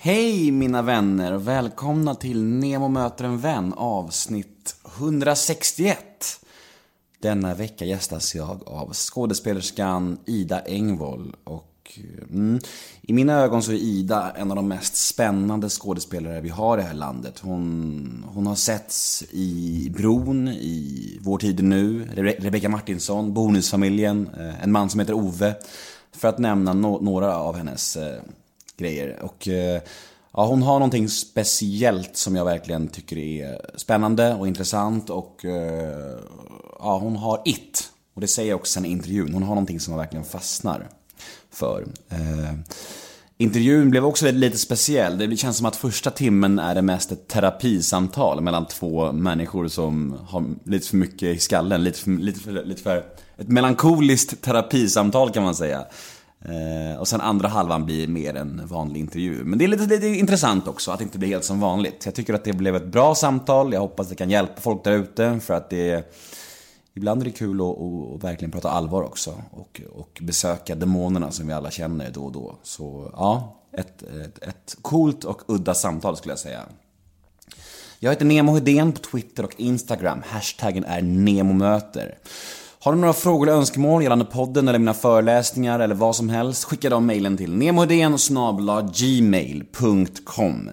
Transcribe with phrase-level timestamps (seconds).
[0.00, 5.98] Hej mina vänner och välkomna till Nemo möter en vän avsnitt 161.
[7.18, 11.98] Denna vecka gästas jag av skådespelerskan Ida Engvall och
[12.30, 12.60] mm,
[13.02, 16.80] i mina ögon så är Ida en av de mest spännande skådespelare vi har i
[16.80, 17.38] det här landet.
[17.38, 24.30] Hon, hon har setts i Bron, i Vår tid är nu, Rebe Rebecca Martinsson, Bonusfamiljen,
[24.38, 25.54] eh, En man som heter Ove.
[26.12, 28.22] För att nämna no några av hennes eh,
[28.78, 29.18] grejer.
[29.22, 29.80] Och eh,
[30.32, 36.18] ja, hon har någonting speciellt som jag verkligen tycker är spännande och intressant och eh,
[36.78, 37.92] ja, hon har it.
[38.14, 39.34] Och det säger jag också sen i intervjun.
[39.34, 40.88] Hon har någonting som man verkligen fastnar
[41.50, 41.86] för.
[42.08, 42.54] Eh,
[43.38, 45.18] intervjun blev också lite speciell.
[45.18, 50.18] Det känns som att första timmen är det mest ett terapisamtal mellan två människor som
[50.28, 51.84] har lite för mycket i skallen.
[51.84, 53.04] Lite för, lite för, lite för
[53.36, 55.84] ett melankoliskt terapisamtal kan man säga.
[56.44, 59.44] Eh, och sen andra halvan blir mer en vanlig intervju.
[59.44, 62.06] Men det är lite, lite intressant också att det inte blir helt som vanligt.
[62.06, 63.72] Jag tycker att det blev ett bra samtal.
[63.72, 66.14] Jag hoppas det kan hjälpa folk där ute för att det
[66.94, 71.46] Ibland är det kul att, att verkligen prata allvar också och, och, besöka demonerna som
[71.46, 72.58] vi alla känner då och då.
[72.62, 76.62] Så ja, ett, ett, ett coolt och udda samtal skulle jag säga.
[77.98, 80.22] Jag heter Nemo Hedén på Twitter och Instagram.
[80.26, 82.18] Hashtaggen är NEMOMÖTER.
[82.88, 86.64] Har du några frågor eller önskemål gällande podden eller mina föreläsningar eller vad som helst,
[86.64, 87.74] skicka då mejlen till
[88.94, 90.70] gmail.com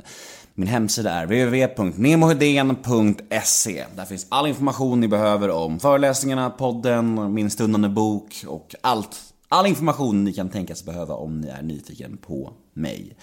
[0.53, 3.85] Min hemsida är www.nemohedén.se.
[3.95, 9.17] Där finns all information ni behöver om föreläsningarna, podden, min stundande bok och allt.
[9.49, 13.17] All information ni kan tänkas behöva om ni är nyfiken på mig.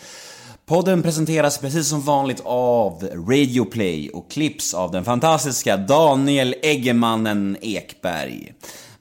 [0.66, 8.54] Podden presenteras precis som vanligt av Radioplay och klipps av den fantastiska Daniel Eggemannen Ekberg.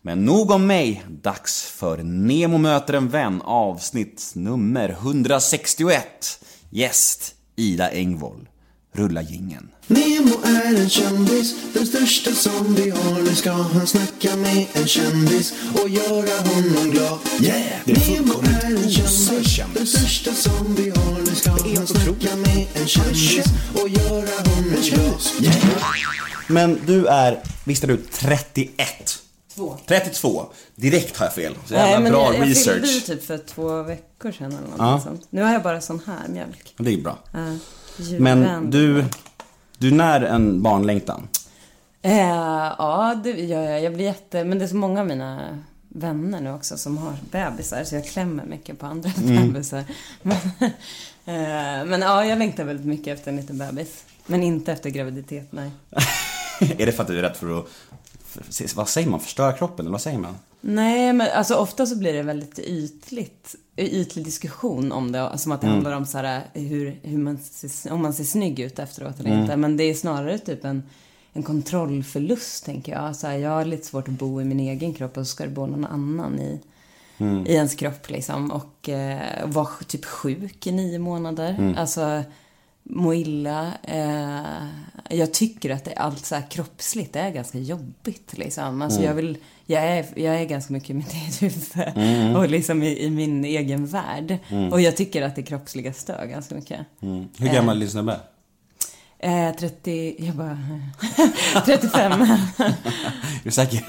[0.04, 6.06] Men nog om mig, dags för Nemo möter en vän avsnitt nummer 161.
[6.70, 8.48] Gäst Ida Engvall.
[8.94, 9.70] Rulla gingen.
[9.88, 13.22] Nemo är en kändis, den största som vi har.
[13.22, 15.54] Nu ska han snacka med en kändis
[15.84, 17.20] och göra honom glad.
[17.42, 17.82] Yeah!
[17.86, 21.20] Det är Nemo fullkomligt är en kändis, den största som vi har.
[21.20, 25.22] Nu ska han snacka med en kändis och göra honom glad.
[25.42, 25.56] Yeah!
[26.48, 29.21] Men du är, visst är du 31?
[29.56, 29.78] Två.
[29.88, 30.46] 32.
[30.76, 31.56] Direkt har jag fel.
[31.66, 32.74] Så jävla men bra jag, jag research.
[32.76, 35.02] fyllde ju typ för två veckor sedan eller något Ja.
[35.04, 35.28] sånt.
[35.30, 36.74] Nu har jag bara sån här mjölk.
[36.78, 37.18] Det är bra.
[37.36, 37.56] Uh,
[38.20, 39.06] Men du,
[39.78, 41.28] du när en barnlängtan.
[42.02, 42.18] Eh,
[42.78, 43.82] ja, det gör jag.
[43.84, 44.44] Jag blir jätte...
[44.44, 45.58] Men det är så många av mina
[45.90, 49.54] vänner nu också som har bebisar så jag klämmer mycket på andra Mm.
[49.54, 49.84] bebisar.
[50.22, 50.38] Men,
[51.26, 54.04] eh, men ja, jag längtar väldigt mycket efter en liten bebis.
[54.26, 55.72] Men inte efter graviditet, nej.
[56.78, 57.66] är det för att du är rädd för att,
[58.76, 60.36] vad säger man, förstöra kroppen eller vad säger man?
[60.62, 65.38] Nej, men alltså ofta så blir det väldigt ytligt, ytlig diskussion om det.
[65.38, 68.60] Som att det handlar om så här, hur, hur man ser, om man ser snygg
[68.60, 69.58] ut efteråt eller inte.
[69.58, 70.84] Men det är snarare typ en,
[71.34, 73.16] en kontrollförlust, tänker jag.
[73.16, 75.44] Så här, jag har lite svårt att bo i min egen kropp och så ska
[75.44, 76.60] det bo någon annan i,
[77.46, 78.52] i ens kropp liksom.
[78.52, 81.76] Och eh, vara typ sjuk i nio månader.
[81.78, 82.24] Alltså
[82.84, 83.74] må illa.
[83.84, 84.68] Eh,
[85.10, 88.38] jag tycker att det, allt så här kroppsligt är ganska jobbigt.
[88.38, 88.82] Liksom.
[88.82, 92.84] Alltså jag, vill, jag, är, jag är ganska mycket i mitt eget huvud och liksom
[92.84, 94.38] i, i min egen värld.
[94.72, 96.80] Och jag tycker att det kroppsliga stör ganska mycket.
[97.38, 98.20] Hur gammal är din snubbe?
[99.24, 100.58] Eh, 30, jag bara,
[101.66, 102.12] 35.
[102.22, 103.84] Är du säker?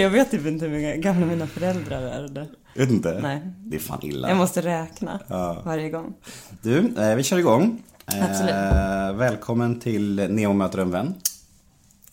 [0.00, 2.48] jag vet typ inte hur gamla mina föräldrar är.
[2.74, 3.18] Vet inte?
[3.22, 3.40] Nej.
[3.56, 4.28] Det är fan illa.
[4.28, 5.62] Jag måste räkna Ja.
[5.64, 6.14] varje gång.
[6.62, 7.82] Du, eh, vi kör igång.
[8.06, 8.50] Absolut.
[8.54, 11.14] Eh, välkommen till Neo möter en vän.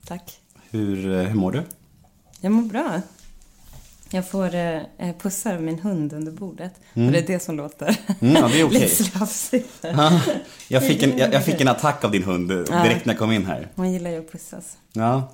[0.07, 0.39] Tack.
[0.69, 1.63] Hur, eh, hur mår du?
[2.41, 3.01] Jag mår bra.
[4.09, 4.81] Jag får eh,
[5.21, 6.73] pussar min hund under bordet.
[6.93, 8.79] Och det är det som låter Mm, ja, det är okej.
[8.81, 9.85] lite slafsigt.
[10.67, 13.31] Jag fick, en, jag, jag fick en attack av din hund direkt när jag kom
[13.31, 13.67] in här.
[13.75, 14.77] Hon gillar ju att pussas.
[14.93, 15.31] Ja.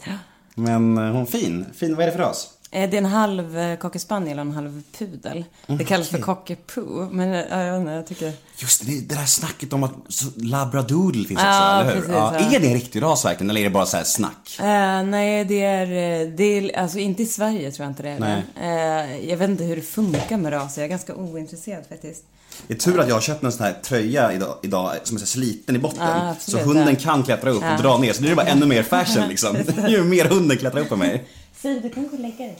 [0.55, 1.65] Men hon fin.
[1.75, 2.49] Fin, vad är det för ras?
[2.83, 5.45] Eh, Det är en halv eh, cocker spaniel och en halv pudel.
[5.67, 7.09] Det kallas för cockapoo.
[7.11, 8.33] Men eh, ja, jag, vet inte, jag tycker...
[8.57, 9.91] Just det, det där snacket om att
[10.35, 12.01] labradoodle finns Ja, också, eller hur?
[12.01, 12.33] precis, ja.
[12.39, 12.55] ja.
[12.55, 14.57] Är det en riktig ras verkligen, eller är det bara så här snack?
[14.59, 16.79] Eh, nej, det är, eh, det är...
[16.79, 18.43] Alltså inte i Sverige tror jag inte det är Nej.
[18.55, 19.19] det.
[19.21, 20.81] Eh, jag vet inte hur det funkar med raser.
[20.81, 22.23] Jag är ganska ointresserad faktiskt.
[22.67, 25.19] Det är tur att jag har köpt en sån här tröja idag, idag som är
[25.19, 25.99] så sliten i botten.
[26.01, 26.99] Ja, absolut, så hunden ja.
[26.99, 27.77] kan klättra upp och Ja.
[27.81, 29.57] dra ner, så nu är det bara ännu mer fashion liksom.
[29.87, 31.23] Ju mer hunden klättrar upp på mig.
[31.67, 32.57] Siv, du kan gå och lägga dig.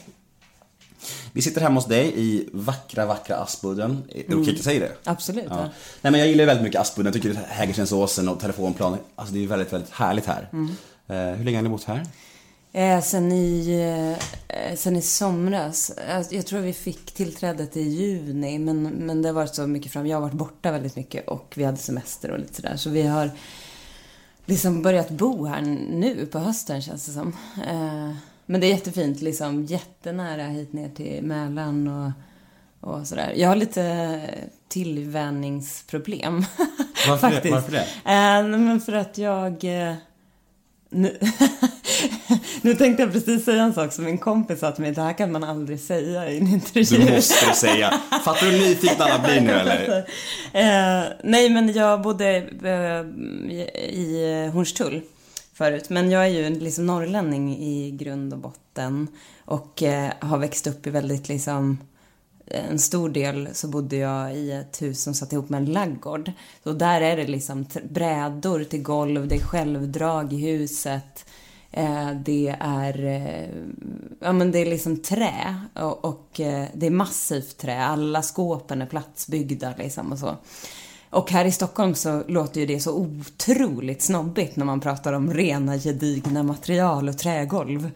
[1.32, 4.02] Vi sitter hemma hos dig i vackra, vackra Aspudden.
[4.08, 4.92] Är det okej att jag säger det?
[5.04, 5.44] Absolut.
[5.48, 5.60] Ja.
[5.60, 5.68] Ja.
[6.02, 7.12] Nej men jag gillar ju väldigt mycket Aspudden.
[7.12, 10.48] Jag tycker Hägerstensåsen och telefonplan, alltså det är ju väldigt, väldigt härligt här.
[10.52, 10.74] Mm.
[11.06, 12.06] Eh, hur länge har ni bott här?
[12.72, 14.16] Eh, sen, i,
[14.48, 15.92] eh, sen i somras.
[16.30, 18.58] Jag tror vi fick tillträdet i juni.
[18.58, 20.06] Men, men det har varit så mycket fram.
[20.06, 22.76] Jag har varit borta väldigt mycket och vi hade semester och lite sådär.
[22.76, 23.30] Så vi har
[24.46, 25.60] liksom börjat bo här
[25.90, 27.36] nu på hösten känns det som.
[27.68, 28.12] Eh,
[28.50, 29.20] men det är jättefint.
[29.20, 32.12] Liksom jättenära hit ner till Mälaren och,
[32.90, 33.32] och sådär.
[33.36, 34.20] Jag har lite
[34.68, 36.44] tillvänjningsproblem.
[37.08, 37.34] Varför det?
[37.34, 37.54] faktiskt.
[37.54, 37.86] Varför det?
[38.04, 39.64] Eh, men för att jag...
[39.64, 39.94] Eh,
[40.90, 41.18] nu,
[42.62, 44.92] nu tänkte jag precis säga en sak som min kompis sa till mig.
[44.92, 46.98] Det här kan man aldrig säga i en intervju.
[46.98, 48.00] Du måste säga.
[48.24, 50.04] Fattar du hur nyfikna alla blir nu eller?
[50.52, 52.38] Eh, nej, men jag bodde
[53.88, 55.02] i Hornstull
[55.58, 55.90] förut.
[55.90, 59.08] Men jag är ju liksom norrlänning i grund och botten.
[59.44, 61.78] Och eh, har växt upp i väldigt liksom
[62.46, 65.72] eh, en stor del så bodde jag i ett hus som satt ihop med en
[65.72, 66.32] laggård.
[66.64, 71.24] Så där är det liksom brädor till golv, det är självdrag i huset.
[71.70, 73.48] Eh, det är, eh,
[74.20, 77.84] ja men det är liksom trä och, och eh, det är massivt trä.
[77.84, 80.36] Alla skåpen är platsbyggda liksom och så.
[81.10, 85.34] Och här i Stockholm så låter ju det så otroligt snobbigt när man pratar om
[85.34, 87.90] rena gedigna material och trägolv.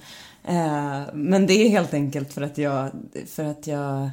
[0.44, 2.90] Eh, men det är helt enkelt för att jag,
[3.26, 4.10] för att jag,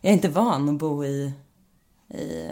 [0.00, 1.32] jag är inte van att bo i,
[2.14, 2.48] i,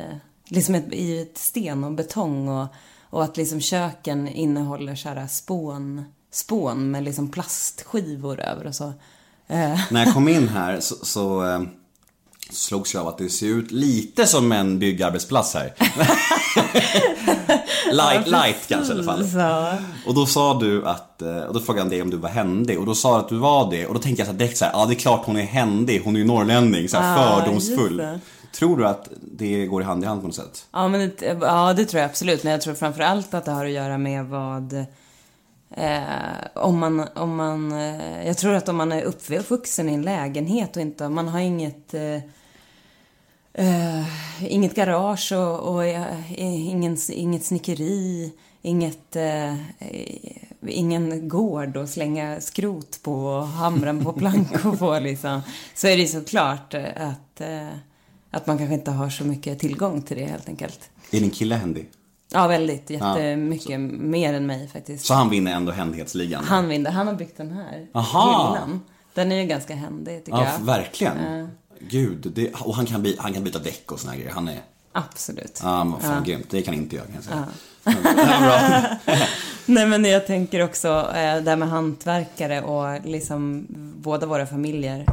[0.48, 2.66] liksom ett, i ett sten och betong och,
[3.10, 8.92] och att liksom köken innehåller så här spån, spån med liksom plastskivor över och så.
[9.46, 9.80] Eh.
[9.90, 11.62] När jag kom in här så, så eh,
[12.50, 15.74] slogs jag av att det ser ut lite som en byggarbetsplats här.
[17.92, 19.24] light, light kanske i alla fall.
[20.06, 22.78] Och då sa du att, eh, och då frågade jag dig om du var händig
[22.78, 24.64] och då sa du att du var det och då tänkte jag så direkt så
[24.64, 27.38] här, ja det är klart hon är händig, hon är ju norrlänning, så här Ja,
[27.38, 28.18] fördomsfull.
[28.52, 30.66] Tror du att det går i hand i hand på något sätt?
[30.72, 32.44] Ja, men det, ja, det tror jag absolut.
[32.44, 34.72] Men jag tror framför allt att det har att göra med vad...
[35.70, 36.00] Eh,
[36.54, 37.08] om man...
[37.14, 41.08] Om man eh, jag tror att om man är uppvuxen i en lägenhet och inte...
[41.08, 41.94] Man har inget...
[41.94, 42.18] Eh,
[43.58, 44.04] eh,
[44.52, 48.32] inget garage och, och eh, ingen, inget snickeri.
[48.62, 49.16] Inget...
[49.16, 49.54] Eh,
[50.66, 55.42] ingen gård att slänga skrot på och hamra på plankor på liksom.
[55.74, 57.40] Så är det såklart att...
[57.40, 57.68] Eh,
[58.30, 60.90] att man kanske inte har så mycket tillgång till det helt enkelt.
[61.10, 61.90] Är din kille händig?
[62.32, 62.90] Ja, väldigt.
[62.90, 63.80] Jättemycket.
[63.90, 65.04] Mer än mig faktiskt.
[65.06, 66.44] Så han vinner ändå händighetsligan?
[66.44, 66.90] Han vinner.
[66.90, 67.86] Han har byggt den här.
[67.94, 68.54] Aha.
[68.54, 68.80] Hyllan.
[69.14, 70.64] Den är ju ganska händig tycker Ja, jag.
[70.64, 71.48] verkligen.
[71.80, 74.30] Gud, det, och han kan, han kan byta däck och såna grejer.
[74.30, 74.60] Han är,
[74.92, 75.60] Absolut.
[75.62, 76.46] ja men fan grymt.
[76.50, 77.46] Det kan inte jag kan jag säga.
[77.84, 79.16] Ja.
[79.66, 83.66] Nej men jag tänker också eh, det här med hantverkare och liksom
[83.96, 85.06] båda våra familjer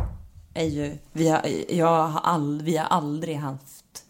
[0.54, 4.04] är ju, vi har, jag har all, vi har aldrig haft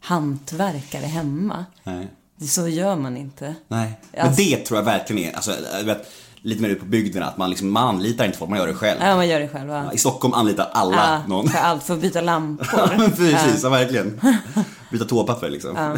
[0.00, 1.64] hantverkare hemma.
[1.84, 2.08] Nej.
[2.48, 3.54] Så gör man inte.
[3.68, 3.92] Nej.
[4.12, 5.52] Men Alltså- det tror jag verkligen är, alltså,
[5.84, 6.10] vet,
[6.42, 8.74] lite mer ut på bygderna, att man liksom, man anlitar inte folk, man gör det
[8.74, 9.00] själv.
[9.02, 9.90] Ja, man gör det själv va?
[9.94, 11.48] I Stockholm anlitar alla Ja, någon.
[11.48, 12.66] för allt, för att byta lampor.
[12.76, 13.68] Ja, men precis, ja.
[13.68, 14.20] verkligen.
[14.92, 15.76] Byta toapapper liksom.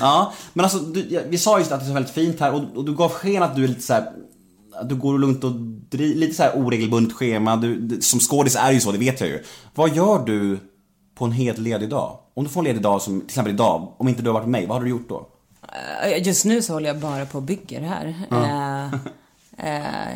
[0.00, 0.32] Ja.
[0.52, 2.84] men alltså, du, ja, vi sa just att det är väldigt fint här och, och
[2.84, 4.12] du gav sken att du är lite så här.
[4.80, 5.52] att Du går runt och
[5.90, 7.56] dri, lite så här oregelbundet schema.
[7.56, 9.42] Du, som skådis är ju så, det vet jag ju.
[9.74, 10.58] Vad gör du
[11.18, 12.18] på en helt ledig dag?
[12.34, 14.44] Om du får en ledig dag, som till exempel idag, om inte du har varit
[14.48, 15.26] med mig, vad hade du gjort då?
[16.02, 18.14] Eh, Just nu så håller jag bara på och bygger här.
[18.30, 18.94] Eh,
[19.66, 20.14] eh,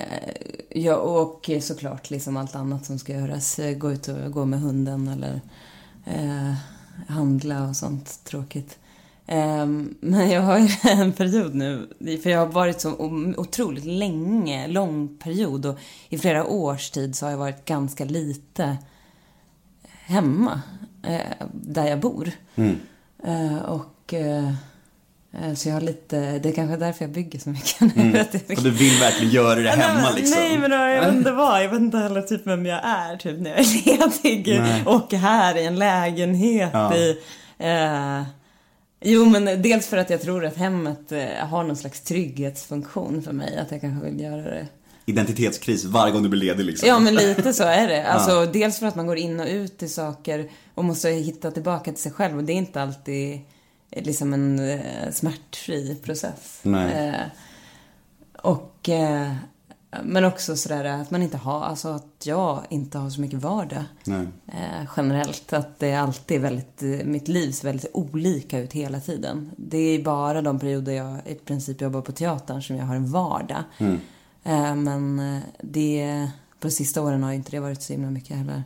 [0.70, 3.60] ja, och såklart liksom allt annat som ska göras.
[3.76, 5.40] Gå ut och gå med hunden eller
[6.04, 6.54] eh,
[7.08, 8.78] handla och sånt tråkigt.
[9.26, 9.66] Eh,
[10.00, 11.88] men jag har ju en period nu,
[12.22, 12.90] för jag har varit så
[13.36, 15.78] otroligt länge, lång period och
[16.08, 18.76] i flera års tid så har jag varit ganska lite
[20.06, 20.62] hemma
[21.02, 22.30] eh, där jag bor.
[23.24, 24.14] Eh, och
[25.54, 28.12] så jag har lite, det är kanske därför jag bygger så mycket nu.
[28.16, 30.38] Jag- Och du vill verkligen göra det hemma liksom.
[30.40, 31.64] Nej, men jag vet inte vad.
[31.64, 34.60] Jag vet inte heller typ vem jag är typ när jag är ledig.
[34.60, 34.82] Nej.
[34.86, 36.94] Och här i en lägenhet Ja.
[36.94, 37.16] i...
[37.58, 38.22] Eh,
[39.04, 43.32] jo, men dels för att jag tror att hemmet eh, har någon slags trygghetsfunktion för
[43.32, 43.56] mig.
[43.58, 44.66] Att jag kanske vill göra det.
[45.06, 46.88] Identitetskris varje gång du blir ledig liksom.
[46.88, 48.04] Ja, men lite så är det.
[48.08, 51.92] Alltså, dels för att man går in och ut i saker och måste hitta tillbaka
[51.92, 52.36] till sig själv.
[52.38, 53.40] Och det är inte alltid eh,
[53.94, 56.60] liksom en eh, smärtfri process.
[56.88, 57.26] Eh,
[58.42, 59.32] och, eh,
[60.02, 63.84] men också sådär att man inte har, alltså att jag inte har så mycket vardag.
[64.46, 65.52] Eh, generellt.
[65.52, 69.50] Att det alltid är väldigt, eh, mitt liv ser väldigt olika ut hela tiden.
[69.56, 73.10] Det är bara de perioder jag i princip jobbar på teatern som jag har en
[73.10, 73.62] vardag.
[74.44, 76.28] Eh, men eh, det,
[76.60, 78.62] på sista åren har ju inte det varit så himla mycket heller.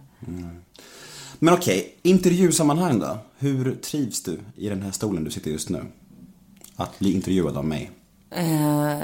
[1.38, 3.18] Men okej, intervjusammanhang då?
[3.38, 5.84] Hur trivs du i den här stolen du sitter just nu?
[6.76, 7.90] Att bli intervjuad av mig.
[8.30, 8.98] Eh,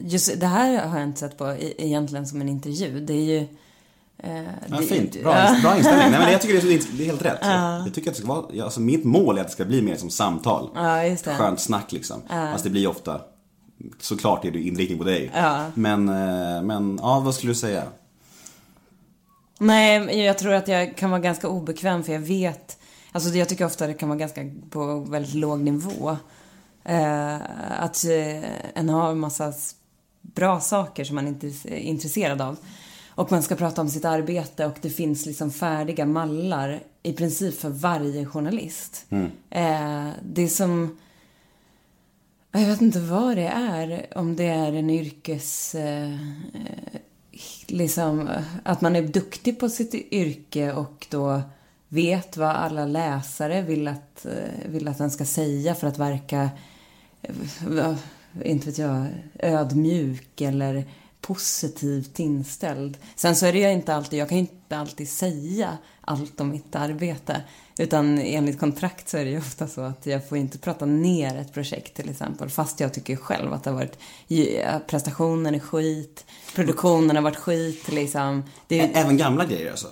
[0.00, 3.00] just det här har jag inte sett på e- egentligen som en intervju.
[3.00, 3.38] Det är ju...
[4.18, 5.56] eh, Ja, det- fint, bra, Ja.
[5.62, 6.10] bra inställning.
[6.10, 7.38] Nej, men jag tycker det är, det är helt rätt.
[7.86, 9.96] Jag tycker att det ska vara, alltså mitt mål är att det ska bli mer
[9.96, 10.70] som samtal.
[10.74, 11.34] Ja, just det.
[11.34, 12.20] Skönt snack liksom.
[12.28, 13.20] Fast det blir ofta,
[14.00, 15.30] såklart är det inriktning på dig.
[15.74, 17.82] Men, eh, men, ja vad skulle du säga?
[19.58, 22.78] Nej, jag tror att jag kan vara ganska obekväm för jag vet,
[23.12, 26.16] alltså jag tycker ofta det kan vara ganska på väldigt låg nivå.
[26.84, 27.34] Eh,
[27.82, 28.44] att eh,
[28.74, 29.52] en har en massa
[30.22, 32.56] bra saker som man inte är intresserad av.
[33.08, 37.60] Och man ska prata om sitt arbete och det finns liksom färdiga mallar i princip
[37.60, 39.06] för varje journalist.
[39.50, 40.98] Eh, det är som,
[42.52, 45.74] jag vet inte vad det är, om det är en yrkes...
[45.74, 46.18] Eh,
[47.70, 48.30] liksom,
[48.62, 51.42] att man är duktig på sitt yrke och då
[51.88, 56.50] vet vad alla läsare vill att, eh, vill att den ska säga för att verka,
[57.22, 57.94] eh,
[58.44, 59.06] inte vet jag,
[59.38, 60.84] ödmjuk eller
[61.20, 62.98] positivt inställd.
[63.16, 66.48] Sen så är det ju inte alltid, jag kan ju inte alltid säga allt om
[66.48, 67.42] mitt arbete.
[67.78, 71.38] Utan enligt kontrakt så är det ju ofta så att jag får inte prata ner
[71.38, 72.50] ett projekt till exempel.
[72.50, 77.36] Fast jag tycker själv att det har varit, ja, prestationen är skit, produktionen har varit
[77.36, 78.42] skit liksom.
[78.68, 79.88] Det är, Även gamla grejer alltså?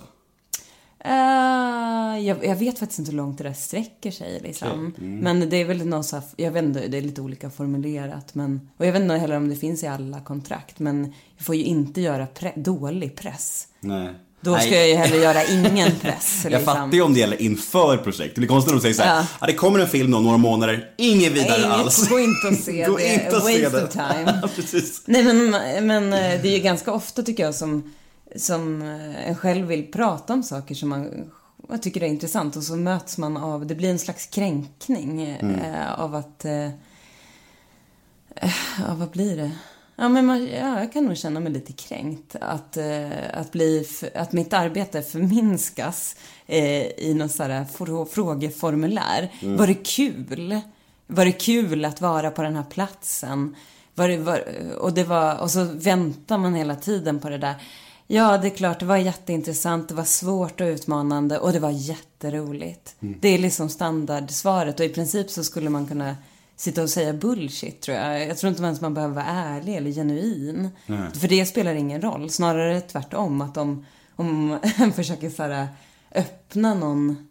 [1.04, 4.92] Eh, jag, jag vet faktiskt inte hur långt det där sträcker sig liksom.
[4.96, 7.50] Okej, Men det är väl någon så här, jag vet inte, det är lite olika
[7.50, 8.34] formulerat.
[8.34, 10.78] Men, och jag vet inte heller om det finns i alla kontrakt.
[10.78, 13.68] Men jag får ju inte göra pre- dålig press.
[13.80, 14.14] Nej.
[14.44, 14.66] Då Nej.
[14.66, 16.40] ska jag ju hellre göra ingen press.
[16.44, 16.75] Jag liksom.
[16.75, 18.34] fattar ju om det gäller inför projekt.
[18.34, 19.26] Det blir konstigt om de säger såhär, ja.
[19.40, 19.46] Ja.
[19.46, 22.08] det kommer en film om några månader, inget vidare Nej, alls.
[22.11, 23.14] gå inte och se Gå det.
[23.14, 23.84] inte se Waste det.
[23.84, 24.49] of time.
[24.56, 25.02] Precis.
[25.06, 25.50] Nej men,
[25.87, 27.92] men eh, det är ju ganska ofta tycker jag som,
[28.37, 31.30] som eh, en själv vill prata om saker som man
[31.70, 36.00] jag tycker är intressant och så möts man av, det blir en slags kränkning eh,
[36.00, 36.68] av att, eh,
[38.78, 39.50] ja vad blir det?
[40.02, 43.87] Ja men man, ja, jag kan nog känna mig lite kränkt att, eh, att, bli,
[44.14, 46.16] att mitt arbete förminskas
[46.47, 49.32] eh, i här frå- frågeformulär.
[49.56, 50.61] Var det kul?
[51.06, 53.56] Var det kul att vara på den här platsen?
[53.94, 54.44] Var det, var,
[54.78, 57.54] och, det var, och så väntar man hela tiden på det där.
[58.06, 61.71] Ja, det är klart, det var jätteintressant, det var svårt och utmanande och det var
[61.71, 62.94] jätteroligt.
[63.21, 66.16] Det är liksom standardsvaret och i princip så skulle man kunna
[66.56, 68.28] sitta och säga bullshit tror jag.
[68.28, 70.71] Jag tror inte ens man behöver vara ärlig eller genuin.
[71.14, 72.30] För det spelar ingen roll.
[72.30, 73.40] Snarare tvärtom.
[73.40, 75.68] Att om, om en försöker så här,
[76.14, 77.28] öppna någon,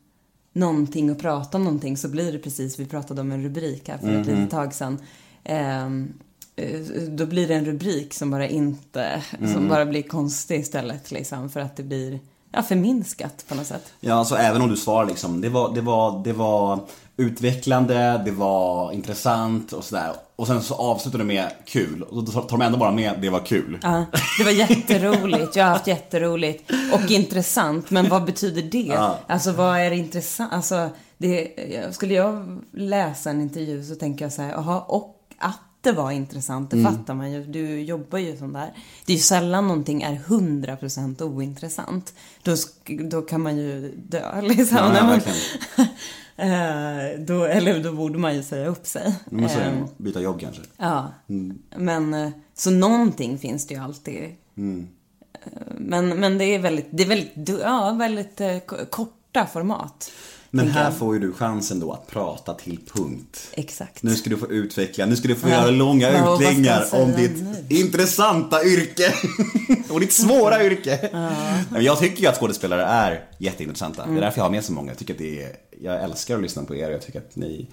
[0.53, 3.97] någonting och prata om någonting så blir det precis, vi pratade om en rubrik här
[3.97, 4.97] för ett litet tag sedan.
[5.43, 6.13] Ehm,
[6.55, 9.23] eh, då blir det en rubrik som bara inte,
[9.53, 11.49] som bara blir konstig istället liksom.
[11.49, 12.19] För att det blir,
[12.51, 13.93] ja, förminskat på något sätt.
[13.99, 16.79] Ja, alltså även om du svarar liksom, det var, det var, det var
[17.21, 20.11] utvecklande, det var intressant och sådär.
[20.35, 22.03] Och sen så avslutar du med kul.
[22.03, 23.79] Och då tar de ändå bara med det var kul.
[23.81, 24.05] Ja,
[24.37, 25.55] det var jätteroligt.
[25.55, 26.71] Jag har haft jätteroligt.
[26.93, 27.89] Och intressant.
[27.89, 28.77] Men vad betyder det?
[28.77, 29.19] Ja.
[29.27, 30.53] Alltså vad är intressant?
[30.53, 31.51] Alltså, det,
[31.91, 36.11] skulle jag läsa en intervju så tänker jag så här, jaha, och att det var
[36.11, 37.45] intressant, det fattar man ju.
[37.45, 38.73] Du jobbar ju som där.
[39.05, 42.13] Det är ju sällan någonting är 100% ointressant.
[42.43, 42.55] Då,
[43.09, 44.77] då kan man ju dö liksom.
[44.77, 45.19] Ja,
[45.77, 45.85] ja,
[47.19, 49.15] då, eller då borde man ju säga upp sig.
[49.29, 50.61] Måste Ehm, jag byta jobb kanske.
[50.77, 51.11] Ja.
[51.75, 54.35] Men, eh, så någonting finns det ju alltid.
[54.57, 54.87] Mm.
[55.33, 58.57] Eh, Men, men det är väldigt, det är väldigt, ja, väldigt eh,
[58.89, 60.11] korta format.
[60.53, 60.93] Men här jag.
[60.97, 63.47] får ju du chansen då att prata till punkt.
[63.53, 64.03] Exakt.
[64.03, 65.53] Nu ska du få utveckla, nu ska du få Ja.
[65.53, 67.75] göra långa Ja, och utläggningar om ditt nu?
[67.77, 69.13] intressanta yrke.
[69.89, 71.09] och ditt svåra yrke.
[71.69, 74.03] Men Jag tycker ju att skådespelare är jätteintressanta.
[74.03, 74.15] Mm.
[74.15, 74.91] Det är därför jag har med så många.
[74.91, 76.91] Jag tycker att det är, jag älskar att lyssna på er.
[76.91, 77.67] Jag tycker att ni,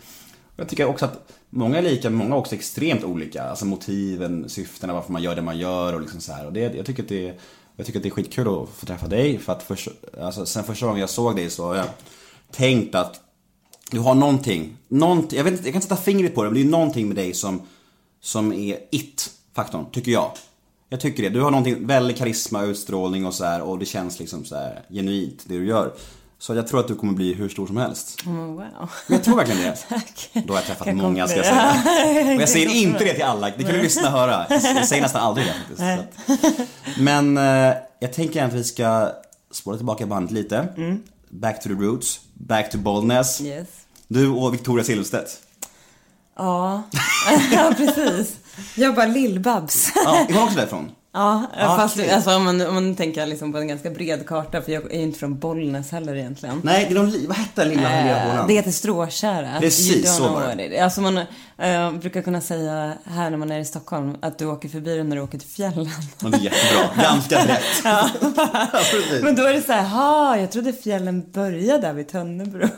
[0.56, 3.42] jag tycker också att många är lika, men många är också extremt olika.
[3.42, 6.46] Alltså motiven, syftena, varför man gör det man gör och liksom så här.
[6.46, 7.34] Och det, jag tycker att det
[7.76, 9.38] jag tycker att det är skitkul att få träffa dig.
[9.38, 9.88] För att först,
[10.20, 11.86] alltså, sen första gången jag såg dig så har jag
[12.52, 13.20] tänkt att
[13.90, 16.54] du har någonting, någonting jag, vet inte, jag kan inte sätta fingret på det, men
[16.62, 17.62] det är någonting med dig som,
[18.20, 20.30] som är it-faktorn, tycker jag.
[20.88, 21.28] Jag tycker det.
[21.28, 24.82] Du har någonting, väldigt karisma, utstrålning och så här och det känns liksom så här
[24.90, 25.92] genuint, det du gör.
[26.38, 28.22] Så jag tror att du kommer bli hur stor som helst.
[28.26, 28.56] Oh, wow.
[28.56, 29.76] Men jag tror verkligen det.
[29.88, 30.30] Tack.
[30.32, 32.34] Då har jag träffat Kan många ska jag säga.
[32.36, 34.46] Och jag säger inte det till alla, det kan du lyssna och höra.
[34.50, 36.70] Jag säger nästan aldrig det faktiskt.
[36.98, 39.12] Men eh, jag tänker att vi ska
[39.50, 40.68] spåra tillbaka bandet lite.
[41.30, 43.40] Back to the roots, back to boldness.
[43.40, 43.68] Yes.
[44.08, 45.40] Du och Victoria Silvstedt.
[46.36, 46.82] Ja.
[47.52, 48.36] ja, precis.
[48.74, 49.92] Jag bara Lill-Babs.
[49.94, 50.90] Ja, är hon också därifrån?
[51.18, 54.62] Ja, Ah, fast alltså, om, man, om man tänker liksom på en ganska bred karta,
[54.62, 56.60] för jag är ju inte från Bollnäs heller egentligen.
[56.64, 58.46] Nej, det är någon, li- vad hette den lilla Eh?
[58.46, 59.48] Det heter Stråtjära.
[59.60, 60.78] Precis, så var det.
[60.80, 61.18] Alltså man
[61.58, 65.08] eh, brukar kunna säga här när man är i Stockholm att du åker förbi den
[65.08, 65.88] när du åker till fjällen.
[66.22, 67.02] Ja, det är jättebra.
[67.02, 67.60] Ganska rätt.
[67.84, 68.08] ja.
[68.90, 69.22] precis.
[69.22, 72.68] Men då är det så här, ha, jag trodde fjällen började där vid Tönnebro.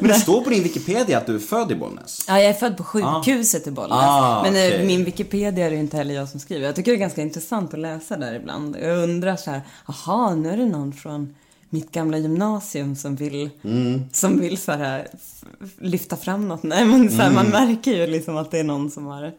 [0.00, 2.24] Men det står på din Wikipedia att du är född i Bollnäs.
[2.28, 3.98] Ja, jag är född på sjukhuset i Bollnäs.
[3.98, 4.86] Ah, men eh, okej.
[4.86, 6.66] min Wikipedia är det inte heller jag som skriver.
[6.66, 8.76] Jag tycker det är ganska intressant att läsa där ibland.
[8.82, 11.34] Jag undrar så här, aha, nu är det någon från
[11.70, 14.04] mitt gamla gymnasium som vill, Mm.
[14.12, 15.08] som vill så här
[15.78, 16.62] lyfta fram något.
[16.62, 17.66] Nej, men så här, man Mm.
[17.68, 19.32] märker ju liksom att det är någon som har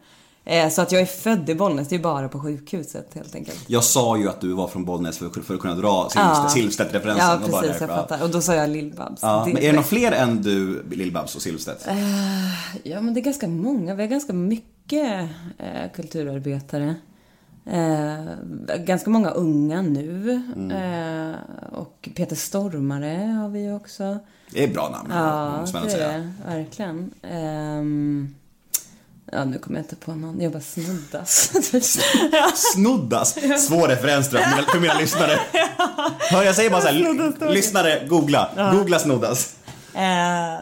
[0.44, 3.64] eh, så att jag är född i Bollnäs, det är bara på sjukhuset helt enkelt.
[3.66, 6.48] Jag sa ju att du var från Bollnäs för, för att kunna dra Ja.
[6.54, 7.26] Silvstedt-referensen.
[7.28, 8.22] Ja, Det var bara precis, jag fattar.
[8.22, 9.18] Och då sa jag Lill-Babs.
[9.22, 11.86] Ja, men är det några fler än du, Lill-Babs och Silvstedt?
[12.82, 13.94] Ja, men det är ganska många.
[13.94, 16.94] Vi har ganska mycket eh, kulturarbetare.
[17.66, 20.42] Eh, ganska många unga nu.
[20.56, 20.70] Mm.
[21.30, 21.36] Eh,
[21.72, 24.18] och Peter Stormare har vi ju också.
[24.50, 26.08] Det är bra namn, Ja, måste man det säga.
[26.08, 26.32] det.
[26.46, 27.10] Verkligen.
[27.22, 28.34] Ehm,
[29.32, 30.40] ja, nu kommer jag inte på någon.
[30.40, 31.52] Jag bara snoddas.
[32.54, 33.38] Snoddas.
[33.66, 35.38] Svår referens tror jag för mina, för mina lyssnare.
[36.30, 38.72] Hör, jag säger bara så här, lyssnare, googla.
[38.72, 39.56] Googla Snoddas.
[39.94, 40.60] Eh, eh,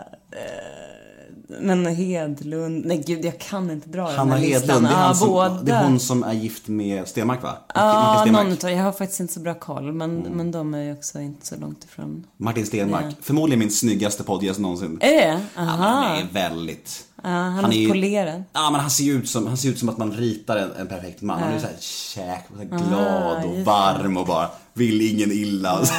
[1.61, 4.85] men Hedlund, nej gud jag kan inte dra Hanna den här listan.
[4.85, 5.62] Hedlund, det är, Ja, han som, båda.
[5.62, 7.57] det är hon som är gift med Stenmark va?
[7.75, 8.62] Ja, Martin Stenmark.
[8.62, 10.33] någon jag har faktiskt inte så bra koll, men, Mm.
[10.33, 12.26] men de är ju också inte så långt ifrån.
[12.37, 13.04] Martin Stenmark.
[13.09, 13.12] Ja.
[13.23, 14.99] Förmodligen min snyggaste poddgäst någonsin.
[15.00, 15.40] Är det?
[15.57, 15.76] Ja, Aha.
[15.87, 17.04] han är väldigt...
[17.23, 18.42] Ja, han, Han är ju- polerad.
[18.52, 20.73] Ja men han ser ju ut som, han ser ut som att man ritar en,
[20.73, 21.40] en perfekt man.
[21.40, 25.78] Han är ju såhär käk, och så glad och varm och bara vill ingen illa.
[25.78, 25.95] och så.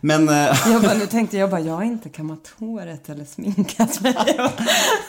[0.00, 0.34] Men eh,
[0.66, 4.12] Jag bara, nu tänkte jag bara, jag har inte kammat håret eller sminkat mig.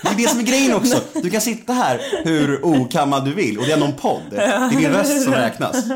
[0.03, 1.01] Det är det som är grejen också.
[1.13, 4.21] Du kan sitta här hur okammad du vill och det är någon podd.
[4.29, 5.85] Det är din röst som räknas.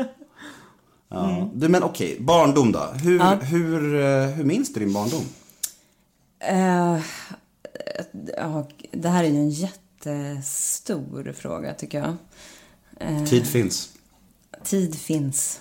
[1.08, 1.50] Ja.
[1.54, 2.86] Du, men okej, barndom då.
[3.02, 3.34] Hur, Ja.
[3.34, 5.24] hur, eh, hur minns du din barndom?
[8.36, 12.14] Ja, det här är ju en jättestor fråga tycker jag.
[13.00, 13.88] Eh, Tid finns.
[14.64, 15.60] Tid finns.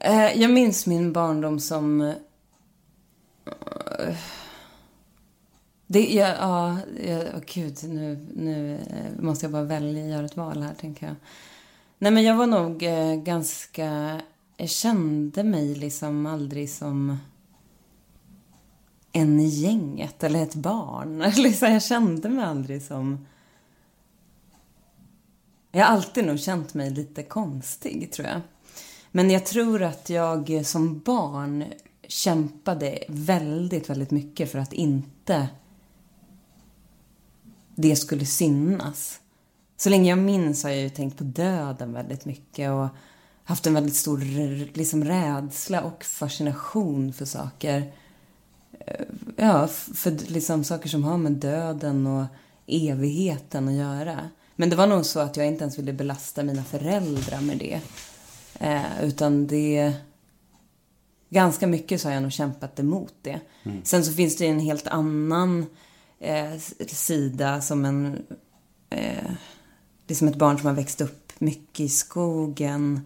[0.00, 2.00] Eh, jag minns min barndom som...
[2.00, 2.14] Eh,
[5.86, 7.22] det, ja, ja, ja,
[7.54, 11.16] gud, nu, nu eh, måste jag bara välja, göra ett val här, tänker jag.
[11.98, 14.20] Nej, men jag var nog eh, ganska...
[14.56, 17.18] Jag kände mig liksom aldrig som
[19.12, 21.18] en i gänget eller ett barn.
[21.36, 23.26] liksom, jag kände mig aldrig som...
[25.72, 28.40] Jag har alltid nog känt mig lite konstig, tror jag.
[29.16, 31.64] Men jag tror att jag som barn
[32.08, 35.48] kämpade väldigt, väldigt mycket för att inte
[37.74, 39.20] det skulle synas.
[39.76, 42.88] Så länge jag minns har jag ju tänkt på döden väldigt mycket och
[43.44, 44.18] haft en väldigt stor
[44.76, 47.92] liksom, rädsla och fascination för saker.
[48.80, 49.04] Eh,
[49.36, 52.24] ja, för liksom saker som har med döden och
[52.66, 54.30] evigheten att göra.
[54.56, 57.80] Men det var nog så att jag inte ens ville belasta mina föräldrar med det.
[58.58, 59.92] Eh, utan det...
[61.30, 63.40] Ganska mycket så har jag nog kämpat emot det.
[63.82, 65.66] Sen så finns det en helt annan
[66.18, 68.26] eh, sida som en...
[68.90, 69.30] Eh,
[70.06, 73.00] liksom ett barn som har växt upp mycket i skogen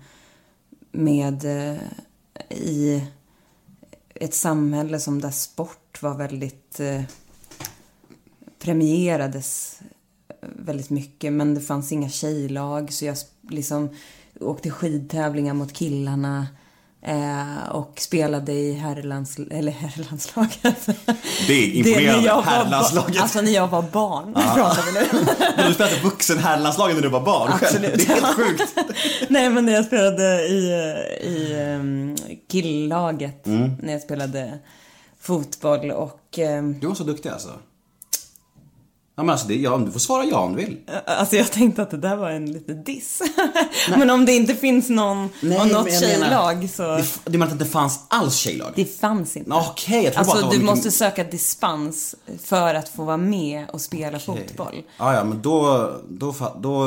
[0.93, 1.45] med...
[1.45, 1.79] Eh,
[2.51, 3.05] I
[4.15, 6.81] ett samhälle som där sport var väldigt...
[6.81, 7.03] Eh,
[8.59, 9.81] premierades
[10.41, 13.17] väldigt mycket men det fanns inga tjejlag så jag
[13.51, 13.89] liksom
[14.41, 16.47] åkte skidtävlingar mot killarna
[17.03, 20.87] eh, och spelade i herrlands, eller herrlandslaget.
[21.47, 22.29] Det är imponerande.
[22.29, 23.21] var Herrlandslaget.
[23.21, 25.07] Alltså när jag var barn pratar vi nu.
[25.57, 27.85] Men du spelade vuxen herrlandslaget när du var barn själv.
[27.85, 28.07] Absolut.
[28.07, 28.75] Det är helt sjukt.
[29.29, 30.73] Nej men när jag spelade i,
[31.23, 32.17] i um,
[32.51, 33.47] killlaget.
[33.83, 34.59] När jag spelade
[35.21, 37.51] fotboll och ehm, Du var så duktig alltså.
[39.21, 40.77] Ja men alltså, det, ja, du får svara ja om du vill.
[41.07, 43.23] Alltså jag tänkte att det där var en liten diss.
[43.89, 46.83] men om det inte finns någon, Nej, något jag menar- tjejlag så...
[46.97, 48.73] Det, det menar att det inte fanns alls tjejlag?
[48.77, 49.51] Det fanns inte.
[49.53, 52.89] Okej, jag tror bara Alltså att det var du mycket- måste söka dispens för att
[52.89, 54.83] få vara med och spela fotboll.
[54.99, 56.85] Ja, ja, men då, då, då,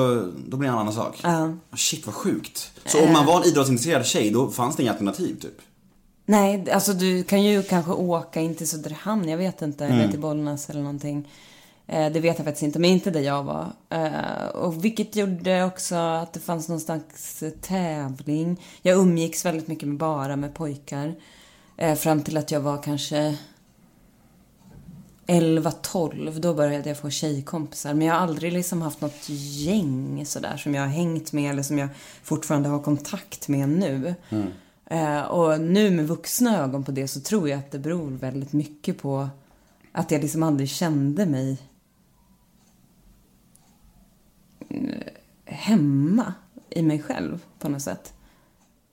[0.48, 1.20] då blir det en annan sak.
[1.24, 1.54] Ja.
[1.78, 2.72] Shit vad sjukt.
[2.86, 5.58] Så om man var en idrottsintresserad tjej, då fanns det inga alternativ typ?
[6.26, 10.00] Nej, alltså du kan ju kanske åka in till Söderhamn, jag vet inte, Mm.
[10.00, 11.28] eller till Bollnäs eller någonting.
[11.88, 13.72] Eh, det vet jag faktiskt inte, men inte där jag var.
[13.90, 18.62] Eh, och vilket gjorde också att det fanns någon slags tävling.
[18.82, 21.16] Jag umgicks väldigt mycket med, bara med pojkar.
[21.78, 23.38] Eh, fram till att jag var kanske
[25.28, 27.94] 11-12, då började jag få tjejkompisar.
[27.94, 31.64] Men jag har aldrig liksom haft något gäng sådär som jag har hängt med eller
[31.64, 31.90] som jag
[32.24, 34.16] fortfarande har kontakt med nu.
[34.86, 38.54] Eh, och nu med vuxna ögon på det så tror jag att det beror väldigt
[38.54, 39.30] mycket på
[39.92, 41.58] att jag liksom aldrig kände mig
[44.60, 44.63] eh,
[45.46, 46.34] hemma
[46.70, 48.14] i mig själv på något sätt.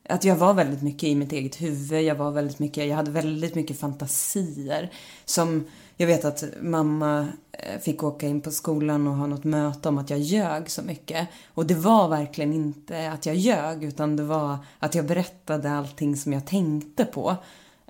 [0.08, 3.10] Att jag var väldigt mycket i mitt eget huvud, jag var väldigt mycket, jag hade
[3.10, 4.92] väldigt mycket fantasier.
[5.24, 5.64] Som,
[5.96, 9.98] jag vet att mamma eh, fick åka in på skolan och ha något möte om
[9.98, 11.28] att jag ljög så mycket.
[11.54, 16.16] Och det var verkligen inte att jag ljög, utan det var att jag berättade allting
[16.16, 17.36] som jag tänkte på.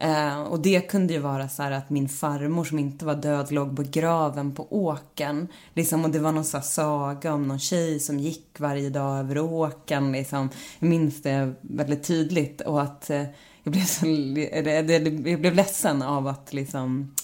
[0.02, 3.52] Eh, och det kunde ju vara så här att min farmor som inte var död
[3.52, 5.48] låg begraven på åken.
[5.74, 9.18] Liksom, och det var någon så här saga om någon tjej som gick varje dag
[9.18, 10.12] över åken.
[10.12, 10.50] Liksom.
[10.78, 12.60] Jag minns det väldigt tydligt.
[12.60, 13.24] Och att eh,
[13.62, 17.14] jag, blev så, det, det, jag blev ledsen av att liksom,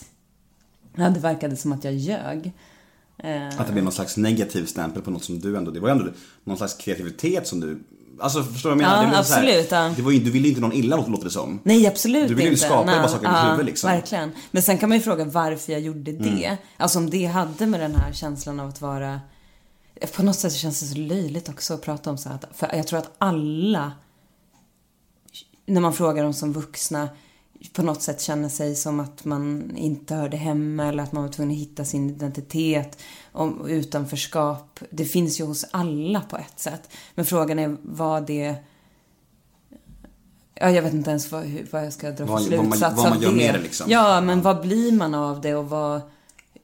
[0.94, 2.52] ja, det verkade som att jag ljög.
[3.18, 3.60] Eh.
[3.60, 5.92] Att det blev någon slags negativ stämpel på något som du ändå, det var ju
[5.92, 6.10] ändå
[6.44, 7.82] någon slags kreativitet som du,
[8.20, 9.12] alltså förstår du vad jag menar?
[9.12, 9.92] Ja, det så här- absolut, ja.
[9.96, 11.60] Det var ju, du ville inte någon illa låter det som.
[11.62, 12.64] Nej, absolut Du vill ju inte.
[12.64, 13.88] skapa Nej, bara saker i ja, huvud, liksom.
[13.90, 14.00] Mm.
[14.00, 14.32] Verkligen.
[14.50, 16.56] Men sen kan man ju fråga varför jag gjorde det.
[16.76, 19.20] Alltså om det hade med den här känslan av att vara...
[20.16, 22.38] På något sätt känns det så löjligt också att prata om så här.
[22.54, 23.92] För jag tror att alla,
[25.66, 27.08] när man frågar dem som vuxna,
[27.72, 31.30] på något sätt känner sig som att man inte hörde hemma eller att man var
[31.32, 32.98] tvungen att hitta sin identitet
[33.32, 34.80] om utanförskap.
[34.90, 36.90] Det finns ju hos alla på ett sätt.
[37.14, 38.54] Men frågan är vad det
[40.60, 42.96] Ja, jag vet inte ens vad, vad jag ska dra för Vad- vad man- slutsats
[42.96, 43.36] vad man av gör det.
[43.36, 43.90] med det, liksom.
[43.90, 46.00] Ja, men vad blir man av det och vad,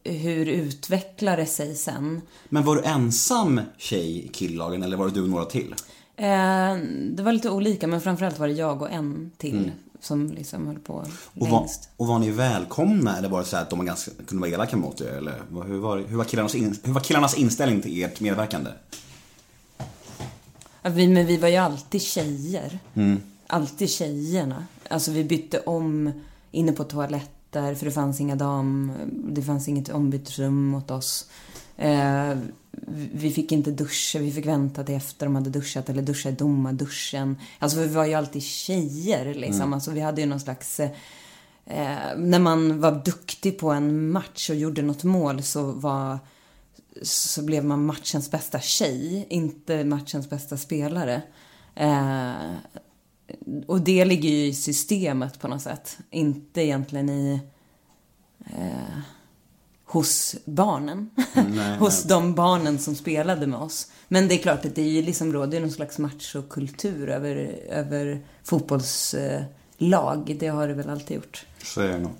[0.05, 2.21] hur utvecklar det sig sen?
[2.49, 5.75] Men var du ensam tjej i killlagen eller var det du och några till?
[6.17, 6.77] Eh,
[7.11, 9.71] det var lite olika, men framförallt var det jag och en till
[10.03, 10.95] som liksom höll på.
[10.95, 11.89] Och var, längst.
[11.97, 14.51] och var ni välkomna eller var det så här att de var ganska, kunde vara
[14.51, 15.07] elaka mot er?
[15.07, 18.71] Eller hur var, hur, var killarnas in, hur var killarnas inställning till ert medverkande?
[20.83, 22.79] Ja, vi, men vi var ju alltid tjejer.
[22.95, 23.21] Mm.
[23.47, 24.67] Alltid tjejerna.
[24.89, 26.13] Alltså vi bytte om
[26.51, 28.93] inne på toaletter för det fanns inga dam...
[29.13, 31.29] Det fanns inget ombytesrum åt oss.
[31.77, 32.37] Eh,
[33.13, 36.33] vi fick inte duscha, vi fick vänta till efter de hade duschat eller duscha i
[36.33, 37.37] domarduschen.
[37.59, 39.73] Alltså vi var ju alltid tjejer liksom.
[39.73, 40.81] Alltså vi hade ju någon slags...
[40.81, 40.91] Eh,
[41.67, 46.19] eh, när man var duktig på en match och gjorde något mål så var
[47.03, 51.23] så blev man matchens bästa tjej, inte matchens bästa spelare.
[51.75, 52.33] Eh,
[53.67, 57.41] och det ligger ju i systemet på något sätt, inte egentligen i
[58.47, 58.99] eh,
[59.93, 61.11] hos barnen.
[61.35, 61.79] nej.
[61.79, 63.87] hos de barnen som spelade med oss.
[64.09, 67.37] Men det är klart att det är liksom råder någon slags machokultur över,
[67.69, 70.37] över fotbollslag.
[70.41, 71.47] Det har det väl alltid gjort.
[71.63, 72.13] Så är det nog.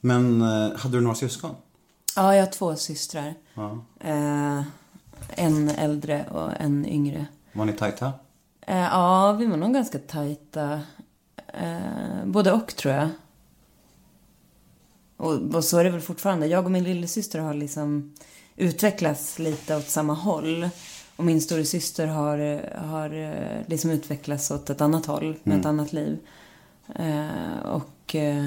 [0.00, 1.54] Men eh, hade du några syskon?
[2.16, 3.34] Ja, jag har två systrar.
[3.54, 3.84] Ja.
[4.00, 4.62] Eh,
[5.28, 7.26] en äldre och en yngre.
[7.52, 8.12] Var ni tajta?
[8.60, 10.80] Eh, ja, vi var nog ganska tajta.
[11.46, 13.08] Eh, både och, tror jag.
[15.16, 16.46] Och, och så är det väl fortfarande.
[16.46, 18.14] Jag och min lillasyster har liksom
[18.56, 20.68] utvecklats lite åt samma håll.
[21.16, 22.38] Och min storasyster har,
[22.88, 26.18] har eh, liksom utvecklats åt ett annat håll, med ett annat liv.
[26.94, 28.46] Eh, och eh,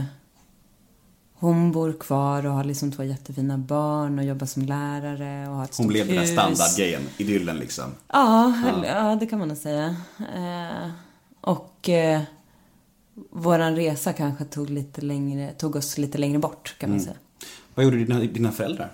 [1.34, 5.63] hon bor kvar och har liksom två jättefina barn och jobbar som lärare och har
[5.63, 6.29] ett Hon blev den hus.
[6.32, 7.84] standardgrejen, idyllen liksom.
[8.08, 9.15] Ja, eller- ja.
[9.15, 9.95] det kan man nog säga.
[10.36, 10.89] Eh,
[11.41, 12.21] och eh,
[13.29, 17.15] våran resa kanske tog, lite längre, tog oss lite längre bort, kan man säga.
[17.75, 18.91] Vad gjorde dina, dina föräldrar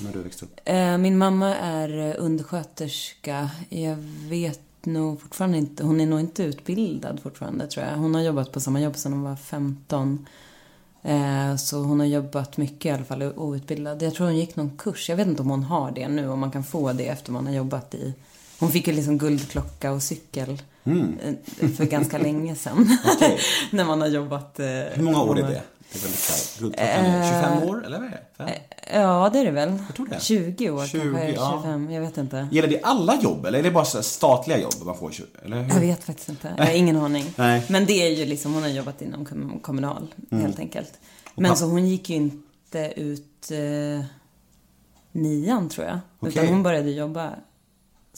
[0.00, 0.60] när du växte upp?
[0.64, 3.50] Eh, min mamma är eh, undersköterska.
[3.68, 3.96] Jag
[4.28, 7.96] vet nog fortfarande inte, hon är nog inte utbildad fortfarande tror jag.
[7.96, 10.26] Hon har jobbat på samma jobb sedan hon var 15.
[11.02, 14.02] Eh, så hon har jobbat mycket i alla fall, outbildad.
[14.02, 15.08] Jag tror hon gick någon kurs.
[15.08, 17.46] Jag vet inte om hon har det nu, om man kan få det efter man
[17.46, 18.14] har jobbat i...
[18.58, 22.98] Hon fick ju liksom guldklocka och cykel eh, för ganska länge sedan.
[23.16, 23.38] Okej.
[23.70, 24.60] När man har jobbat...
[24.60, 25.62] eh, Hur många år är det?
[25.92, 26.58] Det är väldigt klart.
[26.58, 28.20] Guldklockan är 25 år, eller vad är det?
[28.36, 28.48] Fem?
[28.92, 29.78] Ja, det är det väl.
[29.86, 30.20] Jag tror det.
[30.20, 31.60] 20 år 20, kanske, ja.
[31.62, 32.48] 25, jag vet inte.
[32.52, 35.12] Gäller det alla jobb eller är det bara statliga jobb man får?
[35.44, 35.68] Eller hur?
[35.74, 36.54] Jag vet faktiskt inte.
[36.58, 37.24] Jag har ingen aning.
[37.36, 37.62] Nej.
[37.68, 40.92] Men det är ju liksom, hon har jobbat inom kom- kommunal, helt enkelt.
[41.34, 41.56] Men Mm.
[41.56, 44.04] så hon gick ju inte ut eh,
[45.12, 45.98] nian, tror jag.
[46.20, 46.32] Okej.
[46.32, 47.30] Utan hon började jobba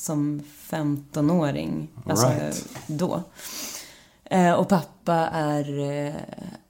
[0.00, 2.68] som 15-åring, alltså Right.
[2.86, 3.22] då.
[4.24, 6.14] Eh, och pappa är, eh,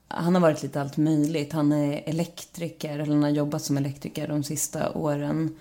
[0.09, 1.53] han har varit lite allt möjligt.
[1.53, 5.57] Han är elektriker, eller han har jobbat som elektriker de sista åren.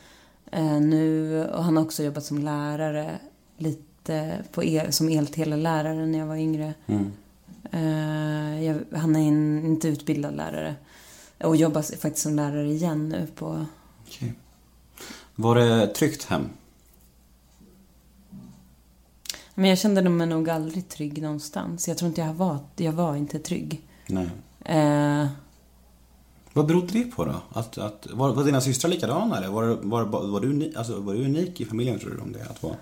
[0.51, 3.19] Eh, nu, och han har också jobbat som lärare,
[3.57, 6.73] lite på el, som eltelelärare när jag var yngre.
[6.87, 7.11] Mm.
[8.63, 10.75] Jag, han är en, inte utbildad lärare.
[11.43, 13.65] Och jobbar faktiskt som lärare igen nu på...
[14.07, 14.33] Okej.
[15.35, 16.49] Var det tryggt hem?
[19.59, 21.87] Men jag kände mig nog aldrig trygg någonstans.
[21.87, 23.81] Jag tror inte jag var, jag var inte trygg.
[24.07, 24.29] Nej.
[24.65, 25.27] Eh,
[26.53, 27.41] Vad berodde det på då?
[27.49, 31.13] Att, att, var, var dina systrar likadana eller var, var, var, var, du, alltså, var
[31.13, 32.43] du unik i familjen tror du om det?
[32.43, 32.75] Att vara?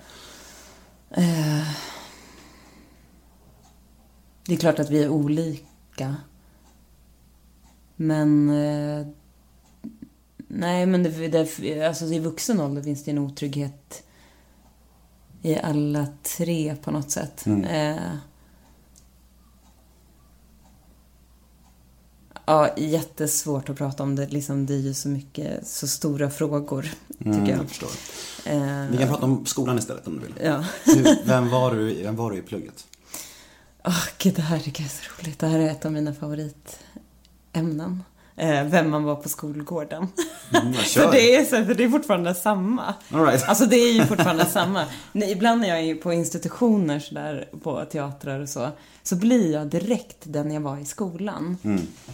[4.45, 6.15] det är klart att vi är olika.
[7.95, 8.49] Men...
[8.49, 9.07] Eh,
[10.47, 14.03] nej, men det, det, alltså i vuxen ålder finns det en otrygghet
[15.47, 17.45] i alla tre på något sätt.
[17.47, 17.95] Eh,
[22.45, 24.27] ja, jättesvårt att prata om det.
[24.27, 26.81] Liksom, det är ju så mycket, så stora frågor,
[27.17, 27.59] tycker Mm, jag.
[27.59, 27.89] jag förstår.
[28.45, 30.33] Eh, Vi kan prata om skolan istället om du vill.
[30.43, 30.63] ja.
[30.85, 32.87] Hur, vem, var du, vem var du i plugget?
[33.85, 35.39] Åh, gud, det här är så roligt.
[35.39, 38.03] Det här är ett av mina favoritämnen.
[38.39, 40.07] Eh, vem man var på skolgården.
[40.53, 42.93] Mm, för, det är, så, för det är fortfarande samma.
[43.13, 43.49] All right.
[43.49, 44.85] Alltså det är ju fortfarande samma.
[45.11, 48.69] Nej, Ibland när jag är på institutioner sådär, på teatrar och så,
[49.03, 51.57] så blir jag direkt den jag var i skolan.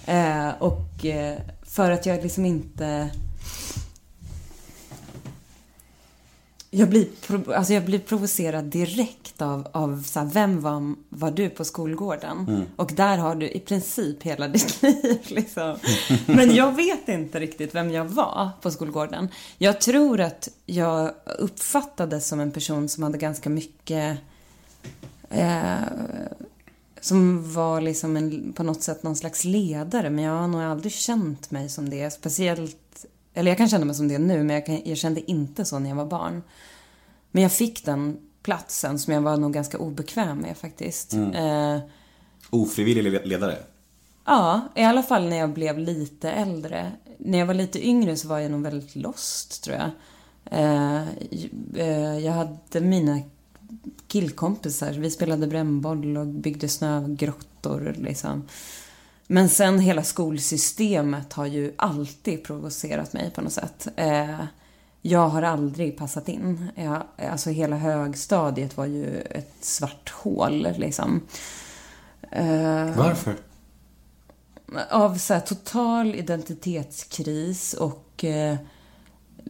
[0.06, 3.10] Eh, och eh, för att jag liksom inte...
[6.76, 7.08] Jag blir,
[7.54, 12.66] alltså jag blir provocerad direkt av, av så här, vem var, var du på skolgården?
[12.76, 15.20] Och där har du i princip hela ditt liv.
[15.24, 15.78] Liksom.
[16.26, 19.30] Men jag vet inte riktigt vem jag var på skolgården.
[19.58, 24.18] Jag tror att jag uppfattades som en person som hade ganska mycket
[25.30, 25.76] eh,
[27.02, 30.10] som var liksom en, på något sätt någon slags ledare.
[30.10, 32.12] Men jag har nog aldrig känt mig som det.
[32.12, 32.78] Speciellt,
[33.34, 35.80] eller jag kan känna mig som det nu, men jag, kan, jag kände inte så
[35.80, 36.41] när jag var barn.
[37.32, 41.13] Men jag fick den platsen som jag var nog ganska obekväm med faktiskt.
[41.13, 41.78] Eh,
[42.50, 43.58] Ofrivillig le- ledare?
[44.26, 46.91] Ja, i alla fall när jag blev lite äldre.
[47.17, 49.89] När jag var lite yngre så var jag nog väldigt lost, tror jag.
[50.60, 51.02] Eh,
[51.76, 53.19] eh, jag hade mina
[54.08, 54.91] killkompisar.
[54.93, 58.48] Vi spelade brännboll och byggde snögrottor, liksom.
[59.34, 63.88] Men sen hela skolsystemet har ju alltid provocerat mig på något sätt.
[63.96, 64.46] Eh,
[65.02, 66.69] jag har aldrig passat in.
[66.76, 71.22] Jag, alltså hela högstadiet var ju ett svart hål, liksom.
[72.32, 73.36] Eh, Varför?
[74.89, 78.56] av så här, total identitetskris och eh,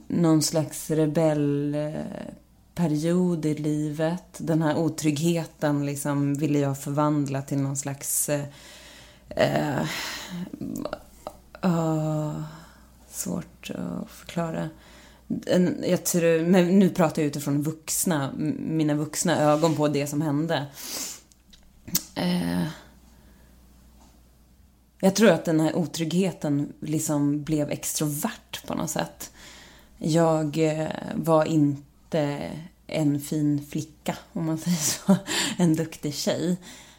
[0.07, 4.37] någon slags rebellperiod i livet.
[4.37, 8.29] Den här otryggheten liksom ville jag förvandla till någon slags...
[8.29, 8.45] Eh,
[9.35, 9.85] eh,
[11.61, 12.33] ah,
[13.09, 14.69] svårt att förklara.
[15.81, 20.65] Jag tror, men nu pratar jag utifrån vuxna, mina vuxna ögon på det som hände.
[22.15, 22.63] Eh,
[24.99, 29.31] jag tror att den här otryggheten liksom blev extrovert på något sätt.
[29.97, 32.51] Jag eh, var inte
[32.87, 35.15] en fin flicka, om man säger så.
[35.57, 36.57] En duktig tjej.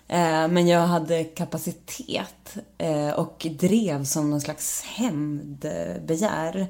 [0.09, 6.67] Eh, Men jag hade kapacitet eh, och drev som någon slags hämndbegär.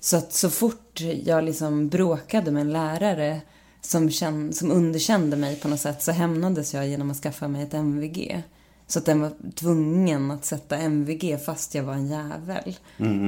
[0.00, 3.40] Så att så fort jag liksom bråkade med en lärare
[3.80, 7.62] som, känn, som underkände mig på något sätt så hämnades jag genom att skaffa mig
[7.62, 8.42] ett MVG.
[8.86, 12.76] Så att den var tvungen att sätta MVG fast jag var en jävel.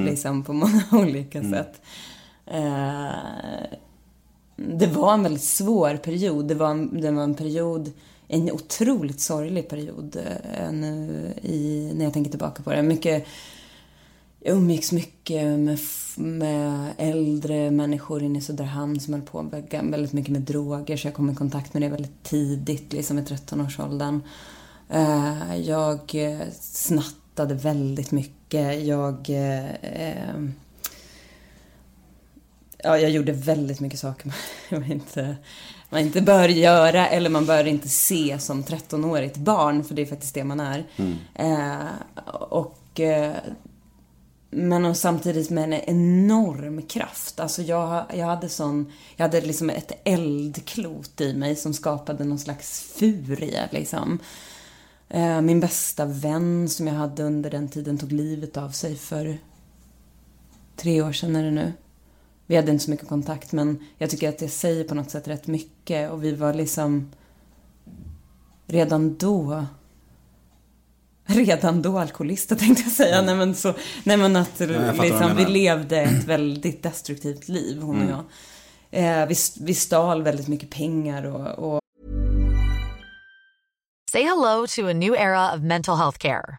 [0.05, 1.81] Liksom på många olika sätt.
[2.47, 3.09] Eh,
[4.57, 6.45] det var en väldigt svår period.
[6.49, 7.93] Det var det var en period,
[8.29, 10.17] en otroligt sorglig period
[10.57, 12.83] eh, nu i, när jag tänker tillbaka på det.
[12.83, 13.27] Mycket,
[14.41, 15.79] jag umgicks mycket med,
[16.17, 20.97] med äldre människor inne i Söderhamn som höll på med väldigt mycket med droger.
[20.97, 24.21] Så jag kom i kontakt med det väldigt tidigt, liksom i 13-årsåldern.
[24.91, 28.85] Eh, jag eh, snattade väldigt mycket.
[28.85, 29.31] Jag...
[29.31, 30.35] eh,
[32.87, 34.33] Ja, jag gjorde väldigt mycket saker
[34.71, 35.37] man inte,
[35.91, 40.07] man inte bör göra eller man bör inte se som 13-årigt barn, för det är
[40.07, 40.85] faktiskt det man är.
[41.35, 41.87] Eh,
[42.33, 43.33] och, eh,
[44.51, 47.41] men och samtidigt med en enorm kraft.
[47.41, 52.39] Alltså jag, jag hade sån, jag hade liksom ett eldklot i mig som skapade någon
[52.39, 54.19] slags furie liksom.
[55.09, 59.39] Eh, min bästa vän som jag hade under den tiden tog livet av sig för
[60.77, 61.73] tre år sedan är det nu.
[62.47, 65.29] Vi hade inte så mycket kontakt men jag tycker att det säger på något sätt
[65.29, 67.11] rätt mycket och vi var liksom
[68.67, 69.67] redan då
[71.27, 73.23] Redan då alkoholister tänkte jag säga.
[73.23, 74.67] Nej men, så, nej, men att du
[75.03, 78.25] liksom, vi levde ett väldigt destruktivt liv, hon och jag.
[78.91, 81.81] Eh, vi, vi stal väldigt mycket pengar och, och
[84.13, 86.59] Say hello to a new era of mental health care.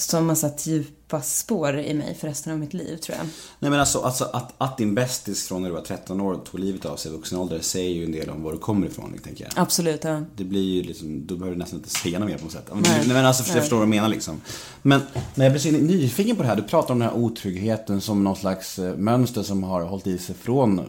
[0.00, 3.26] som har satt djupa spår i mig för resten av mitt liv, tror jag.
[3.58, 6.60] Nej men alltså, alltså att, att din bästis från när du var 13 år tog
[6.60, 9.18] livet av sig i vuxen ålder säger ju en del om var du kommer ifrån,
[9.24, 9.52] tänker jag.
[9.56, 10.22] Absolut, ja.
[10.36, 12.68] Det blir ju liksom, då behöver du nästan inte säga något mer på något sätt.
[12.72, 12.98] Men, Nej.
[12.98, 14.40] nej, men alltså, jag förstår vad du menar liksom.
[14.82, 15.00] Men
[15.34, 18.24] när jag blir så nyfiken på det här, du pratar om den här otryggheten som
[18.24, 20.80] någon slags eh, mönster som har hållit i sig från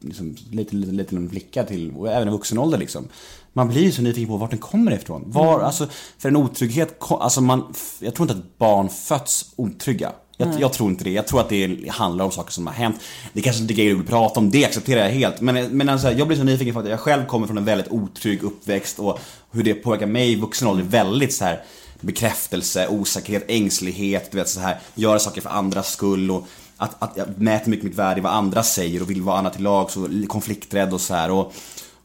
[0.00, 3.08] liksom, lite, lite, lite en flicka till, och även i vuxen ålder liksom.
[3.56, 5.22] Man blir ju så nyfiken på vart den kommer ifrån.
[5.26, 5.66] Var, Mm.
[5.66, 5.86] alltså,
[6.18, 10.12] för en otrygghet, alltså man, jag tror inte att barn föds otrygga.
[10.36, 11.10] Jag, jag tror inte det.
[11.10, 12.96] Jag tror att det handlar om saker som har hänt.
[13.32, 15.40] Det kanske inte är grejer du vill prata om, det accepterar jag helt.
[15.40, 17.88] Men, men alltså, jag blir så nyfiken för att jag själv kommer från en väldigt
[17.92, 19.18] otrygg uppväxt och
[19.50, 21.62] hur det påverkar mig i vuxen ålder väldigt så här
[22.00, 27.16] bekräftelse, osäkerhet, ängslighet, du vet så här, göra saker för andras skull och att, att
[27.16, 29.90] jag mäter mycket mitt värde i vad andra säger och vill vara andra till lag,
[29.90, 31.30] så konflikträdd och så här.
[31.30, 31.52] Och,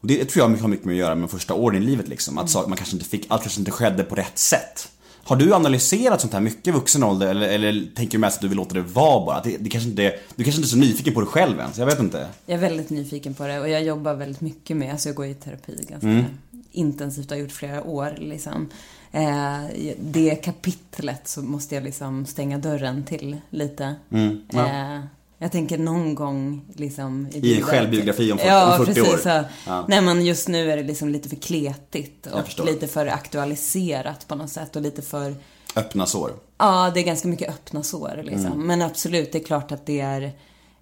[0.02, 2.38] och det tror jag har mycket med att göra med första åren i livet liksom.
[2.38, 4.88] Att saker man kanske inte fick, allt kanske inte skedde på rätt sätt.
[5.24, 8.40] Har du analyserat sånt här mycket i vuxen ålder eller, eller tänker du mest att
[8.42, 9.40] du vill låta det vara bara?
[9.42, 11.86] Det, det kanske inte, du kanske inte är så nyfiken på det själv ens, jag
[11.86, 12.28] vet inte.
[12.46, 15.26] Jag är väldigt nyfiken på det och jag jobbar väldigt mycket med, alltså jag går
[15.26, 16.24] i terapi ganska Mm.
[16.72, 18.68] intensivt, har gjort flera år liksom.
[19.12, 19.60] Eh,
[20.00, 23.94] det kapitlet så måste jag liksom stänga dörren till lite.
[24.10, 24.66] Mm, ja.
[24.66, 25.00] Eh,
[25.42, 29.26] jag tänker någon gång liksom I en livet- självbiografi om 40, ja, om 40 precis,
[29.26, 29.30] år.
[29.32, 29.44] Ja.
[29.66, 29.84] Ja.
[29.88, 34.34] Nej men just nu är det liksom lite för kletigt och lite för aktualiserat på
[34.34, 35.34] något sätt och lite för
[35.76, 36.30] Öppna sår.
[36.58, 38.46] Ja, det är ganska mycket öppna sår liksom.
[38.46, 38.66] Mm.
[38.66, 40.22] Men absolut, det är klart att det är,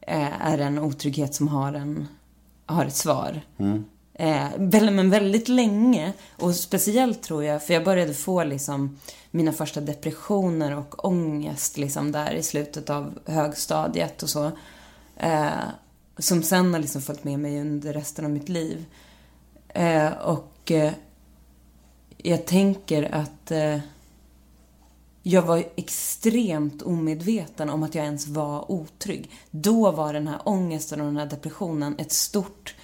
[0.01, 2.09] eh, är en otrygghet som har, en,
[2.67, 3.41] har ett svar.
[3.59, 3.85] Mm.
[4.15, 8.99] Eh, men väldigt länge, och speciellt tror jag, för jag började få liksom
[9.31, 14.51] mina första depressioner och ångest liksom där i slutet av högstadiet och så.
[15.17, 15.51] Eh,
[16.19, 18.85] som sen har liksom följt med mig under resten av mitt liv.
[19.69, 20.93] Eh, och eh,
[22.17, 23.79] jag tänker att eh,
[25.23, 29.31] jag var extremt omedveten om att jag ens var otrygg.
[29.51, 32.75] Då var den här ångesten och den här depressionen ett stort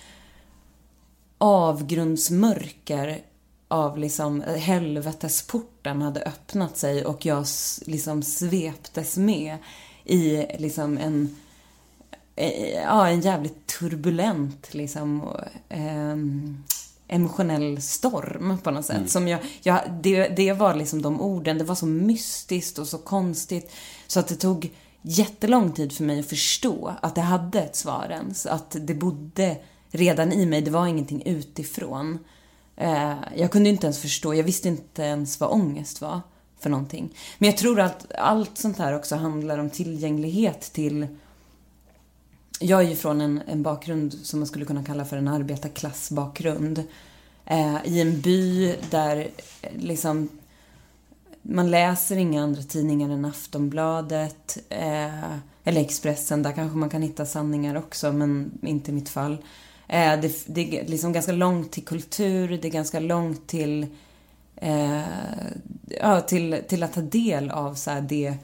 [1.39, 3.23] avgrundsmörker
[3.69, 7.47] av liksom helvetesporten hade öppnat sig och jag
[7.87, 9.57] liksom sveptes med
[10.05, 11.37] i liksom en
[12.37, 15.23] eh, ja, en jävligt turbulent liksom
[15.69, 16.65] ehm,
[17.09, 19.11] emotionell storm på något sätt.
[19.11, 22.99] Som jag, jag, det, det var liksom de orden, det var så mystiskt och så
[22.99, 23.73] konstigt
[24.07, 24.71] så att det tog
[25.03, 28.47] jättelång tid för mig att förstå att det hade ett svar ens.
[28.47, 29.57] Att det bodde
[29.91, 32.19] redan i mig, det var ingenting utifrån.
[32.77, 36.21] Eh, jag kunde inte ens förstå, jag visste inte ens vad ångest var
[36.59, 37.15] för någonting.
[37.39, 41.07] Men jag tror att allt sånt här också handlar om tillgänglighet till
[42.61, 46.85] jag är ju från en, en bakgrund som man skulle kunna kalla för en arbetarklassbakgrund.
[47.45, 49.29] Eh, I en by där
[49.63, 50.29] eh, liksom
[51.43, 55.31] man läser inga andra tidningar än Aftonbladet eh,
[55.65, 56.43] eller Expressen.
[56.43, 59.37] Där kanske man kan hitta sanningar också, men inte i mitt fall.
[59.89, 63.87] Eh, det, det är liksom ganska långt till kultur, det är ganska långt till,
[64.57, 65.01] eh,
[66.01, 68.35] ja, till, till att ta del av så här det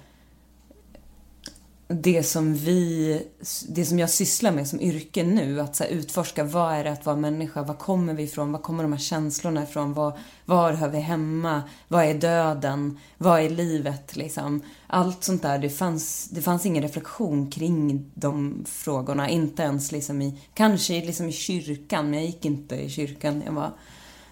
[1.95, 3.23] det som vi,
[3.69, 6.93] det som jag sysslar med som yrke nu, att så här, utforska vad är det
[6.93, 10.73] att vara människa, var kommer vi ifrån, var kommer de här känslorna ifrån, var, var
[10.73, 14.63] hör vi hemma, vad är döden, vad är livet liksom.
[14.87, 20.23] Allt sånt där, det fanns, det fanns ingen reflektion kring de frågorna, inte ens liksom
[20.23, 23.71] i, kanske liksom i kyrkan, men jag gick inte i kyrkan när jag var,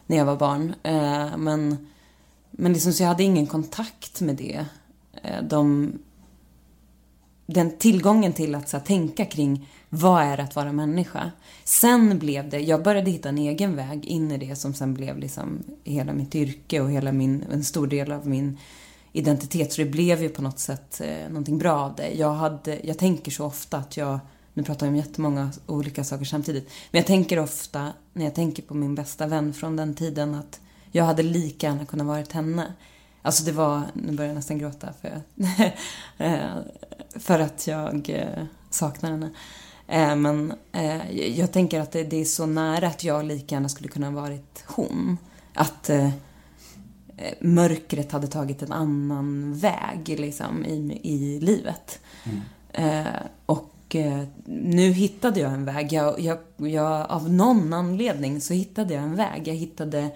[0.06, 0.74] när jag var barn.
[0.82, 1.88] Eh, men,
[2.50, 4.64] men liksom, så jag hade ingen kontakt med det.
[5.22, 5.92] Eh, de
[7.52, 11.30] den tillgången till att så här, tänka kring vad är att vara människa.
[11.64, 15.18] Sen blev det, jag började hitta en egen väg in i det som sen blev
[15.18, 18.58] liksom hela mitt yrke och hela min, en stor del av min
[19.12, 19.72] identitet.
[19.72, 22.10] Så det blev ju på något sätt eh, någonting bra av det.
[22.10, 24.18] Jag, hade, jag tänker så ofta att jag,
[24.54, 28.62] nu pratar jag om jättemånga olika saker samtidigt, men jag tänker ofta när jag tänker
[28.62, 30.60] på min bästa vän från den tiden att
[30.92, 32.74] jag hade lika gärna kunnat varit henne.
[33.22, 35.22] Alltså det var, nu börjar jag nästan gråta för,
[36.18, 36.56] eh,
[37.16, 39.30] för att jag eh, saknar henne.
[39.88, 40.52] Eh, men
[41.36, 45.18] jag tänker att det är så nära att jag lika gärna skulle kunna varit hon.
[45.54, 45.90] Att
[47.40, 52.00] mörkret hade tagit en annan väg liksom, i, i livet.
[52.24, 53.04] Mm.
[53.46, 53.96] och
[54.44, 55.92] nu hittade jag en väg.
[55.92, 59.48] Jag, jag, jag, av någon anledning så hittade jag en väg.
[59.48, 60.10] Jag hittade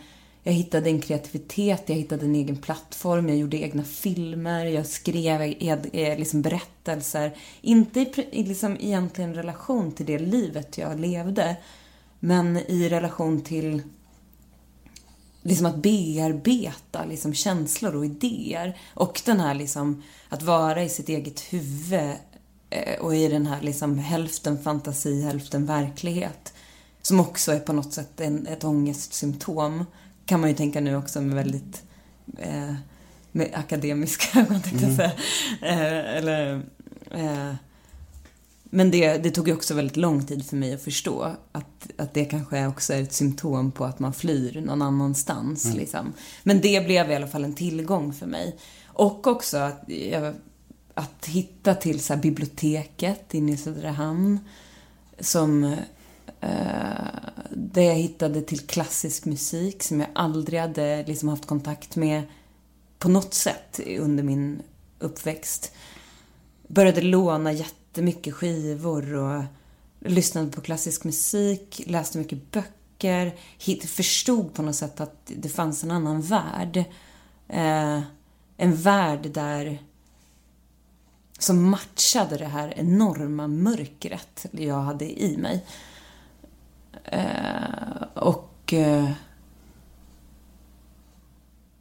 [0.46, 5.40] jag hittade en kreativitet, jag hittade en egen plattform, jag gjorde egna filmer, jag skrev
[5.42, 7.36] eh, liksom berättelser.
[7.60, 11.56] Inte i liksom egentligen relation till det livet jag levde,
[12.20, 13.82] men i relation till
[15.42, 18.78] liksom att bearbeta liksom känslor och idéer.
[18.94, 22.12] Och den här liksom, att vara i sitt eget huvud
[22.70, 26.52] eh, och i den här liksom hälften fantasi, hälften verklighet.
[27.02, 29.84] Som också är på något sätt en, ett ångestsymptom
[30.26, 31.82] kan man ju tänka nu också med väldigt
[32.38, 32.74] eh,
[33.32, 35.12] med akademiska ögon, tänkte jag säga.
[35.62, 36.54] Eh, eller,
[37.10, 37.54] eh,
[38.64, 42.14] men det, det tog ju också väldigt lång tid för mig att förstå att, att
[42.14, 45.64] det kanske också är ett symptom på att man flyr någon annanstans.
[45.64, 45.76] Mm.
[45.76, 46.12] Liksom.
[46.42, 48.58] Men det blev i alla fall en tillgång för mig.
[48.86, 49.88] Och också att,
[50.94, 54.40] att hitta till så biblioteket inne i Söderhamn
[55.20, 55.76] som
[56.44, 62.22] Eh, där jag hittade till klassisk musik som jag aldrig hade liksom haft kontakt med
[62.98, 64.62] på något sätt under min
[64.98, 65.72] uppväxt.
[66.68, 69.42] Började låna jättemycket skivor och
[70.00, 73.34] lyssnade på klassisk musik, läste mycket böcker,
[73.86, 76.76] förstod på något sätt att det fanns en annan värld.
[77.48, 78.00] Eh,
[78.56, 79.78] en värld där
[81.38, 85.64] som matchade det här enorma mörkret jag hade i mig.
[87.04, 88.72] Eh, och...
[88.72, 89.10] Eh,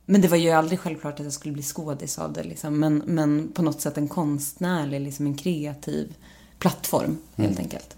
[0.06, 2.44] men det var ju aldrig självklart att jag skulle bli skådis av det.
[2.44, 2.80] Liksom.
[2.80, 6.16] Men, men på något sätt en konstnärlig, liksom en kreativ
[6.60, 7.64] plattform, helt mm.
[7.64, 7.98] enkelt.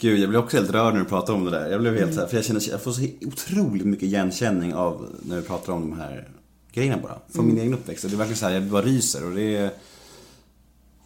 [0.00, 1.70] Gud, jag blev också helt rörd när du pratade om det där.
[1.70, 2.14] Jag blev helt mm.
[2.14, 5.72] så här, för jag känner, jag får så otroligt mycket igenkänning av när du pratar
[5.72, 6.28] om de här
[6.72, 7.18] grejerna bara.
[7.28, 7.54] Från mm.
[7.54, 8.02] min egen uppväxt.
[8.02, 9.70] Det är verkligen så här, jag bara ryser och det är...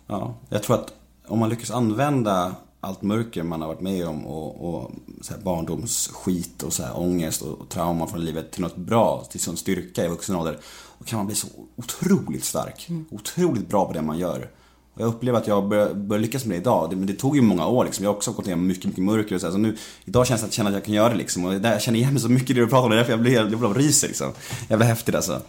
[0.07, 0.95] Ja, jag tror att
[1.27, 2.55] om man lyckas använda
[2.85, 6.99] allt mörker man har varit med om och, och så här barndomsskit och så här
[6.99, 10.59] ångest och, och trauma från livet till något bra, till sån styrka i vuxen ålder.
[10.99, 12.87] Då kan man bli så otroligt stark.
[12.89, 13.05] Mm.
[13.11, 14.51] Otroligt bra på det man gör.
[14.95, 16.91] Och jag upplever att jag börjar, börjar lyckas med det idag.
[16.91, 18.05] Det, men det tog ju många år liksom.
[18.05, 19.53] Jag har också gått igenom mycket, mycket mörker och så, här.
[19.53, 21.45] så nu, idag känns det att, känna att jag kan göra det liksom.
[21.45, 22.91] Och jag känner igen mig så mycket i det du pratar om.
[22.91, 24.33] Det är därför jag blir, jag blir ryser liksom.
[24.69, 25.43] Jävla häftigt alltså.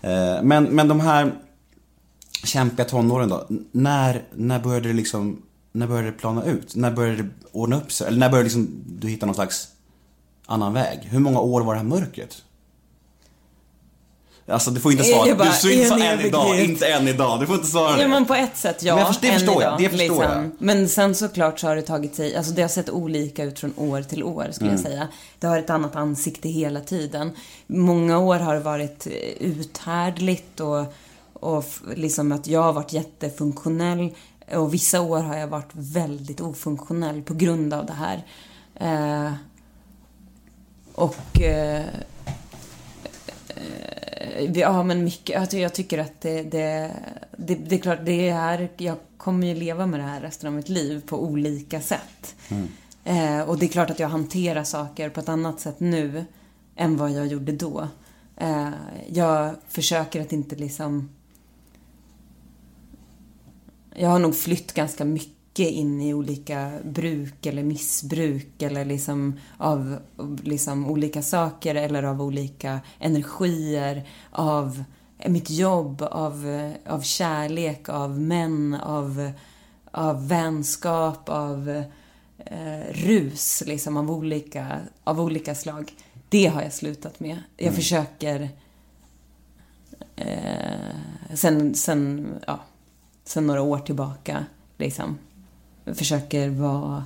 [0.00, 1.34] Eh, men, men de här
[2.44, 3.46] kämpiga tonåren då.
[3.72, 5.42] När, när började det liksom
[5.72, 6.74] när började det plana ut?
[6.76, 8.06] När började det ordna upp sig?
[8.06, 9.68] Eller när började liksom, du hitta någon slags
[10.46, 10.98] annan väg?
[11.02, 12.42] Hur många år var det här mörkret?
[14.50, 15.34] Alltså du får inte svara.
[15.34, 17.40] Bara, du får inte svara än idag, inte än idag.
[17.40, 18.02] Du får inte svara det.
[18.02, 18.94] Ja men på ett sätt ja.
[18.94, 19.78] Men jag, det förstår jag.
[19.78, 20.22] Det förstår liksom.
[20.22, 20.50] jag.
[20.58, 23.74] Men sen såklart så har det tagit sig, alltså det har sett olika ut från
[23.76, 24.82] år till år skulle mm.
[24.82, 25.08] jag säga.
[25.38, 27.30] Det har ett annat ansikte hela tiden.
[27.66, 29.12] Många år har det varit eh,
[29.46, 30.94] uthärdligt och,
[31.32, 31.64] och
[31.94, 34.10] liksom att jag har varit jättefunktionell.
[34.54, 38.24] Och vissa år har jag varit väldigt ofunktionell på grund av det här.
[38.74, 39.32] Eh,
[40.94, 41.40] och...
[41.40, 41.84] Eh,
[43.48, 45.40] eh, ja, men mycket.
[45.40, 46.92] Alltså jag tycker att det, det,
[47.36, 50.46] det, det, är klart, det är här, jag kommer ju leva med det här resten
[50.46, 52.34] av mitt liv på olika sätt.
[52.48, 52.68] Mm.
[53.04, 56.24] Eh, och det är klart att jag hanterar saker på ett annat sätt nu
[56.76, 57.88] än vad jag gjorde då.
[58.36, 58.68] Eh,
[59.08, 61.08] jag försöker att inte liksom
[63.94, 69.98] jag har nog flytt ganska mycket in i olika bruk eller missbruk eller liksom av
[70.42, 74.84] liksom olika saker eller av olika energier, av
[75.26, 79.32] mitt jobb, av, av kärlek, av män, av,
[79.90, 81.84] av vänskap, av
[82.38, 85.92] eh, rus liksom av olika, av olika slag.
[86.28, 87.42] Det har jag slutat med.
[87.56, 87.76] Jag mm.
[87.76, 88.48] försöker
[90.16, 92.60] eh, sen, sen, ja
[93.24, 94.44] sen några år tillbaka
[94.78, 95.18] liksom
[95.94, 97.04] försöker vara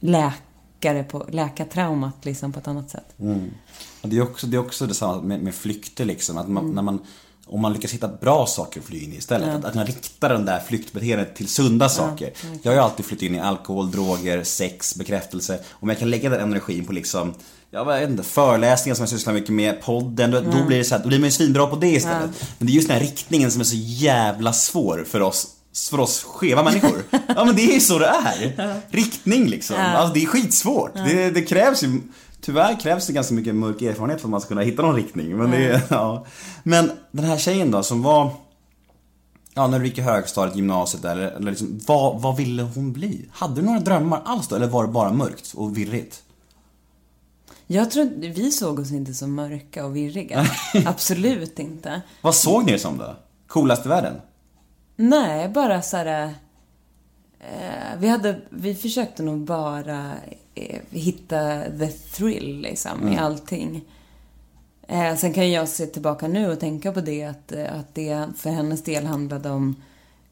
[0.00, 3.14] läkare på, läka traumat liksom på ett annat sätt.
[3.18, 3.50] Mm.
[4.02, 6.38] Det är också, det är också detsamma med, med flykter liksom.
[6.38, 6.74] Att man, mm.
[6.74, 6.98] när man
[7.46, 9.48] om man lyckas hitta bra saker att fly in i istället.
[9.48, 12.32] Att, att man riktar den där flyktbeteendet till sunda saker.
[12.62, 15.60] jag har ju alltid flytt in i alkohol, droger, sex, bekräftelse.
[15.70, 17.34] Om jag kan lägga den energin på liksom
[17.74, 20.94] jag vet inte, föreläsningar som jag sysslar mycket med, podden, då, då blir det så
[20.94, 22.30] här, då blir man ju svinbra på det istället.
[22.58, 25.46] Men det är just den här riktningen som är så jävla svår för oss
[25.90, 27.02] för oss skeva människor.
[27.10, 28.80] Ja men det är ju så det är.
[28.90, 29.76] Riktning liksom.
[29.78, 30.94] Alltså det är skitsvårt.
[30.94, 32.00] Det, det krävs ju
[32.40, 35.36] Tyvärr krävs det ganska mycket mörk erfarenhet för att man ska kunna hitta någon riktning.
[35.36, 36.26] Men, det, är- ja.
[36.62, 38.30] men den här tjejen då som var
[39.54, 43.28] Ja, när du gick i högstadiet, gymnasiet eller, eller liksom, vad, vad ville hon bli?
[43.32, 44.56] Hade du några drömmar alls då?
[44.56, 46.22] Eller var det bara mörkt och virrigt?
[47.66, 50.46] Jag tror vi såg oss inte som mörka och virriga.
[50.86, 52.02] Absolut inte.
[52.22, 53.16] Vad såg ni er som då?
[53.46, 54.20] Coolast i världen?
[54.96, 56.34] Nej, bara så här...
[57.40, 60.12] Eh, vi, hade, vi försökte nog bara
[60.54, 63.84] eh, hitta the thrill liksom i allting.
[64.88, 68.28] Eh, sen kan jag se tillbaka nu och tänka på det att, eh, att det
[68.36, 69.76] för hennes del handlade om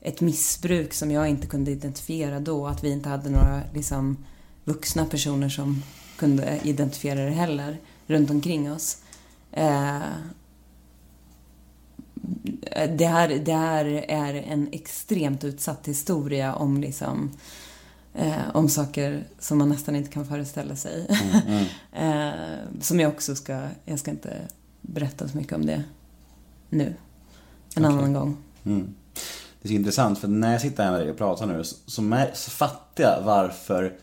[0.00, 2.66] ett missbruk som jag inte kunde identifiera då.
[2.66, 4.16] Att vi inte hade några liksom,
[4.64, 5.82] vuxna personer som
[6.22, 8.98] kunde identifiera det heller runt omkring oss.
[9.52, 10.02] Eh,
[12.88, 17.30] det här, det här är en extremt utsatt historia om liksom
[18.14, 21.06] eh, om saker som man nästan inte kan föreställa sig.
[21.92, 22.30] eh,
[22.80, 24.36] som jag också ska, jag ska inte
[24.80, 25.84] berätta så mycket om det
[26.70, 26.94] nu.
[27.76, 28.36] En annan gång.
[28.64, 28.94] Mm.
[29.62, 31.76] Det är så intressant för när jag sitter här med dig och pratar nu så,
[31.86, 33.96] så, så fattar jag varför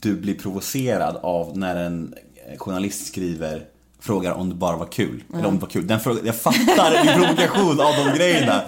[0.00, 2.14] du blir provocerad av när en
[2.58, 3.66] journalist skriver
[4.02, 5.24] Frågar om det bara var kul.
[5.34, 5.86] Eller om det var kul.
[5.86, 8.62] Den frågan, jag fattar din provokation av de grejerna.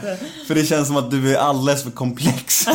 [0.46, 2.66] För det känns som att du är alldeles för komplex.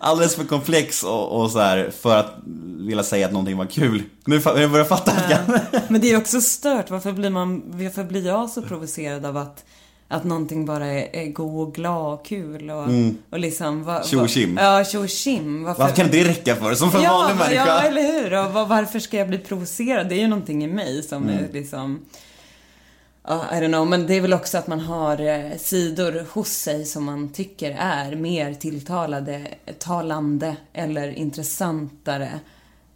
[0.00, 2.34] Alldeles för komplex och, och så här för att
[2.78, 4.02] vilja säga att någonting var kul.
[4.24, 5.60] Nu jag börjar fatta Mm.
[5.88, 6.90] Men det är också stört.
[6.90, 9.64] Varför blir, man, varför blir jag så provocerad av att,
[10.12, 12.86] att någonting bara är, är god och glad och kul och,
[13.30, 13.84] och liksom...
[13.84, 14.58] Va, Tjo tjim.
[14.62, 15.64] Ja, tjo tjim.
[15.64, 17.66] Varför, Varför kan det räcka för som för en ja, vanlig människa?
[17.66, 18.32] Ja, eller hur?
[18.46, 20.08] Och var- varför ska jag bli provocerad?
[20.08, 21.44] Det är ju någonting i mig som Mm.
[21.44, 22.00] är liksom...
[23.28, 26.48] Ja, I don't know, men det är väl också att man har eh, sidor hos
[26.48, 29.48] sig som man tycker är mer tilltalade,
[29.78, 32.30] talande eller intressantare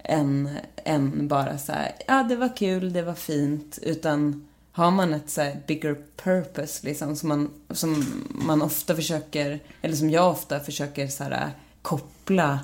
[0.03, 0.49] än,
[0.85, 4.47] än bara så här, ja det var kul, det var fint, utan
[4.77, 9.97] har man ett så här bigger purpose liksom som man, som man ofta försöker, eller
[9.97, 11.51] som jag ofta försöker så här
[11.83, 12.61] koppla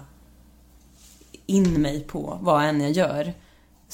[1.46, 3.32] in mig på, vad än jag gör,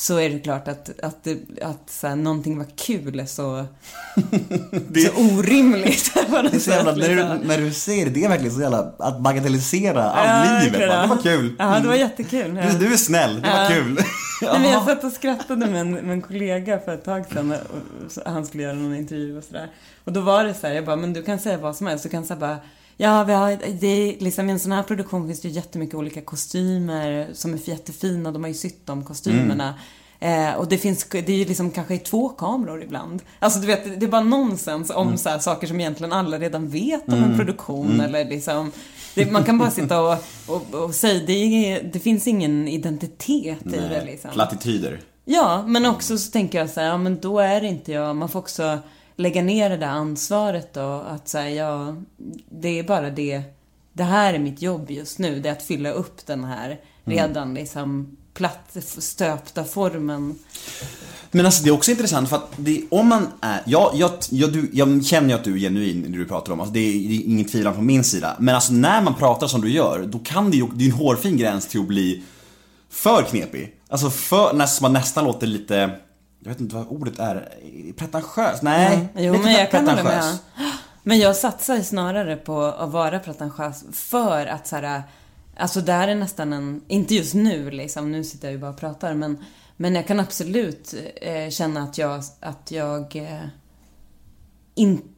[0.01, 3.67] så är det klart att, att, det, att så här, någonting var kul är så,
[4.89, 6.15] Det- så orimligt
[6.51, 8.93] Det är så jävla, när, du, när du säger det, det är verkligen så jävla
[8.99, 10.89] att bagatellisera Ja, all livet.
[10.89, 11.55] bara, Det var kul.
[11.59, 12.57] Ja, det var jättekul.
[12.57, 12.73] Ja.
[12.73, 13.69] Du, du är snäll, det var Ja.
[13.69, 13.95] kul.
[14.43, 17.53] Nej, men jag satt och skrattade med en, med en kollega för ett tag sedan.
[17.53, 19.71] Och, han skulle göra någon intervju och sådär.
[20.05, 22.03] Och då var det så här, jag bara, men du kan säga vad som helst.
[22.05, 22.57] Du kan säga bara,
[22.99, 25.95] ja, vi har, det är liksom i en sån här produktion finns det ju jättemycket
[25.95, 28.33] olika kostymer som är jättefina.
[28.33, 29.75] De har ju sytt de kostymerna.
[30.21, 33.23] Eh, och det finns, det är ju liksom kanske i två kameror ibland.
[33.39, 36.69] Alltså du vet, det är bara nonsens om så här, saker som egentligen alla redan
[36.69, 38.73] vet om en produktion eller liksom
[39.15, 43.67] det, man kan bara sitta och, och, och säga, det, är, det finns ingen identitet
[43.67, 44.31] i det liksom.
[44.31, 45.01] Plattityder.
[45.25, 48.17] Ja, men också så tänker jag så här, ja men då är det inte jag.
[48.17, 48.79] Man får också
[49.19, 51.05] lägga ner det där ansvaret då.
[51.09, 51.97] Att säga, ja,
[52.51, 53.43] det är bara det.
[53.93, 55.41] Det här är mitt jobb just nu.
[55.41, 60.39] Det är att fylla upp den här redan liksom platt stöpta formen.
[61.31, 64.53] Men alltså det är också intressant för att det, om man är, jag, jag, jag,
[64.53, 67.09] du, jag känner ju att du är genuin när du pratar om, alltså det är,
[67.09, 68.37] det är ingen tvivel från min sida.
[68.39, 70.93] Men alltså när man pratar som du gör, då kan det ju, det är en
[70.93, 72.23] hårfin gräns till att bli
[72.91, 73.75] för knepig.
[73.89, 75.91] Alltså för, nästan, man nästan låter lite,
[76.41, 77.49] jag vet inte vad ordet är,
[77.97, 78.63] pretentiös?
[78.63, 80.39] Nej, Jo, lite men jag kan hålla med.
[81.03, 85.03] Men jag satsar snarare på att vara pretentiös för att så här,
[85.57, 88.71] alltså det här är nästan en, inte just nu liksom, nu sitter jag ju bara
[88.71, 89.45] och pratar, men,
[89.77, 93.47] men jag kan absolut eh, känna att jag, att jag eh,
[94.75, 95.09] inte,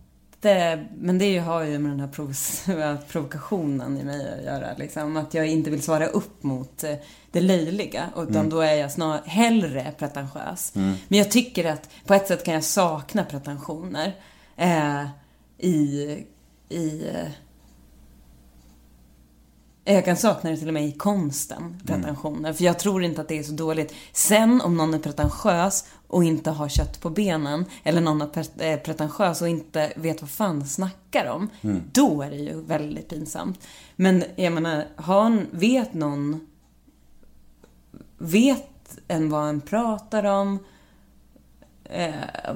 [0.95, 5.35] men det har ju med den här provos- provokationen i mig att göra, liksom, att
[5.35, 6.95] jag inte vill svara upp mot eh,
[7.31, 10.75] det löjliga, utan då är jag snarare hellre pretentiös.
[11.09, 14.13] Men jag tycker att på ett sätt kan jag sakna pretensioner
[14.57, 15.05] eh,
[15.59, 16.25] i,
[16.69, 17.31] i eh,
[19.85, 22.53] jag kan sakna det till och med i konsten, pretensioner.
[22.53, 23.95] För jag tror inte att det är så dåligt.
[24.13, 28.77] Sen om någon är pretentiös och inte har kött på benen, eller någon är är
[28.77, 31.51] pretentiös och inte vet vad fan snackar om,
[31.93, 33.67] då är det ju väldigt pinsamt.
[33.97, 36.47] Men jag menar, har, vet någon,
[38.19, 40.59] vet en vad en pratar om,
[41.85, 42.15] eh,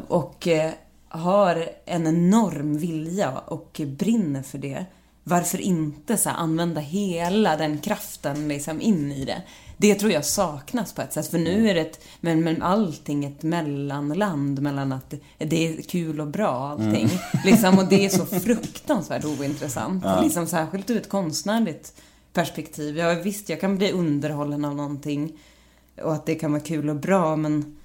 [0.09, 0.73] och eh,
[1.09, 4.87] har en enorm vilja och brinner för det,
[5.23, 9.43] varför inte så här, använda hela den kraften liksom in i det?
[9.77, 11.27] Det tror jag saknas på ett sätt.
[11.27, 16.21] För nu är det ett, men, men allting ett mellanland mellan att det är kul
[16.21, 17.09] och bra allting.
[17.45, 20.05] Liksom, och det är så fruktansvärt ointressant.
[20.23, 21.93] Liksom, särskilt ur ett konstnärligt
[22.33, 22.99] perspektiv.
[22.99, 25.33] Ja, visst, jag kan bli underhållen av någonting
[26.03, 27.77] och att det kan vara kul och bra, men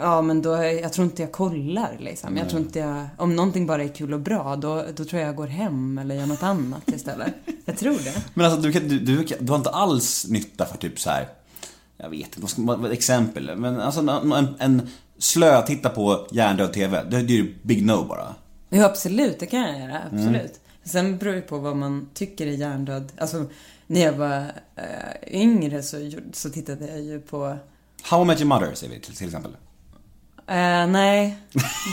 [0.00, 2.36] Ja, men då, jag tror inte jag kollar liksom.
[2.36, 5.28] Jag tror inte jag, om någonting bara är kul och bra, då, då tror jag
[5.28, 7.34] jag går hem eller gör något annat istället.
[7.64, 8.22] Jag tror det.
[8.34, 11.28] Men alltså du, du, du, du har inte alls nytta för typ så här.
[11.96, 13.56] Jag vet inte, vad exempel.
[13.56, 14.88] Men alltså en, en,
[15.18, 18.34] slö titta på hjärndöd TV, det, det är ju big no bara.
[18.70, 20.00] Jo, absolut, det kan jag göra.
[20.12, 20.60] Absolut.
[20.84, 23.12] Sen beror det på vad man tycker är hjärndöd.
[23.18, 23.44] Alltså,
[23.86, 27.56] när jag var äh, yngre så, så tittade jag ju på...
[28.04, 29.52] How I Met Your Mother säger vi till, till exempel.
[30.48, 31.36] Eh, nej,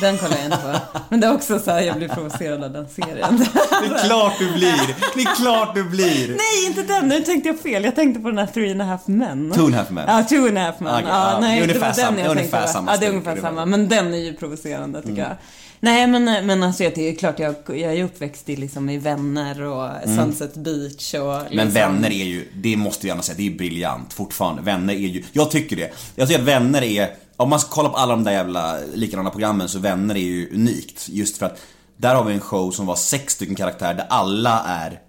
[0.01, 0.99] den kollar jag inte på.
[1.09, 3.37] Men det är också så här, jag blir provocerad av den serien.
[3.81, 4.95] Det är klart du blir!
[5.15, 6.27] Det är klart du blir!
[6.27, 7.07] nej, inte den.
[7.07, 7.83] Nu tänkte jag fel.
[7.83, 9.51] Jag tänkte på den här Three and a half men.
[9.51, 10.05] Two and a half men.
[10.07, 10.93] Ja, Two and a half men.
[10.93, 12.67] Okej, ja, nej, det var den jag ungefär tänkte på.
[12.67, 13.65] samma Ja, det är ungefär samma.
[13.65, 15.35] Men den är ju provocerande tycker jag.
[15.83, 19.61] Nej, men, men alltså det är klart, jag, jag är uppväxt i, liksom, i Vänner
[19.61, 23.47] och Sunset Beach och liksom, Men Vänner är ju, det måste vi gärna säga, det
[23.47, 24.61] är briljant fortfarande.
[24.61, 25.93] Vänner är ju, jag tycker det.
[26.15, 29.69] Jag tycker att Vänner är, om man kollar på alla de där jävla likadana programmen
[29.69, 31.09] så Vänner är ju unikt.
[31.09, 31.61] Just för att
[31.97, 34.99] där har vi en show som var sex stycken karaktärer där alla är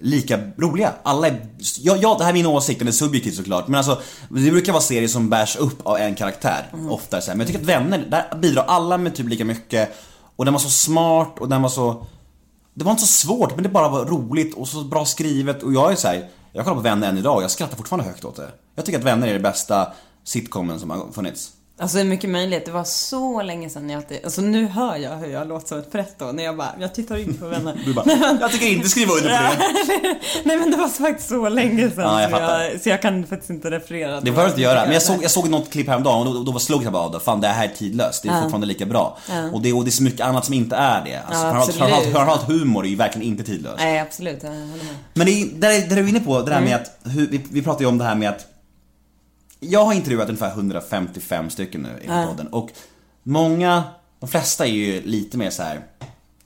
[0.00, 0.92] lika roliga.
[1.02, 1.46] Alla är,
[1.80, 3.68] ja, ja det här är min åsikt, den är subjektiv såklart.
[3.68, 6.66] Men alltså, det brukar vara serier som bärs upp av en karaktär.
[6.90, 7.36] Ofta så här.
[7.36, 9.96] Men jag tycker att Vänner, där bidrar alla med typ lika mycket.
[10.36, 12.06] Och den var så smart och den var så
[12.74, 15.72] det var inte så svårt, men det bara var roligt och så bra skrivet och
[15.72, 18.24] jag är så här, jag kollar på Vänner än idag och jag skrattar fortfarande högt
[18.24, 18.52] åt det.
[18.74, 19.92] Jag tycker att Vänner är det bästa
[20.24, 21.52] sitcomen som har funnits.
[21.78, 22.64] Alltså det är mycket möjligt.
[22.66, 24.24] Det var så länge sedan jag alltid...
[24.24, 27.16] Alltså nu hör jag hur jag låter som ett pretto när jag bara, jag tittar
[27.16, 27.80] inte på vänner.
[27.84, 28.04] Du bara,
[28.40, 30.16] jag tycker inte skriva under på det.
[30.44, 33.26] Nej men det var faktiskt så länge sedan Ja, jag så, jag, så jag kan
[33.26, 34.20] faktiskt inte referera.
[34.20, 36.42] Det behöver du inte göra, men jag såg, jag såg något klipp häromdagen och då,
[36.42, 37.20] då var slog jag bara av det.
[37.20, 39.18] Fan det här är tidlöst, det är fortfarande lika bra.
[39.52, 41.16] Och, det, och det är så mycket annat som inte är det.
[41.16, 43.76] Alltså, Ja, framförallt- framförallt framförallt humor är ju verkligen inte tidlöst.
[43.78, 44.94] Nej absolut, jag håller med.
[45.14, 47.26] Men det är, där, är- där är du inne på, det där med att, hur,
[47.26, 48.46] vi, vi pratar ju om det här med att
[49.68, 52.70] Jag har intervjuat ungefär 155 stycken nu i här podden och
[53.22, 53.84] många,
[54.20, 55.80] de flesta är ju lite mer så här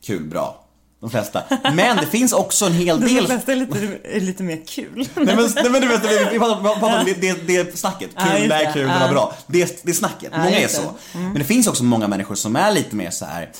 [0.07, 0.65] kul, bra.
[1.01, 1.43] De flesta.
[1.75, 5.09] Men det finns också en hel De del flesta är lite, är lite mer kul.
[5.15, 8.11] Nej men, nej, men du vet, vi pratar om det, det, det snacket.
[8.19, 9.35] Kul, det är kul, det var bra.
[9.47, 10.33] Det, det snacket.
[10.37, 10.83] Många är så.
[11.15, 11.29] Mm.
[11.29, 13.51] Men det finns också många människor som är lite mer så här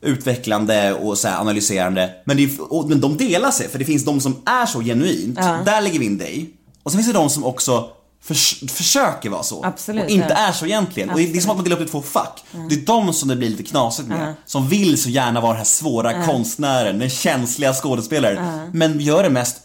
[0.00, 2.10] utvecklande och så analyserande.
[2.24, 4.80] Men, det, är- och, men de delar sig, för det finns de som är så
[4.80, 5.36] genuint.
[5.64, 6.50] Där lägger vi in dig.
[6.82, 7.90] Och så finns det de som också
[8.22, 9.64] förs- försöker vara så.
[9.64, 10.48] Absolut, och inte ja.
[10.48, 11.10] är så egentligen.
[11.10, 12.44] Och det är som att man delar upp det i två fack.
[12.68, 14.34] Det är de som det blir lite knasigt med.
[14.46, 18.70] Som vill så gärna vara den här svåra konstnären, den känsliga skådespelaren.
[18.72, 19.56] Men gör det mest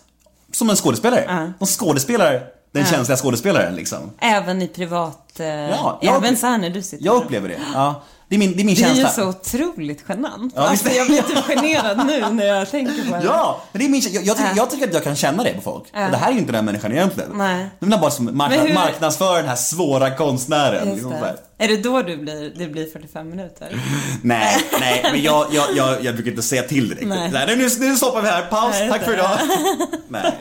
[0.54, 1.54] som en skådespelare.
[1.60, 4.12] De skådespelar den känsliga skådespelaren liksom.
[4.20, 5.40] Även i privat...
[5.40, 7.60] Eh, Ja, jag- även så här när du sitter Jag upplever det.
[7.74, 9.10] Ja, det är min, det är min Det är ju känsla.
[9.24, 10.54] så otroligt genant.
[10.56, 13.24] Ja, alltså, jag blir typ generad nu när jag tänker på det.
[13.26, 14.20] Ja, men det är min känsla.
[14.20, 15.84] Jag, jag, tycker, jag tycker att jag kan känna det på folk.
[15.84, 17.30] Och det här är ju inte den människan egentligen.
[17.34, 17.70] Nej.
[17.80, 20.88] De är bara som marknadsför den här svåra konstnären.
[20.90, 21.26] Liksom så det.
[21.26, 21.36] här.
[21.58, 23.82] Är det då du blir, det blir 45 minuter?
[24.22, 27.08] Nej, nej, men jag, jag, jag, jag brukar inte säga till direkt.
[27.08, 27.32] Nej.
[27.32, 27.58] Nej.
[27.58, 29.40] Nu, nu stoppar vi här, paus, Nej, tack för idag.
[30.08, 30.32] nej.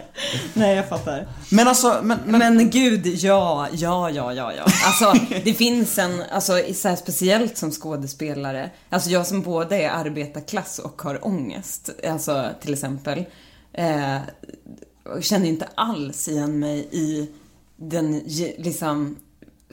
[0.55, 1.29] Nej, jag fattar.
[1.51, 4.65] Men alltså, men, men, Men gud, ja, ja, ja, ja, ja.
[4.85, 9.91] Alltså, det finns en, alltså så här, speciellt som skådespelare, alltså jag som både är
[9.91, 13.25] arbetarklass och har ångest, alltså till exempel,
[13.73, 14.19] eh,
[15.21, 17.31] känner inte alls igen mig i
[17.77, 18.19] den
[18.59, 19.17] liksom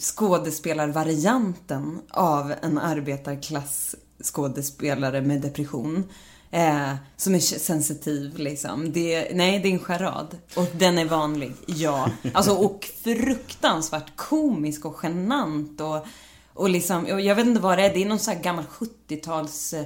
[0.02, 6.04] skådespelarvarianten av en arbetarklass skådespelare med depression.
[6.52, 8.92] Eh, som är sensitiv liksom.
[8.92, 10.38] Det, nej, det är en charad.
[10.56, 12.10] Och den är vanlig, ja.
[12.34, 16.06] Alltså, och fruktansvärt komisk och genant och,
[16.54, 19.74] och liksom, jag vet inte vad det är, det är någon sån här gammal 70-tals...
[19.74, 19.86] Eh,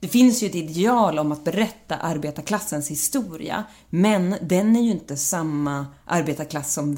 [0.00, 5.16] det finns ju ett ideal om att berätta arbetarklassens historia, men den är ju inte
[5.16, 6.96] samma arbetarklass som,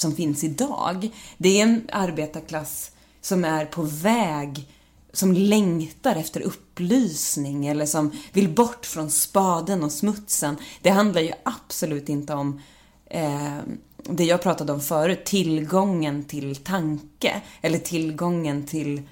[0.00, 1.10] som finns idag.
[1.38, 2.90] Det är en arbetarklass
[3.20, 4.68] som är på väg
[5.12, 10.56] som längtar efter upplysning eller som vill bort från spaden och smutsen.
[10.82, 12.60] Det handlar ju absolut inte om
[13.06, 13.58] eh,
[14.02, 19.02] det jag pratade om förut, tillgången till tanke eller tillgången till,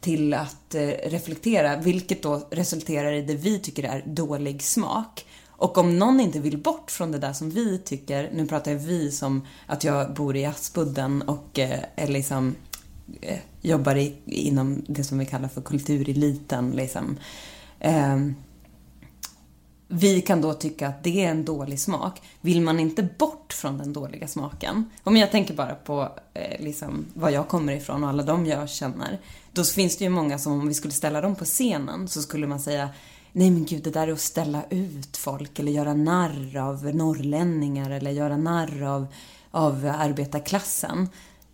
[0.00, 5.24] till att eh, reflektera, vilket då resulterar i det vi tycker är dålig smak.
[5.64, 8.78] Och om någon inte vill bort från det där som vi tycker, nu pratar jag
[8.78, 12.54] vi som att jag bor i Aspudden och eh, är liksom
[13.20, 16.70] eh, jobbar i, inom det som vi kallar för kultureliten.
[16.70, 17.18] Liksom.
[17.80, 18.18] Eh,
[19.88, 22.22] vi kan då tycka att det är en dålig smak.
[22.40, 27.06] Vill man inte bort från den dåliga smaken, om jag tänker bara på eh, liksom,
[27.14, 29.20] var jag kommer ifrån och alla de jag känner,
[29.52, 32.46] då finns det ju många som om vi skulle ställa dem på scenen så skulle
[32.46, 32.88] man säga
[33.36, 37.90] Nej men gud, det där är att ställa ut folk eller göra narr av norrlänningar
[37.90, 39.06] eller göra narr av,
[39.50, 41.08] av arbetarklassen.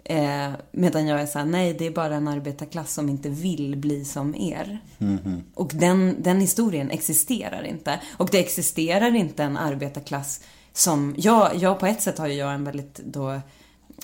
[0.05, 4.05] Eh, medan jag är såhär, nej det är bara en arbetarklass som inte vill bli
[4.05, 4.79] som er.
[5.55, 8.01] Och den, den historien existerar inte.
[8.17, 10.41] Och det existerar inte en arbetarklass
[10.73, 13.41] som, jag, jag på ett sätt har ju jag en väldigt då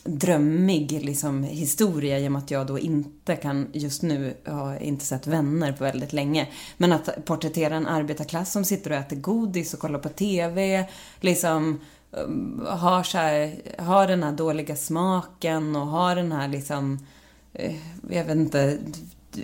[0.07, 5.73] drömmig liksom, historia genom att jag då inte kan, just nu har inte sett vänner
[5.73, 6.49] på väldigt länge.
[6.77, 10.89] Men att porträttera en arbetarklass som sitter och äter godis och kollar på TV,
[11.21, 11.81] liksom
[12.13, 17.07] eh, har, så här, har den här dåliga smaken och har den här liksom,
[17.53, 17.77] eh,
[18.11, 18.79] jag vet inte,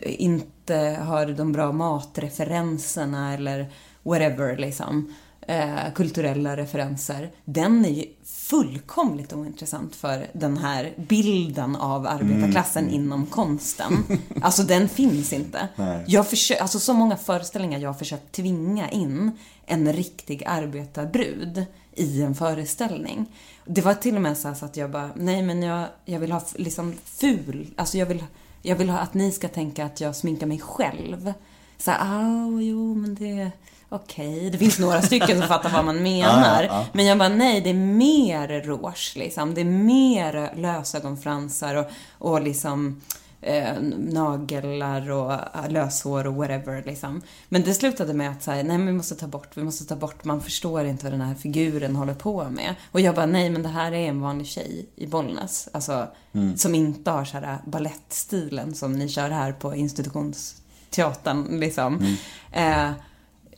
[0.03, 3.71] inte har de bra matreferenserna eller
[4.03, 5.15] whatever liksom.
[5.49, 7.31] Eh, kulturella referenser.
[7.45, 14.05] Den är ju fullkomligt ointressant för den här bilden av arbetarklassen inom konsten.
[14.43, 15.69] Alltså den finns inte.
[15.77, 16.05] Nej.
[16.07, 19.31] Jag försö- alltså så många föreställningar jag har försökt tvinga in
[19.67, 21.65] en riktig arbetarbrud
[21.95, 23.27] i en föreställning.
[23.67, 26.33] Det var till och med så, så att jag bara, nej men jag, jag vill
[26.33, 28.25] ha liksom ful, alltså jag vill,
[28.63, 31.33] jag vill ha att ni ska tänka att jag sminkar mig själv.
[31.79, 33.51] Så här, ah, jo men det,
[33.93, 34.51] okej.
[34.51, 36.63] Det finns några stycken som fattar vad man menar.
[36.63, 36.87] Ja, ja, ja.
[36.93, 39.55] Men jag bara, nej, det är mer rouge liksom.
[39.55, 41.87] Det är mer lösögonfransar och,
[42.19, 43.01] och liksom
[43.43, 47.23] eh, naglar och eh, löshår och whatever liksom.
[47.49, 49.97] Men det slutade med att säga, nej men vi måste ta bort, vi måste ta
[49.97, 52.75] bort, man förstår inte vad den här figuren håller på med.
[52.93, 55.69] Och jag bara, nej men det här är en vanlig tjej i Bollnäs.
[55.73, 56.09] Alltså,
[56.57, 62.17] som inte har så här ballettstilen som ni kör här på institutionsteatern liksom.
[62.53, 62.91] Eh,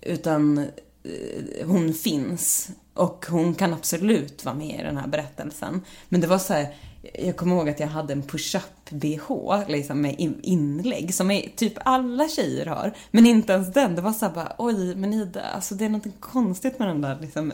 [0.04, 2.70] utan eh, hon finns.
[2.94, 5.80] Och hon kan absolut vara med i den här berättelsen.
[6.08, 6.74] Men det var så här,
[7.12, 12.28] jag kommer ihåg att jag hade en push-up-bh liksom med inlägg som är, typ alla
[12.28, 12.92] tjejer har.
[13.10, 13.94] Men inte ens den.
[13.94, 17.00] Det var så här bara, oj, men Ida, alltså det är något konstigt med den
[17.00, 17.52] där liksom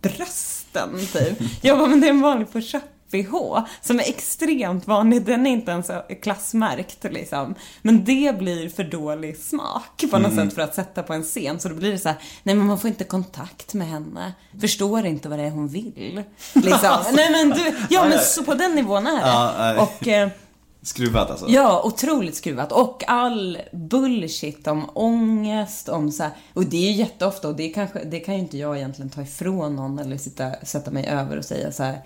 [0.00, 1.38] brösten typ.
[1.62, 2.82] Jag bara, men det är en vanlig push up
[3.12, 5.24] push-up-bh som är extremt vanlig.
[5.24, 5.90] Den är inte ens
[6.22, 7.54] klassmärkt liksom.
[7.82, 11.60] Men det blir för dålig smak på något sätt för att sätta på en scen.
[11.60, 14.32] Så då blir det så här, nej men man får inte kontakt med henne.
[14.60, 16.22] Förstår inte vad det är hon vill.
[16.52, 16.98] Liksom.
[17.12, 19.28] nej men du, ja men så på den nivån är det.
[19.28, 19.82] Ja.
[19.82, 20.08] Och...
[20.08, 20.28] Eh,
[20.84, 21.46] Skruvat alltså.
[21.48, 22.72] Ja, otroligt skruvat.
[22.72, 27.68] Och all bullshit om ångest, om så här, Och det är ju jätteofta, och det,
[27.68, 31.36] kanske, det kan ju inte jag egentligen ta ifrån någon eller sitta, sätta mig över
[31.36, 32.02] och säga så här.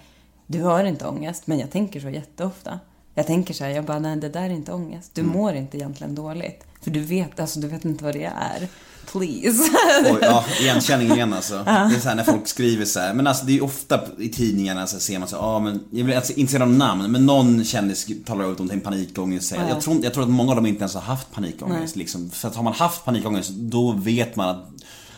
[0.47, 2.81] Du har inte ångest, men jag tänker så jätteofta.
[3.15, 5.11] Jag tänker så här, jag bara, nej det där är inte ångest.
[5.15, 6.65] Du mår inte egentligen dåligt.
[6.83, 8.69] För du vet, alltså du vet inte vad det är.
[9.13, 9.71] Please.
[10.05, 11.55] Oj, ja, igenkänning igen alltså.
[11.65, 14.29] Det är så här när folk skriver så här, men alltså det är ofta i
[14.29, 17.27] tidningarna så ser man så ja men, jag vill alltså inte säga någon namn, men
[17.27, 19.55] någon kändis talar ut om sin panikångest.
[19.69, 22.31] Jag, tror, jag tror att många av dem inte ens har haft panikångest liksom.
[22.31, 24.76] För att har man haft panikångest, då vet man att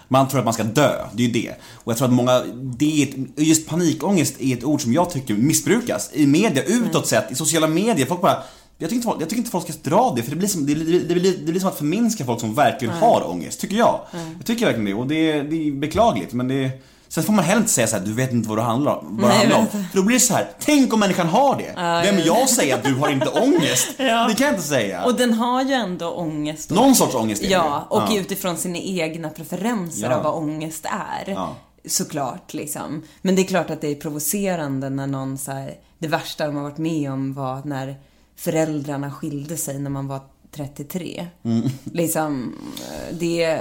[0.09, 1.55] man tror att man ska dö, det är ju det.
[1.75, 5.11] Och jag tror att många, det är ett, just panikångest är ett ord som jag
[5.11, 8.07] tycker missbrukas i media, utåt sett, i sociala medier.
[8.07, 8.37] Folk bara,
[8.79, 10.67] jag tycker, inte folk, jag tycker inte folk ska dra det, för det blir som,
[10.67, 13.77] det, blir- det, blir, det blir som att förminska folk som verkligen har ångest, tycker
[13.77, 14.01] jag.
[14.37, 16.71] Jag tycker verkligen det, och det, det är beklagligt, men det
[17.09, 19.19] Sen får man heller inte säga så här, du vet inte vad det handlar om.
[19.21, 19.67] Vad det handlar om.
[19.67, 21.73] För då blir det så här, tänk om människan har det.
[22.07, 23.89] Vem är jag att säga att du har inte ångest?
[23.99, 24.27] Ja.
[24.29, 25.05] Det kan jag inte säga.
[25.05, 26.71] Och den har ju ändå ångest.
[26.71, 27.97] Någon sorts ångest är det Ja, ju.
[27.97, 28.21] och Ja.
[28.21, 30.17] utifrån sina egna preferenser Ja.
[30.17, 31.33] av vad ångest är.
[31.33, 31.57] Ja.
[31.89, 33.03] Såklart, liksom.
[33.23, 36.57] Men det är klart att det är provocerande när någon så här, det värsta de
[36.57, 37.97] har varit med om var när
[38.37, 40.21] föräldrarna skilde sig när man var
[40.57, 41.27] 33.
[41.45, 41.69] Mm.
[41.93, 42.55] Liksom,
[42.91, 43.59] eh, det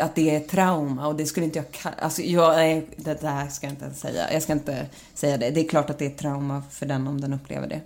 [0.00, 3.66] att det är trauma och det skulle inte jag Alltså, jag, nej, det där ska
[3.66, 4.32] jag inte ens säga.
[4.32, 5.50] Jag ska inte säga det.
[5.50, 7.80] Det är klart att det är trauma för den om den upplever det.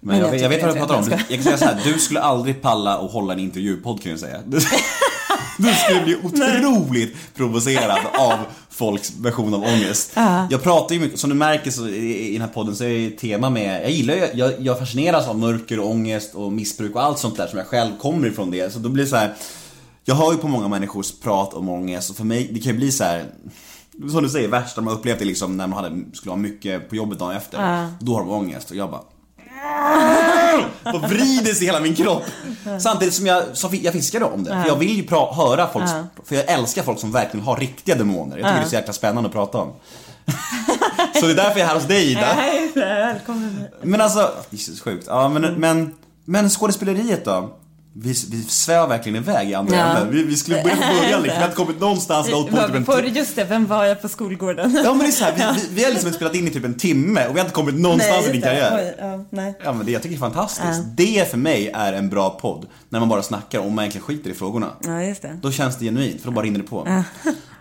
[0.00, 1.08] Men jag, jag jag vet vad du pratar om.
[1.10, 4.02] jag ska- Jag kan säga så här, du skulle aldrig palla och hålla en intervjupodd
[4.02, 4.38] kan jag säga.
[4.46, 4.58] Du,
[5.58, 8.34] du skulle bli otroligt provocerad av
[8.70, 10.12] folks version av ångest.
[10.50, 13.08] Jag pratar ju mycket, som du märker så i, i den här podden så är
[13.08, 16.94] ett tema med, jag gillar ju, jag, jag fascineras av mörker och ångest och missbruk
[16.94, 18.72] och allt sånt där som jag själv kommer ifrån det.
[18.72, 19.34] Så då blir det så här,
[20.04, 22.78] jag hör ju på många människors prat om ångest och för mig, det kan ju
[22.78, 23.26] bli så här.
[24.10, 26.96] Som du säger, värsta man upplevt är liksom när man hade, skulle ha mycket på
[26.96, 27.88] jobbet dagen efter.
[28.00, 29.02] Då har de ångest och jag bara
[30.94, 32.22] och vrider sig hela min kropp.
[32.80, 34.50] Samtidigt som jag, som jag fiskar om det.
[34.50, 35.84] För jag vill ju pra- höra folk,
[36.24, 38.36] för jag älskar folk som verkligen har riktiga demoner.
[38.36, 39.68] Jag tycker det är så jäkla spännande att prata om.
[41.20, 42.36] så det är därför jag är här hos dig Ida.
[42.74, 43.64] välkommen.
[43.82, 45.04] Men alltså, Jesus sjukt.
[45.08, 45.94] Ja men, men,
[46.24, 47.50] men skådespeleriet då?
[47.94, 49.82] Vi, vi svävar verkligen iväg i andra Ja.
[49.84, 50.10] ämnen.
[50.14, 51.22] Vi, vi skulle börja från början liksom.
[51.22, 52.30] Vi har inte kommit någonstans.
[52.30, 54.80] På typ en just det, vem var jag på skolgården?
[54.84, 56.64] Ja men det är så här, vi, vi, vi har liksom spelat in i typ
[56.64, 58.76] en timme och vi har inte kommit någonstans i din karriär.
[58.76, 59.54] Oj, ja, nej.
[59.64, 60.82] Ja men det jag tycker är fantastiskt.
[60.96, 62.66] Det för mig är en bra podd.
[62.88, 64.70] När man bara snackar och man egentligen skiter i frågorna.
[64.80, 65.38] Ja, just det.
[65.42, 67.02] Då känns det genuint, för då bara rinner det på.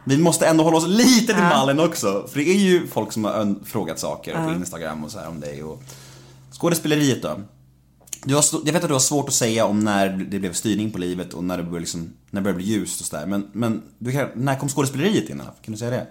[0.03, 2.27] Vi måste ändå hålla oss lite till mallen också.
[2.31, 5.39] För det är ju folk som har frågat saker på Instagram och så här om
[5.39, 5.83] dig och
[6.59, 7.41] Skådespeleriet då?
[8.25, 10.91] Du har, jag vet att du har svårt att säga om när det blev styrning
[10.91, 13.25] på livet och när det började, liksom, när det började bli ljust och sådär.
[13.25, 15.41] Men, men du kan, när kom skådespeleriet in?
[15.61, 16.07] Kan du säga det?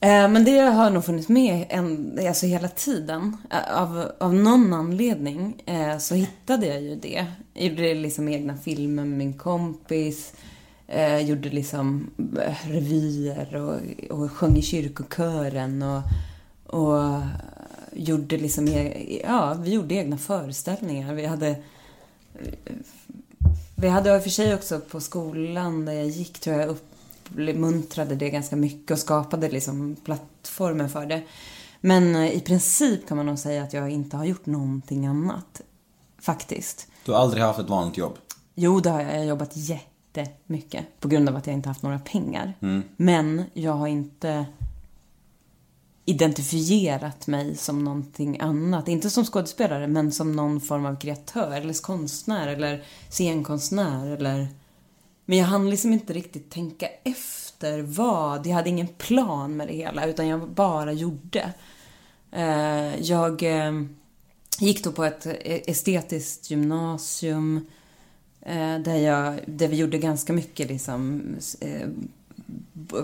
[0.00, 3.36] Eh, Men det har nog funnits med en, alltså hela tiden.
[3.50, 7.26] Eh, av, av någon anledning eh, så hittade jag ju det.
[7.54, 10.32] Jag gjorde liksom egna filmer med min kompis.
[10.88, 12.10] Eh, gjorde liksom
[12.46, 13.80] eh, revyer och,
[14.18, 16.02] och sjöng i kyrkokören och,
[16.66, 17.20] och
[17.94, 21.14] gjorde liksom, e- ja, vi gjorde egna föreställningar.
[21.14, 21.56] Vi hade
[23.76, 28.14] vi hade i och för sig också på skolan där jag gick, tror jag, uppmuntrade
[28.14, 31.22] det ganska mycket och skapade liksom plattformen för det.
[31.80, 35.60] Men eh, i princip kan man nog säga att jag inte har gjort någonting annat.
[36.18, 36.88] Faktiskt.
[37.04, 38.18] Du har aldrig haft ett vanligt jobb?
[38.54, 39.12] Jo, det har jag.
[39.12, 42.54] Jag har jobbat jättemycket på grund av att jag inte haft några pengar.
[42.96, 44.46] Men jag har inte
[46.04, 48.88] identifierat mig som någonting annat.
[48.88, 54.48] Inte som skådespelare, men som någon form av kreatör eller konstnär eller scenkonstnär eller...
[55.26, 58.46] Men jag hann liksom inte riktigt tänka efter vad.
[58.46, 61.52] Jag hade ingen plan med det hela, utan jag bara gjorde.
[62.32, 63.72] Eh, jag eh,
[64.58, 67.66] gick då på ett e- estetiskt gymnasium
[68.40, 71.22] eh, där, jag, där vi gjorde ganska mycket liksom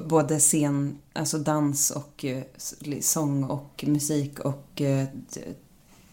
[0.08, 2.42] både scen, alltså dans och eh,
[3.00, 5.06] sång och musik och eh,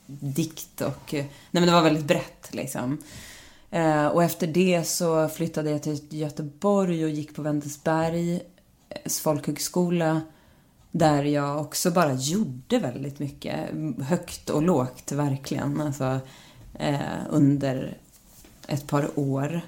[0.08, 1.14] dikt och...
[1.14, 2.98] Eh, nej men det var väldigt brett liksom.
[4.14, 8.42] Och efter det så flyttade jag till Göteborg och gick på Wendelsbergs
[9.22, 10.22] folkhögskola.
[10.92, 13.70] Där jag också bara gjorde väldigt mycket.
[14.02, 15.82] Högt och lågt, verkligen.
[15.82, 16.20] Alltså,
[17.30, 17.98] under
[18.68, 19.62] ett par år.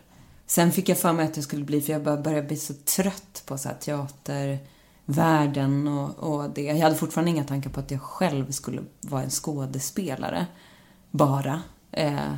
[0.49, 2.73] Sen fick jag för mig att jag skulle bli, för jag bara började bli så
[2.73, 6.61] trött på så här teatervärlden och, och det.
[6.61, 10.45] Jag hade fortfarande inga tankar på att jag själv skulle vara en skådespelare.
[11.11, 11.61] Bara.
[11.91, 12.33] Eh,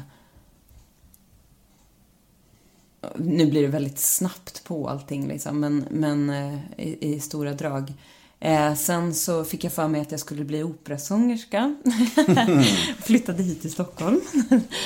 [3.16, 7.94] nu blir det väldigt snabbt på allting liksom, men, men eh, i, i stora drag.
[8.40, 11.76] Eh, sen så fick jag för mig att jag skulle bli operasångerska.
[13.04, 14.22] Flyttade hit till Stockholm.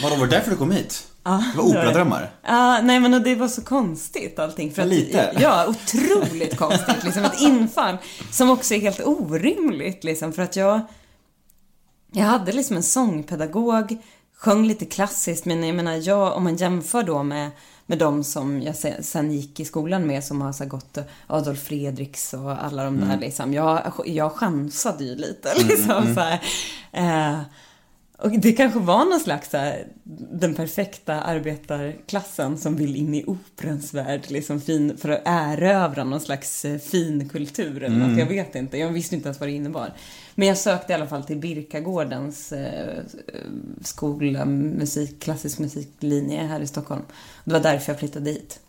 [0.03, 1.14] Vadå, var det därför du kom hit?
[1.25, 2.31] Det var operadrömmar?
[2.43, 4.71] Ja, nej men det var så konstigt allting.
[4.71, 5.37] För att, Lite?
[5.39, 7.03] Ja, otroligt konstigt.
[7.03, 7.97] Liksom ett infall
[8.31, 10.33] som också är helt orimligt liksom.
[10.33, 10.79] För att jag,
[12.11, 13.97] jag hade liksom en sångpedagog,
[14.37, 17.51] sjöng lite klassiskt, men jag menar, jag, om man jämför då med,
[17.85, 20.97] med de som jag se- sen gick i skolan med, som har så gått
[21.27, 23.53] Adolf Fredriks och alla de där liksom.
[23.53, 26.41] Jag, jag chansade ju lite liksom så här.
[26.91, 27.39] Eh,
[28.17, 29.87] och det kanske var någon slags så här,
[30.31, 36.21] den perfekta arbetarklassen som vill in i operans värld, liksom fin, för att erövra någon
[36.21, 38.19] slags eh, fin kultur eller något.
[38.19, 39.93] Jag vet inte, jag visste inte ens vad det innebar.
[40.35, 43.03] Men jag sökte i alla fall till Birkagårdens eh,
[43.81, 47.03] skola, musik, klassisk musiklinje här i Stockholm.
[47.43, 48.59] Det var därför jag flyttade dit.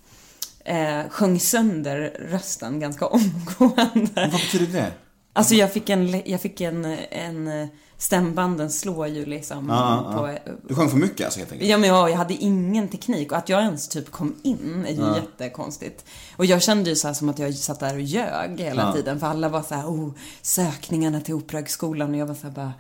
[0.65, 3.07] Eh, sjöng sönder rösten ganska
[3.61, 4.11] omgående.
[4.15, 4.93] Vad betyder det?
[5.37, 7.69] Alltså jag fick en, jag fick en, en
[7.99, 10.29] stämbanden slår ju liksom ja, på...
[10.29, 10.53] ja.
[10.69, 11.71] Du sjöng för mycket alltså helt enkelt?
[11.71, 14.93] Ja men jag, jag hade ingen teknik och att jag ens typ kom in är
[14.93, 16.05] ju jättekonstigt.
[16.37, 19.27] Och jag kände ju så som att jag satt där och ljög hela tiden för
[19.27, 20.13] alla var så här, oh,
[20.43, 22.73] sökningarna till Operahögskolan och jag var så här bara,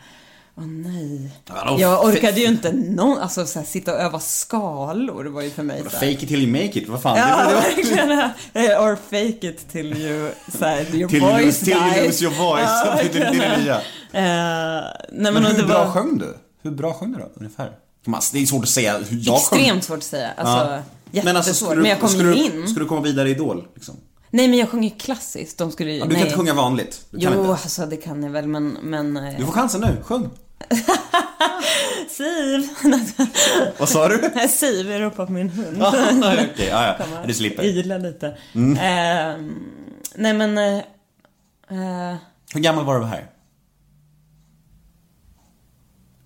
[0.56, 1.30] åh nej.
[1.78, 5.62] Jag orkade ju inte någon, alltså så här, sitta och öva skalor var ju för
[5.62, 5.90] mig så.
[5.90, 7.18] Fake it till you make it, vad fan?
[7.18, 8.10] Ja, det, var- verkligen.
[8.70, 12.24] Eh, Or fake it till you, så här, your till you, voice till you lose
[12.24, 12.62] your voice.
[12.66, 13.74] Ja, det, det, nya.
[13.76, 13.82] Eh,
[14.12, 16.36] nej, men, Men hur bra var sjöng du?
[16.62, 17.72] Hur bra sjöng du då, ungefär?
[18.32, 19.58] Det är svårt att säga hur jag sjöng.
[19.60, 20.30] extremt svårt att säga.
[20.36, 20.70] Alltså, Ja.
[20.72, 20.84] jättesvårt.
[21.12, 22.68] Men Men, alltså, skulle du, jag kom skulle, ju du, in.
[22.68, 23.64] skulle du komma vidare i Idol?
[23.74, 23.94] Liksom?
[24.30, 25.58] Nej, men jag sjöng ju klassiskt.
[25.58, 25.98] De skulle ju...
[25.98, 26.18] Ja, du nej.
[26.18, 27.06] kan inte sjunga vanligt?
[27.10, 27.50] Du Jo, inte.
[27.50, 28.76] alltså det kan jag väl, men...
[28.82, 30.30] men eh, Du får chansen nu, sjung.
[32.08, 32.68] Siv!
[33.78, 34.30] Vad sa du?
[34.48, 35.76] Siv, jag ropar på min hund.
[35.80, 35.88] Ja,
[36.52, 37.04] Okej, ja, ja.
[37.26, 37.62] Du slipper.
[37.64, 38.36] Ila lite.
[38.54, 38.76] Mm.
[38.76, 39.36] Eh,
[40.14, 40.58] nej, men...
[40.58, 40.76] Eh,
[41.68, 42.16] eh,
[42.54, 43.30] Hur gammal var du här?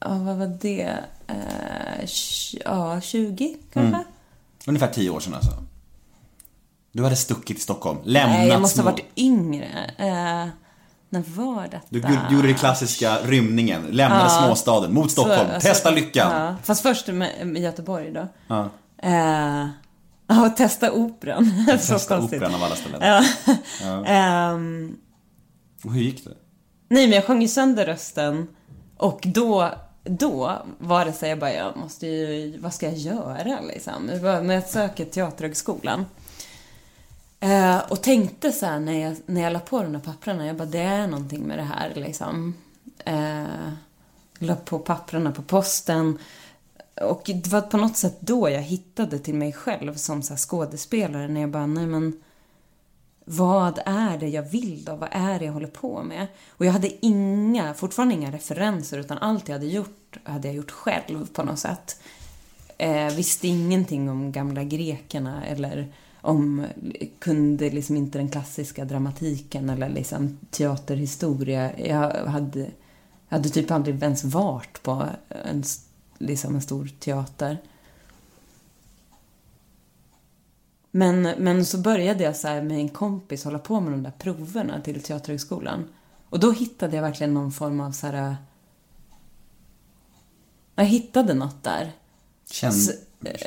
[0.01, 0.99] ja, vad var det?
[1.26, 3.97] Eh, tj- ja, 20 kanske?
[3.97, 4.07] Mm.
[4.66, 5.53] Ungefär tio år sedan alltså.
[6.93, 9.91] Du hade stuckit till Stockholm, lämnat Nej, jag måste ha små- varit yngre.
[9.99, 10.49] Eh,
[11.13, 11.87] När var detta?
[11.89, 16.33] Du, gjorde den klassiska rymningen, lämnade småstaden mot Stockholm, Så, alltså, testa lyckan.
[16.43, 18.29] Ja, fast först med, med Göteborg då.
[18.47, 18.71] Ja.
[19.03, 19.69] Eh,
[20.27, 21.65] ja, och testa operan.
[21.81, 22.43] Så Testa konstigt.
[22.43, 23.01] operan av alla ställen.
[23.83, 24.05] Ja.
[24.07, 24.97] Ehm,
[25.85, 26.31] Och hur gick det?
[26.89, 28.47] nej, men jag sjöng ju sönder rösten.
[28.97, 29.71] Och då,
[30.05, 34.07] då var det så jag bara, jag måste ju, vad ska jag göra liksom?
[34.23, 36.07] Men jag söker Teaterhögskolan.
[37.41, 40.57] Eh, och tänkte så här när jag, när jag la på de där papperna, jag
[40.57, 42.55] bara, det är någonting med det här liksom.
[43.05, 43.72] Eh,
[44.38, 46.18] la på papperna på posten.
[47.01, 50.38] Och det var på något sätt då jag hittade till mig själv som så här
[50.38, 52.22] skådespelare, när jag bara, nej men
[53.24, 54.97] vad är det jag vill då?
[54.97, 56.26] Vad är det jag håller på med?
[56.49, 60.70] Och jag hade inga, fortfarande inga referenser utan allt jag hade gjort hade jag gjort
[60.70, 62.01] själv på något sätt.
[62.78, 66.66] Eh, visste ingenting om gamla grekerna eller om,
[67.18, 71.79] kunde liksom inte den klassiska dramatiken eller liksom teaterhistoria.
[71.79, 72.61] Jag hade,
[73.29, 75.64] jag hade typ aldrig ens varit på en,
[76.18, 77.59] liksom en stor teater.
[80.91, 84.12] Men, men så började jag så här med en kompis hålla på med de där
[84.18, 85.89] proverna till Teaterhögskolan.
[86.29, 88.37] Och då hittade jag verkligen någon form av så här...
[90.75, 91.93] Jag hittade något där.
[92.51, 92.93] Kände,
[93.23, 93.47] Så,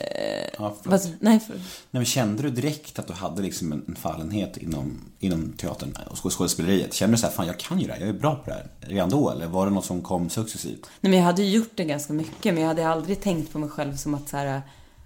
[0.57, 0.75] ja.
[0.83, 4.57] Vad, nej, för, Nej, men kände du direkt att du hade liksom en, en fallenhet
[4.57, 6.93] inom, inom teatern och skå- skådespeleriet?
[6.93, 8.53] Kände du så här, fan jag kan ju det här, jag är bra på det
[8.55, 9.29] här redan då?
[9.29, 10.89] Eller var det något som kom successivt?
[11.01, 13.69] nej, men jag hade gjort det ganska mycket, men jag hade aldrig tänkt på mig
[13.69, 14.61] själv som att så här,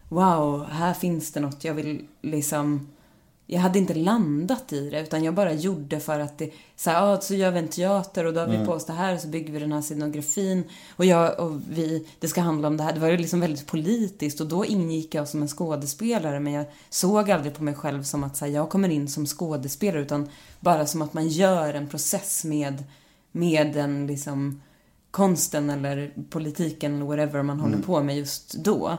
[0.09, 2.87] wow, här finns det något jag vill liksom...
[3.49, 6.51] Jag hade inte landat i det, utan jag bara gjorde för att det...
[6.75, 8.93] Så här, ah, så gör vi en teater och då har vi på oss det
[8.93, 10.63] här och så bygger vi den här scenografin.
[10.95, 12.93] Och jag och vi, det ska handla om det här.
[12.93, 16.65] Det var ju liksom väldigt politiskt och då ingick jag som en skådespelare men jag
[16.89, 20.29] såg aldrig på mig själv som att så här, jag kommer in som skådespelare utan
[20.59, 22.83] bara som att man gör en process med,
[23.31, 24.61] med den liksom
[25.11, 28.97] konsten eller politiken eller whatever man håller på med just då.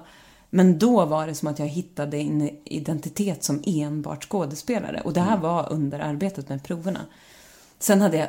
[0.51, 5.01] Men då var det som att jag hittade en identitet som enbart skådespelare.
[5.05, 7.01] Och det här var under arbetet med proverna.
[7.78, 8.28] Sen hade jag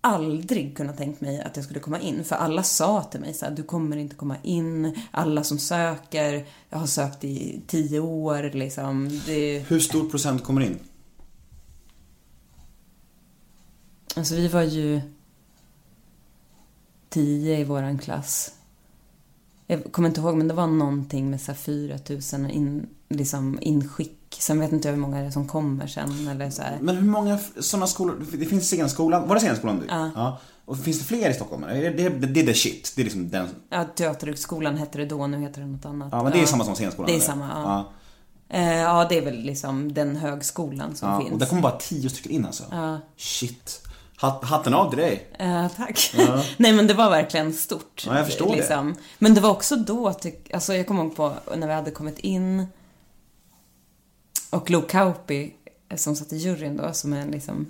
[0.00, 2.24] aldrig kunnat tänkt mig att jag skulle komma in.
[2.24, 4.96] För alla sa till mig så här, du kommer inte komma in.
[5.10, 9.20] Alla som söker, jag har sökt i tio år liksom.
[9.26, 10.78] Det, Hur stor procent kommer in?
[14.16, 15.00] alltså vi var ju
[17.08, 18.54] tio i våran klass.
[19.70, 21.98] Jag kommer inte ihåg, men det var någonting med så här 4
[22.38, 24.36] 000 in, liksom inskick.
[24.38, 26.78] Sen vet inte jag hur många det är som kommer sen eller så här.
[26.80, 29.86] Men hur många sådana skolor, det finns scenskolan, var det scenskolan du?
[29.88, 30.38] Ja.
[30.64, 31.62] Och finns det fler i Stockholm?
[31.62, 35.26] Det, det, det är the shit, det är liksom den, Ja, Teaterhögskolan hette det då,
[35.26, 36.08] nu heter det något annat.
[36.12, 37.24] ja men det är samma som scenskolan Det är eller?
[37.26, 37.62] samma, ja.
[38.48, 38.56] ja.
[38.58, 41.32] Eh, ja, det är väl liksom den högskolan som Ja, finns.
[41.32, 42.64] och där kommer bara tio stycken in alltså.
[42.70, 42.98] Ja.
[43.16, 43.80] Shit.
[44.20, 45.26] Hat, hatten av till dig.
[45.38, 46.14] Eh, tack.
[46.56, 48.04] Nej men det var verkligen stort.
[48.06, 48.94] Ja, jag förstår det.
[49.18, 52.18] Men det var också då, tyck, alltså jag kommer ihåg på när vi hade kommit
[52.18, 52.66] in
[54.50, 55.52] och Lo Kauppi,
[55.88, 57.66] eh, som satt i juryn då, som är en, liksom,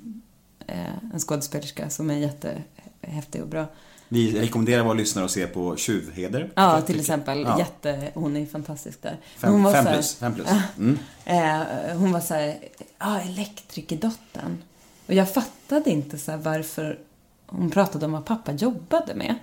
[0.67, 3.67] eh, en skådespelerska som är jättehäftig och bra.
[4.09, 6.51] Vi rekommenderar våra lyssnare att se på Tjuvheder.
[6.55, 7.41] Ja, till exempel.
[7.43, 7.59] Ja.
[7.59, 9.19] Jätte, hon är fantastisk där.
[9.39, 10.49] Fem, hon var fem här- plus, fem plus.
[10.79, 10.99] Mm.
[11.25, 12.59] Eh, hon var så här,
[12.99, 14.63] ja, elektrikerdottern.
[15.11, 16.99] Och jag fattade inte så varför
[17.47, 19.35] hon pratade om vad pappa jobbade med.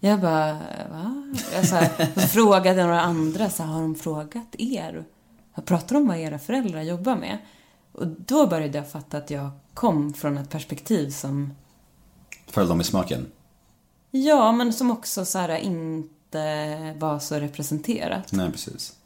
[0.00, 0.52] Jag bara,
[0.90, 1.34] va?
[1.54, 5.04] Jag så här, frågade några andra, så här, har de frågat er?
[5.54, 7.38] Jag pratar om vad era föräldrar jobbar med.
[7.92, 11.54] Och då började jag fatta att jag kom från ett perspektiv som,
[12.46, 13.26] Föll dem i smaken.
[14.10, 18.32] ja, men som också så här inte var så representerat.
[18.32, 18.96] Nej, precis.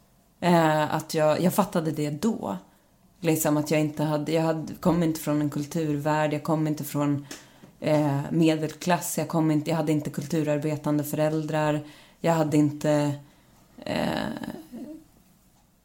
[0.41, 2.57] Eh, att jag, jag fattade det då.
[3.25, 6.85] Liksom att jag inte hade, jag hade, kom inte från en kulturvärld, jag kom inte
[6.85, 7.27] från
[7.81, 11.81] eh, medelklass, jag, kom inte, jag hade inte kulturarbetande föräldrar,
[12.21, 13.13] jag hade inte...
[13.79, 14.29] Eh,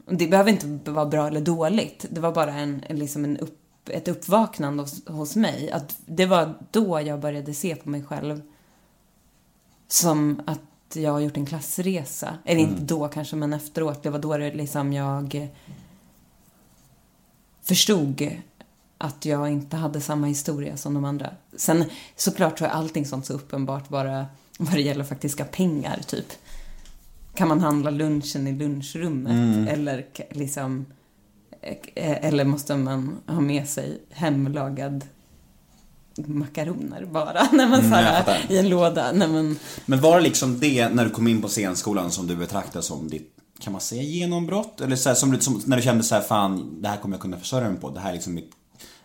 [0.06, 3.60] det behöver inte vara bra eller dåligt, det var bara en, liksom en upp,
[3.90, 5.72] ett uppvaknande hos, hos mig.
[5.72, 8.42] Att det var då jag började se på mig själv
[9.88, 12.38] som att jag har gjort en klassresa.
[12.46, 14.04] Eller inte då kanske, men efteråt.
[14.04, 15.50] Det var då det liksom jag
[17.70, 18.32] förstod
[18.98, 21.30] att jag inte hade samma historia som de andra.
[21.58, 21.84] Sen
[22.16, 24.26] såklart så är allting sånt så uppenbart bara
[24.60, 26.26] vad det gäller faktiska pengar, typ.
[27.36, 29.70] Kan man handla lunchen i lunchrummet?
[29.70, 30.86] Eller k- liksom...
[31.62, 35.04] eh, Eller måste man ha med sig hemlagad
[36.16, 37.44] makaroner bara?
[37.52, 39.12] När man Mm, här, i en låda.
[39.12, 42.36] När man, Men var det liksom det när du kom in på scenskolan som du
[42.36, 44.82] betraktade som ditt, kan man säga genombrott?
[44.82, 47.22] Eller så här, som, som när du kände så här, fan, det här kommer jag
[47.22, 47.90] kunna försörja mig på.
[47.90, 48.52] Det här är liksom mitt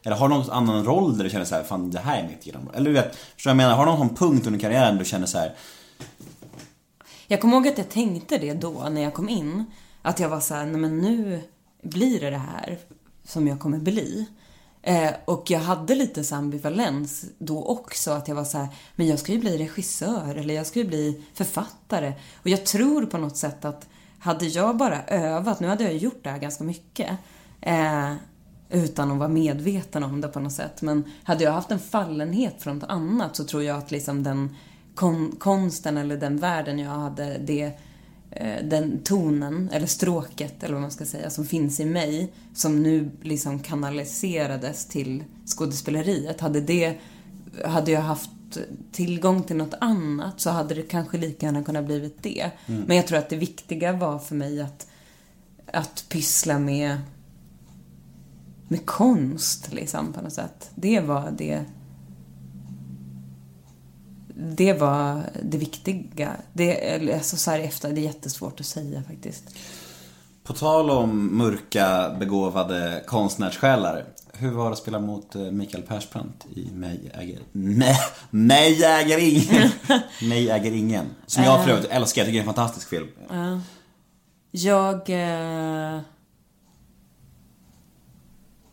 [0.03, 2.29] Eller har du någon annan roll där du känner så här, fan det här är
[2.29, 2.77] mitt genombrott?
[2.77, 3.77] Eller du vet, förstår du vad jag menar?
[3.77, 5.55] Har du någon sån punkt under karriären där du känner så här,
[7.27, 9.65] Jag kommer ihåg att jag tänkte det då, när jag kom in.
[10.03, 11.43] Att jag var så här, nej men nu
[11.83, 12.79] blir det det här
[13.25, 14.27] som jag kommer bli.
[14.83, 19.07] Eh, och jag hade lite så ambivalens då också, att jag var så här, men
[19.07, 22.13] jag ska ju bli regissör eller jag ska ju bli författare.
[22.43, 23.89] Och jag tror på något sätt att
[24.25, 27.11] hade jag bara övat, nu hade jag ju gjort det här ganska mycket,
[27.61, 28.13] eh,
[28.71, 30.83] utan att vara medveten om det på något sätt.
[30.83, 34.57] Men hade jag haft en fallenhet för något annat så tror jag att liksom den
[34.95, 37.73] kon konsten eller den världen jag hade, det,
[38.31, 42.83] eh, den tonen, eller stråket, eller vad man ska säga, som finns i mig, som
[42.83, 46.41] nu liksom kanaliserades till skådespeleriet.
[46.41, 46.99] Hade det,
[47.65, 48.31] hade jag haft
[48.93, 52.51] tillgång till något annat så hade det kanske lika gärna kunnat blivit det.
[52.67, 54.87] Men jag tror att det viktiga var för mig att,
[55.73, 56.99] att pyssla med
[58.69, 60.71] med konst liksom på något sätt.
[60.75, 61.65] Det var det
[64.37, 66.37] det var det viktiga.
[66.53, 69.45] Det, alltså så här efter, det är jättesvårt att säga faktiskt.
[70.45, 74.05] på tal om mörka, begåvade konstnärssjälar.
[74.39, 77.39] Hur var det att spela mot eh, Mikael Persbrandt i Mig äger...
[77.53, 77.97] Nej,
[78.31, 79.71] mig äger ingen!
[80.31, 81.07] mig äger ingen.
[81.27, 83.09] Som jag för övrigt älskar, jag tycker det är en fantastisk film.
[84.51, 85.11] Jag...
[85.11, 86.01] Eh...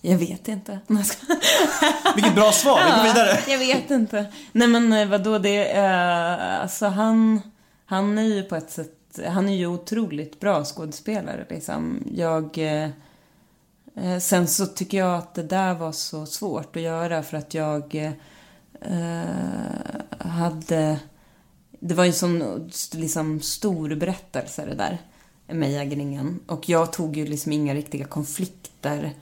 [0.01, 0.80] Jag vet inte.
[2.16, 3.39] Vilket bra svar, vi går vidare.
[3.47, 4.26] Jag vet inte.
[4.51, 7.41] Nej men eh, vadå, det eh, Alltså han...
[7.86, 9.20] Han är ju på ett sätt...
[9.28, 12.03] Han är ju otroligt bra skådespelare liksom.
[12.16, 12.57] Jag...
[12.57, 12.89] Eh, eh,
[14.22, 17.96] sen så tycker jag att det där var så svårt att göra för att jag
[18.82, 19.30] eh,
[20.18, 21.00] hade...
[21.80, 24.98] Det var ju en sån liksom, stor berättelse det där.
[25.54, 26.39] Mig äger ingen.
[26.48, 29.14] Och jag tog ju liksom inga riktiga konflikter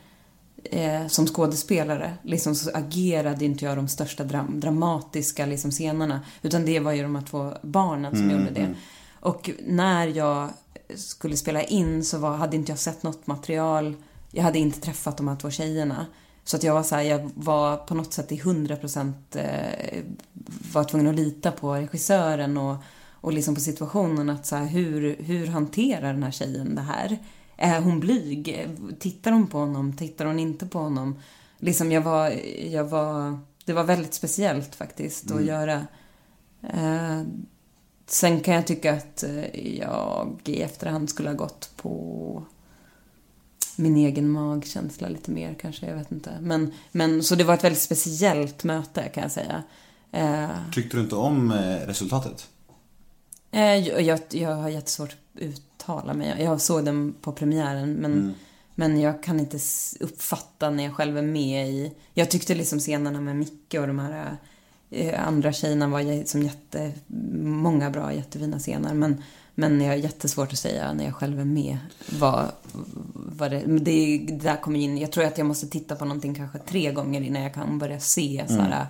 [0.64, 2.14] eh, som skådespelare.
[2.22, 6.22] Liksom så agerade inte jag de största dram dramatiska liksom, scenerna.
[6.42, 8.76] Utan det var ju de här två barnen som gjorde det.
[9.20, 10.50] Och när jag
[10.96, 13.96] skulle spela in så var, hade inte jag sett något material.
[14.32, 16.06] Jag hade inte träffat de här två tjejerna.
[16.44, 20.04] Så att jag var så här, jag var på något sätt i 100% eh,
[20.74, 22.76] var tvungen att lita på regissören och,
[23.12, 27.18] och liksom på situationen att så här, hur, hur hanterar den här tjejen det här?
[27.58, 28.68] Är hon blyg?
[29.00, 29.94] Tittar hon på honom?
[29.94, 31.20] Tittar hon inte på honom?
[31.58, 32.30] Liksom jag var,
[32.70, 35.88] jag var, det var väldigt speciellt faktiskt att göra.
[36.62, 37.22] Eh,
[38.08, 42.44] sen kan jag tycka att eh, jag i efterhand skulle ha gått på
[43.80, 46.38] min egen magkänsla lite mer kanske, jag vet inte.
[46.42, 49.64] Men, men så det var ett väldigt speciellt möte kan jag säga.
[50.12, 52.48] Eh, Tyckte du inte om eh, resultatet?
[53.52, 56.36] Eh, jag, jag, jag har jättesvårt att uttala mig.
[56.40, 58.34] Jag såg den på premiären men,
[58.76, 59.60] men jag kan inte
[60.00, 61.92] uppfatta när jag själv är med i...
[62.14, 64.38] Jag tyckte liksom scenerna med Micke och de här
[65.18, 66.92] andra tjejerna var som jätte...
[67.42, 68.94] Många bra, jättefina scener.
[68.94, 69.24] Men,
[69.60, 71.78] men jag har jättesvårt att säga när jag själv är med
[72.20, 72.52] vad,
[73.14, 73.64] vad det...
[73.68, 74.98] Det, det där kommer in...
[74.98, 78.00] Jag tror att jag måste titta på någonting kanske tre gånger innan jag kan börja
[78.00, 78.86] se så här,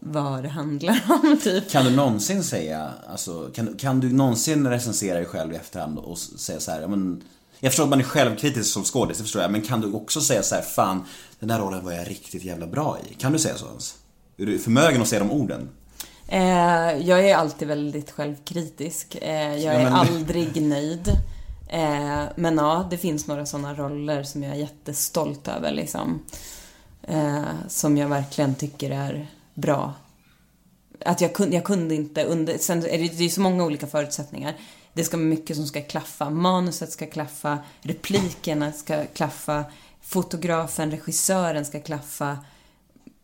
[0.00, 1.70] vad det handlar om, typ.
[1.70, 6.18] Kan du någonsin säga, alltså, kan, kan du någonsin recensera dig själv i efterhand och
[6.18, 7.22] säga så här, ja, men,
[7.60, 10.20] jag förstår att man är självkritisk som skådis, det förstår jag, men kan du också
[10.20, 11.04] säga så här, fan,
[11.40, 13.14] den där rollen var jag riktigt jävla bra i.
[13.14, 13.94] Kan du säga så ens?
[14.36, 15.68] Är du förmögen att säga de orden?
[16.28, 19.14] Eh, jag är alltid väldigt självkritisk.
[19.22, 21.08] Eh, jag Ja, är men- aldrig nöjd.
[21.68, 26.22] Eh, men ja, det finns några sådana roller som jag är jättestolt över liksom.
[27.02, 29.94] Eh, som jag verkligen tycker är bra.
[31.04, 33.86] Att jag kunde, jag kunde inte under, sen är det, det är så många olika
[33.86, 34.54] förutsättningar.
[34.92, 36.30] Det ska vara mycket som ska klaffa.
[36.30, 39.64] Manuset ska klaffa, replikerna ska klaffa,
[40.02, 42.38] fotografen, regissören ska klaffa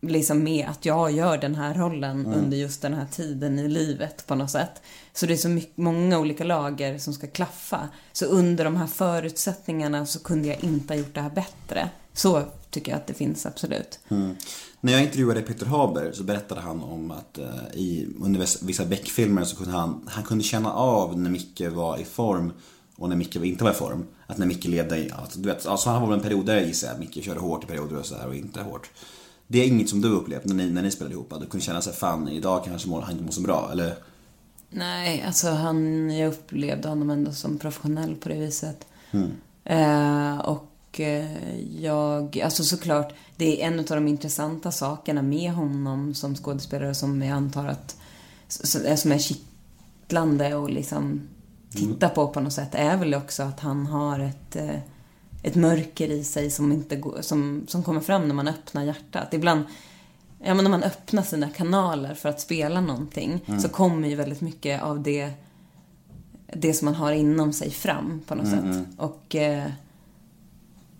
[0.07, 4.27] liksom med att jag gör den här rollen under just den här tiden i livet
[4.27, 4.81] på något sätt.
[5.13, 7.89] Så det är så mycket, många olika lager som ska klaffa.
[8.13, 11.89] Så under de här förutsättningarna så kunde jag inte ha gjort det här bättre.
[12.13, 13.99] Så tycker jag att det finns absolut.
[14.81, 18.85] När jag intervjuade Peter Haber så berättade han om att eh, i, under vis- vissa
[18.85, 22.51] Beck-filmer så kunde han, han kunde känna av när Micke var i form
[22.97, 24.05] och när Micke inte var i form.
[24.27, 26.55] Att när Micke levde i, alltså, du vet, alltså han var väl en period där
[26.55, 28.89] jag gissar att Micke körde hårt i perioder och så här och inte hårt.
[29.47, 31.33] Det är inget som du upplevt när ni, när ni spelade ihop?
[31.33, 33.95] Att du kunde känna sig fan idag kanske han inte mår så bra eller?
[34.69, 38.87] Nej, alltså han, jag upplevde honom ändå som professionell på det viset.
[39.63, 46.13] Eh, och eh, jag, alltså såklart, det är en av de intressanta sakerna med honom
[46.13, 47.97] som skådespelare som jag antar att,
[48.47, 51.21] som som är kittlande och liksom
[51.71, 54.79] titta på på något sätt är väl också att han har ett, eh,
[55.45, 59.33] ett mörker i sig som, inte går, som, som kommer fram när man öppnar hjärtat.
[59.33, 59.63] Ibland,
[60.43, 64.41] ja men när man öppnar sina kanaler för att spela någonting så kommer ju väldigt
[64.41, 65.31] mycket av det,
[66.53, 68.87] det som man har inom sig fram på något sätt.
[68.97, 69.65] Och eh,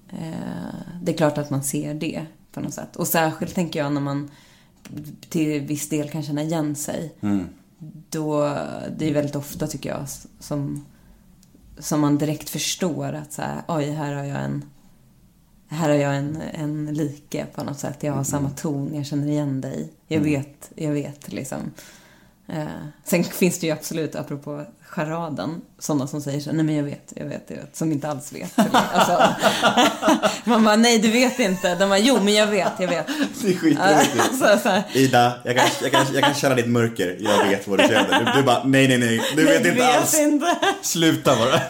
[0.10, 2.96] eh, det är klart att man ser det på något sätt.
[2.96, 4.32] Och särskilt tänker jag när man
[5.30, 7.14] till viss del kan känna igen sig.
[8.10, 8.58] Då,
[8.98, 10.06] det är väldigt ofta tycker jag
[10.40, 10.86] som,
[11.78, 14.66] som man direkt förstår att så här, oj, här har jag en
[15.68, 18.04] här har jag en, en like på något sätt.
[18.04, 19.90] Jag har samma ton, jag känner igen dig.
[20.08, 21.72] Jag vet, jag vet liksom.
[22.48, 22.66] Eh,
[23.04, 27.14] sen finns det ju absolut, apropå charaden, sådana som säger så nej men jag vet,
[27.16, 28.54] jag vet, jag vet, som inte alls vet.
[28.94, 29.36] Alltså,
[30.44, 31.76] man bara, nej du vet inte.
[31.76, 33.08] De bara, jo men jag vet, jag vet.
[33.42, 34.42] Det är skitroligt.
[34.42, 37.18] Alltså, Ida, jag kan, jag, kan, jag kan känna ditt mörker.
[37.20, 38.26] Jag vet vad du känner.
[38.26, 39.22] Du, du bara, nej, nej, nej.
[39.36, 40.20] Du vet nej, inte alls.
[40.20, 40.58] inte.
[40.82, 41.62] Sluta bara.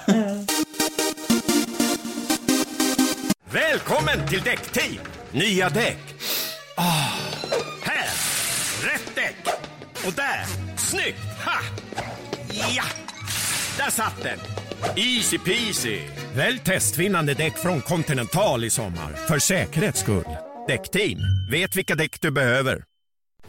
[3.52, 5.00] Välkommen till Däckteam!
[5.32, 5.98] Nya däck.
[6.78, 6.84] Ah,
[7.82, 8.10] här!
[8.84, 9.36] Rätt däck!
[10.08, 10.65] Och där!
[10.86, 11.18] Snyggt!
[11.46, 11.60] Ha!
[12.76, 12.84] Ja!
[13.78, 14.40] Där satt den!
[14.96, 16.00] Easy peasy!
[16.36, 19.28] Välj testvinnande däck från Continental i sommar.
[19.28, 20.26] För säkerhets skull.
[20.68, 21.20] Däckteam,
[21.52, 22.84] vet vilka däck du behöver.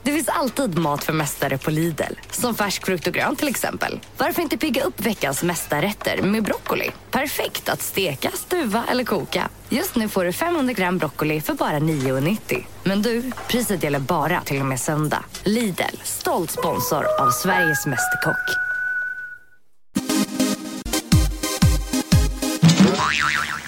[0.06, 2.02] Det finns alltid mat för mästare på Lidl.
[2.30, 4.00] Som färsk frukt och grönt till exempel.
[4.16, 6.90] Varför inte pigga upp veckans mästarrätter med broccoli?
[7.10, 9.48] Perfekt att steka, stuva eller koka.
[9.68, 12.64] Just nu får du 500 gram broccoli för bara 9,90.
[12.84, 15.24] Men du, priset gäller bara till och med söndag.
[15.44, 18.65] Lidl, stolt sponsor av Sveriges Mästerkock.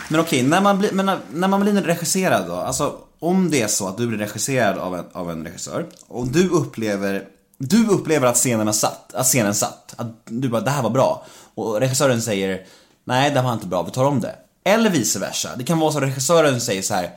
[0.08, 3.62] Men okej, när, man blir, men när, när man blir regisserad då, alltså om det
[3.62, 7.24] är så att du blir regisserad av en, av en regissör och du upplever,
[7.58, 11.26] du upplever att scenen, satt, att scenen satt, att du bara det här var bra
[11.54, 12.66] och regissören säger
[13.04, 14.34] nej det här var inte bra, vi tar om det.
[14.64, 17.10] Eller vice versa, det kan vara så att regissören säger så här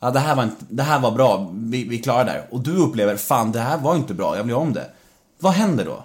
[0.00, 2.60] ja det här var, inte, det här var bra, vi, vi klarar det där och
[2.60, 4.90] du upplever fan det här var inte bra, jag vill göra om det.
[5.38, 6.04] Vad händer då?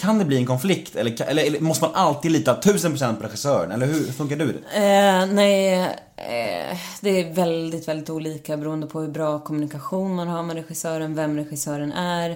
[0.00, 3.70] Kan det bli en konflikt eller, eller, eller måste man alltid lita 1000% på regissören?
[3.70, 4.48] Eller hur funkar du?
[4.74, 5.80] Eh, nej,
[6.16, 11.14] eh, det är väldigt, väldigt olika beroende på hur bra kommunikation man har med regissören,
[11.14, 12.30] vem regissören är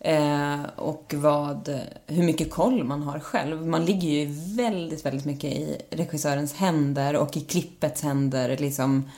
[0.00, 3.66] eh, och vad, hur mycket koll man har själv.
[3.66, 4.26] Man ligger ju
[4.56, 9.10] väldigt, väldigt mycket i regissörens händer och i klippets händer liksom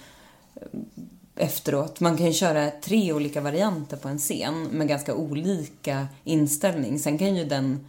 [1.36, 2.00] efteråt.
[2.00, 6.98] Man kan ju köra tre olika varianter på en scen med ganska olika inställning.
[6.98, 7.86] Sen kan ju den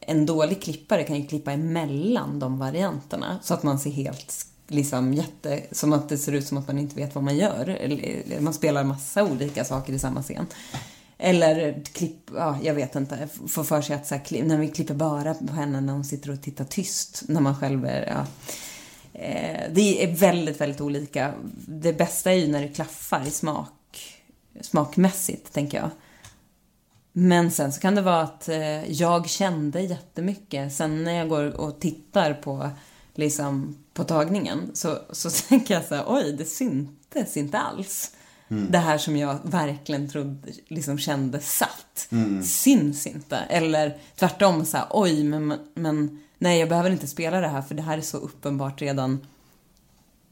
[0.00, 5.14] en dålig klippare kan ju klippa emellan de varianterna så att man ser helt liksom
[5.14, 7.68] jätte, som att det ser ut som att man inte vet vad man gör.
[7.68, 10.46] Eller, eh, Man spelar massa olika saker i samma scen.
[11.18, 14.94] Eller klipp, ja jag vet inte, får för sig att så här, när vi klipper
[14.94, 18.26] bara på henne när hon sitter och tittar tyst när man själv är, ja.
[19.14, 21.34] Eh, Det är väldigt, väldigt olika.
[21.66, 23.72] Det bästa är ju när det klaffar i smak,
[24.60, 25.90] smakmässigt, tänker jag.
[27.12, 30.72] Men sen så kan det vara att eh, jag kände jättemycket.
[30.72, 32.70] Sen när jag går och tittar på,
[33.14, 38.13] liksom, på tagningen så, så tänker jag så här, oj, det syntes inte alls.
[38.70, 42.08] Det här som jag verkligen trodde, liksom kände satt,
[42.44, 43.36] syns inte.
[43.36, 47.74] Eller tvärtom så här, oj, men, men nej, jag behöver inte spela det här för
[47.74, 49.26] det här är så uppenbart redan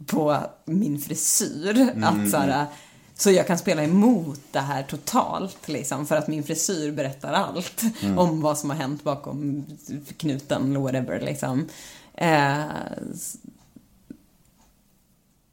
[0.07, 1.93] på min frisyr.
[2.05, 2.67] Att så, här,
[3.15, 7.83] så jag kan spela emot det här totalt liksom, för att min frisyr berättar allt
[8.17, 9.65] om vad som har hänt bakom
[10.17, 11.21] knuten eller whatever.
[11.21, 11.69] Liksom.
[12.15, 12.65] Eh,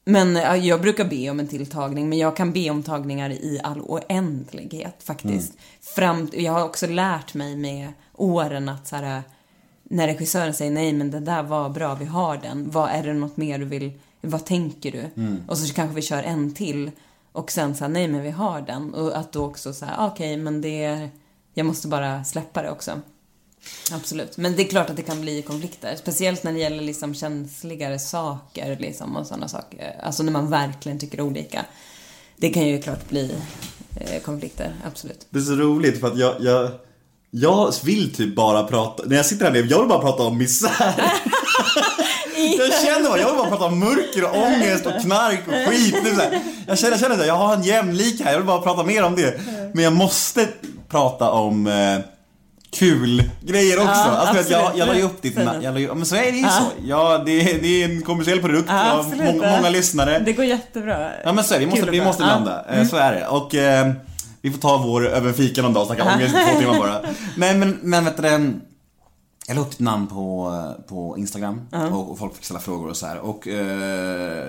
[0.09, 3.59] men ja, jag brukar be om en tilltagning, men jag kan be om tagningar i
[3.63, 5.53] all oändlighet faktiskt.
[5.81, 9.23] Fram, jag har också lärt mig med åren att så här,
[9.83, 12.71] när regissören säger nej men det där var bra, vi har den.
[12.71, 13.91] Vad är det något mer du vill,
[14.21, 15.09] vad tänker du?
[15.47, 16.91] Och så kanske vi kör en till
[17.31, 18.93] och sen så här, nej men vi har den.
[18.93, 21.09] Och att då också så här, okej men det,
[21.53, 23.01] jag måste bara släppa det också.
[23.91, 24.37] Absolut.
[24.37, 25.95] Men det är klart att det kan bli konflikter.
[25.95, 29.95] Speciellt när det gäller liksom känsligare saker liksom och sådana saker.
[30.03, 31.65] Alltså när man verkligen tycker olika.
[32.37, 33.35] Det kan ju klart bli
[33.95, 35.27] eh, konflikter, absolut.
[35.29, 36.71] Det är så roligt för att jag, jag,
[37.31, 40.37] jag vill typ bara prata, när jag sitter här nere, jag vill bara prata om
[40.37, 40.69] misär.
[42.57, 45.95] jag känner bara, jag vill bara prata om mörker och ångest och knark och skit.
[46.67, 49.03] Jag känner, jag känner att jag har en jämlik här, jag vill bara prata mer
[49.03, 49.41] om det.
[49.73, 50.47] Men jag måste
[50.87, 51.99] prata om eh,
[52.71, 53.89] kul grejer också.
[53.91, 55.63] Ja, alltså, jag, jag la ju upp ditt Säg na- det.
[55.65, 56.63] jag la ju, men så är det ju så.
[56.85, 59.35] Ja, det, det är en kommersiell produkt, Ja, absolut.
[59.35, 60.19] många, många lyssnare.
[60.19, 61.11] Det går jättebra.
[61.23, 62.29] Ja men så är det, vi måste, vi måste Ja.
[62.31, 62.43] Mm.
[62.43, 62.65] landa.
[62.81, 63.27] Eh, Så är det.
[63.27, 63.91] Och eh,
[64.41, 66.99] vi får ta vår över fika någon dag och snacka ångest i två timmar bara.
[67.37, 68.27] Nej men, men vet du
[69.47, 70.53] Jag la upp ditt namn på,
[70.87, 73.17] på Instagram och, och folk fick ställa frågor och så här.
[73.17, 74.47] Och eh,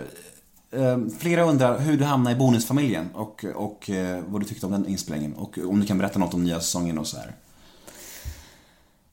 [0.73, 4.73] eh, flera undrar hur du hamnade i Bonusfamiljen och, och eh, vad du tyckte om
[4.73, 5.35] den inspelningen.
[5.35, 7.33] Och om du kan berätta något om nya säsongen och så här.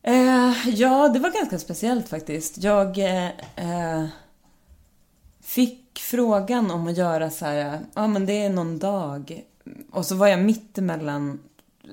[0.07, 2.63] Eh, ja, det var ganska speciellt faktiskt.
[2.63, 3.25] Jag eh,
[3.55, 4.05] eh
[5.41, 9.43] fick frågan om att göra så här, ja ah, men det är någon dag.
[9.91, 11.39] Och så var jag mitt emellan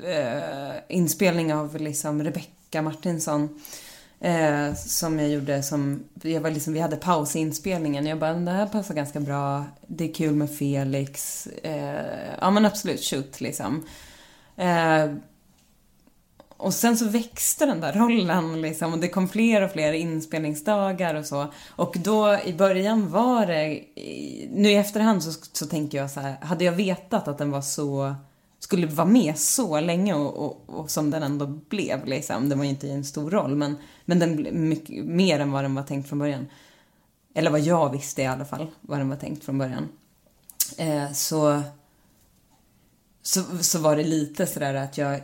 [0.05, 3.61] eh, inspelning av liksom Rebecca Martinsson.
[4.21, 8.07] Eh, som jag gjorde som, jag var liksom, vi hade paus i inspelningen.
[8.07, 9.65] Jag bara, det här passar ganska bra.
[9.87, 11.47] Det är kul med Felix.
[11.47, 13.85] Eh, ja men absolut, shoot liksom.
[14.57, 15.07] Eh,
[16.65, 21.15] och sen så växte den där rollen liksom och det kom fler och fler inspelningsdagar
[21.15, 21.47] och så.
[21.69, 23.85] Och då i början var det,
[24.51, 27.61] nu i efterhand så, så tänker jag så här, hade jag vetat att den var
[27.61, 28.15] så,
[28.59, 32.49] skulle vara med så länge och, och, och som den ändå blev liksom.
[32.49, 35.65] Den var ju inte en stor roll men, men den blev mycket mer än vad
[35.65, 36.47] den var tänkt från början.
[37.35, 39.89] Eller vad jag visste i alla fall, vad den var tänkt från början.
[40.79, 41.63] Eh, så
[43.27, 45.21] så, så var det lite sådär att jag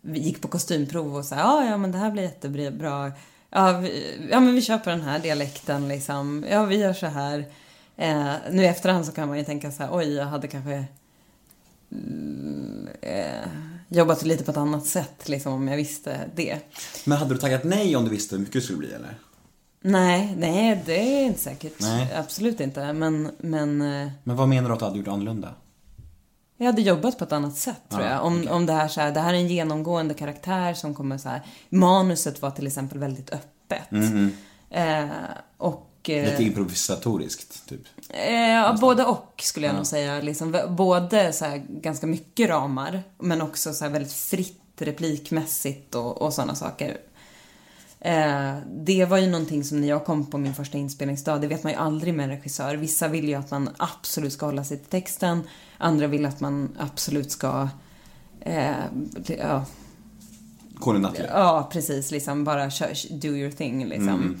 [0.00, 3.12] vi gick på kostymprov och sa ja, ja men det här blir jättebra.
[3.50, 6.44] Ja, vi, ja men vi på den här dialekten liksom.
[6.50, 7.44] Ja, vi gör så här.
[7.96, 10.84] Eh, nu i efterhand så kan man ju tänka så här, oj, jag hade kanske
[11.92, 13.48] mm, eh,
[13.88, 16.58] jobbat lite på ett annat sätt liksom om jag visste det.
[17.04, 19.18] Men hade du taggat nej om du visste hur mycket det skulle bli eller?
[19.80, 21.80] Nej, nej, det är inte säkert.
[21.80, 22.14] Nej.
[22.14, 22.92] Absolut inte.
[22.92, 25.54] Men, men eh, Men vad menar du att du hade gjort annorlunda?
[26.62, 28.24] Jag hade jobbat på ett annat sätt tror Ja, jag.
[28.24, 31.28] Om, om det här så här, det här är en genomgående karaktär som kommer så
[31.28, 31.42] här.
[31.68, 33.92] Manuset var till exempel väldigt öppet.
[34.70, 35.04] Eh,
[35.56, 36.10] och...
[36.10, 37.80] eh, Lite improvisatoriskt, typ.
[38.08, 40.20] Eh, ja, både och skulle jag nog säga.
[40.20, 46.22] Liksom, både så här, ganska mycket ramar, men också så här, väldigt fritt replikmässigt och,
[46.22, 46.96] och sådana saker.
[48.04, 51.62] Eh, det var ju någonting som när jag kom på min första inspelningsdag, det vet
[51.62, 52.76] man ju aldrig med en regissör.
[52.76, 55.42] Vissa vill ju att man absolut ska hålla sig till texten,
[55.78, 57.68] andra vill att man absolut ska
[58.40, 58.70] eh,
[59.26, 59.64] ja,
[60.82, 61.26] Colin Nutley.
[61.30, 62.10] Ja, precis.
[62.10, 62.70] Liksom bara
[63.10, 64.36] do your thing liksom.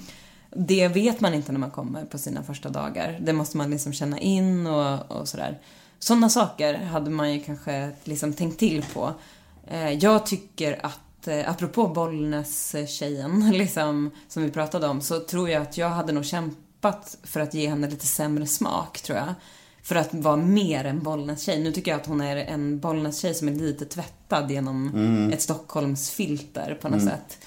[0.50, 3.18] Det vet man inte när man kommer på sina första dagar.
[3.20, 5.58] Det måste man liksom känna in och, och sådär.
[5.98, 9.12] Sådana saker hade man ju kanske liksom tänkt till på.
[9.66, 15.62] Eh, jag tycker att, eh, apropå Bollnäs-tjejen, liksom, som vi pratade om, så tror jag
[15.62, 19.34] att jag hade nog kämpat för att ge henne lite sämre smak, tror jag.
[19.82, 21.62] För att vara mer en Bollnäs-tjej.
[21.62, 26.78] Nu tycker jag att hon är en Bollnäs-tjej som är lite tvättad genom ett Stockholmsfilter
[26.82, 27.38] på något sätt.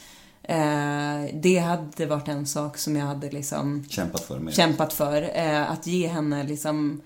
[0.43, 4.52] Eh, det hade varit en sak som jag hade liksom Kämpat för mer.
[4.52, 5.38] kämpat för.
[5.38, 7.02] Eh, att ge henne liksom,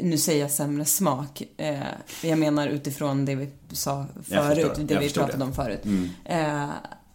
[0.00, 1.42] nu säger jag sämre smak.
[1.56, 1.80] Eh,
[2.22, 4.84] jag menar utifrån det vi sa förut, förstår.
[4.84, 5.44] det vi pratade det.
[5.44, 5.80] om förut.
[6.24, 6.68] Eh,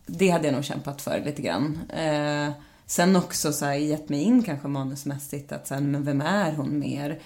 [0.05, 1.79] det hade jag nog kämpat för lite grann.
[1.89, 2.51] Eh,
[2.85, 6.79] sen också så här, gett mig in kanske manusmässigt att sen, men vem är hon
[6.79, 7.19] mer?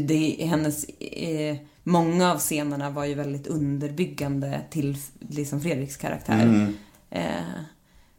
[0.00, 4.96] Det, hennes, eh, många av scenerna var ju väldigt underbyggande till
[5.28, 6.72] liksom Fredriks karaktär.
[7.10, 7.22] Eh,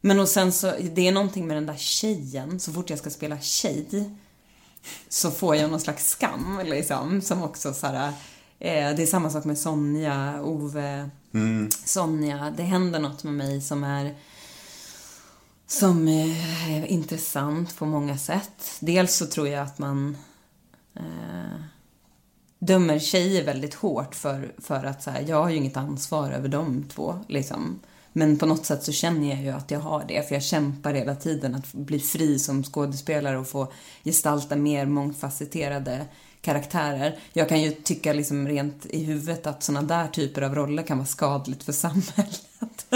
[0.02, 3.10] men och sen så, det är någonting med den där tjejen, så fort jag ska
[3.10, 4.10] spela tjej
[5.10, 8.08] så får jag någon slags skam liksom, som också så här,
[8.60, 11.10] eh, det är samma sak med Sonja, Ove,
[11.86, 12.54] Sonja.
[12.58, 14.16] Det händer något med mig som är
[15.68, 18.78] som är intressant på många sätt.
[18.80, 20.18] Dels så tror jag att man
[20.96, 21.62] eh,
[22.60, 26.50] dömer tjejer väldigt hårt för, för att så här, jag har ju inget ansvar över
[26.50, 27.20] de två.
[27.28, 27.80] Liksom.
[28.18, 30.94] Men på något sätt så känner jag ju att jag har det, för jag kämpar
[30.94, 33.72] hela tiden att bli fri som skådespelare och få
[34.04, 36.06] gestalta mer mångfacetterade
[36.42, 37.20] karaktärer.
[37.34, 40.98] Jag kan ju tycka liksom rent i huvudet att såna där typer av roller kan
[40.98, 42.86] vara skadligt för samhället.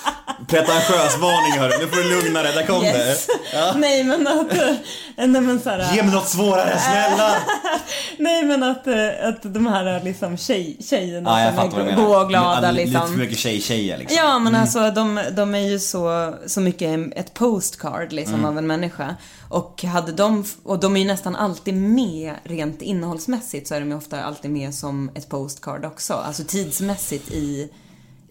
[0.46, 3.26] Pretentiös varning hörru, nu får du lugna dig, där kom Yes.
[3.26, 3.74] det.
[3.78, 4.74] Nej men att, eh,
[5.16, 7.34] nej men så här, Ge mig något svårare, snälla!
[8.18, 8.94] nej men att, eh,
[9.28, 13.00] att de här liksom tjej, tjejerna Ja, jag som är gå och glada Lite- liksom.
[13.02, 14.16] Lite för mycket tjej-tjejer liksom.
[14.16, 18.66] Ja, men alltså de, de är ju så, så mycket ett postcard liksom av en
[18.66, 19.16] människa.
[19.48, 23.88] Och hade de, och de är ju nästan alltid med rent innehållsmässigt så är de
[23.90, 26.14] ju ofta alltid med som ett postcard också.
[26.14, 27.68] Alltså tidsmässigt i,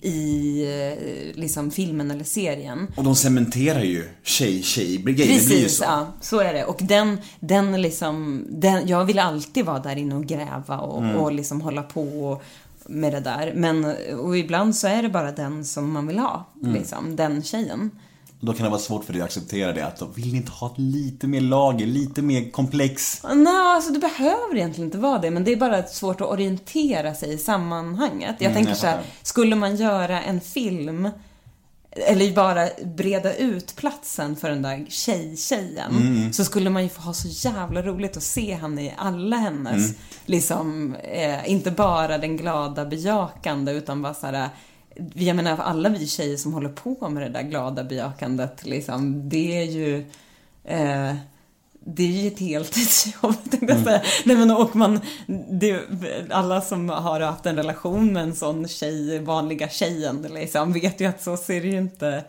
[0.01, 2.87] i eh, liksom filmen eller serien.
[2.95, 5.37] Och de cementerar ju tjej-tjej-grejen.
[5.39, 5.83] Det blir ju så.
[5.83, 6.07] ja.
[6.21, 6.65] Så är det.
[6.65, 11.15] Och den, den liksom, den, jag vill alltid vara där inne och gräva och, Mm.
[11.15, 12.41] och liksom hålla på
[12.85, 13.53] med det där.
[13.55, 13.85] Men,
[14.19, 16.73] och ibland så är det bara den som man vill ha, Mm.
[16.73, 17.15] liksom.
[17.15, 17.91] Den tjejen.
[18.39, 19.85] Då kan det vara svårt för dig att acceptera det.
[19.85, 23.21] Att vill ni inte ha lite mer lager, lite mer komplex?
[23.35, 27.13] Nej, alltså det behöver egentligen inte vara det, men det är bara svårt att orientera
[27.15, 28.35] sig i sammanhanget.
[28.39, 31.09] Jag Mm, tänker jag så här, skulle man göra en film
[31.91, 35.91] eller bara breda ut platsen för den där tjej-tjejen.
[35.97, 36.33] Mm.
[36.33, 39.73] Så skulle man ju få ha så jävla roligt att se henne i alla hennes,
[39.89, 39.95] Mm.
[40.25, 44.49] liksom, eh, inte bara den glada bejakande utan bara såhär,
[45.13, 49.57] jag menar alla vi tjejer som håller på med det där glada bejakandet, liksom, det
[49.61, 49.97] är ju,
[50.63, 51.15] eh,
[51.79, 53.77] det är ju ett heltidsjobb, tänkte Mm.
[53.77, 54.01] jag säga.
[54.25, 54.99] Nej men och man,
[55.51, 55.81] det,
[56.29, 61.05] alla som har haft en relation med en sån tjej, vanliga tjejen, liksom, vet ju
[61.05, 62.23] att så ser det ju inte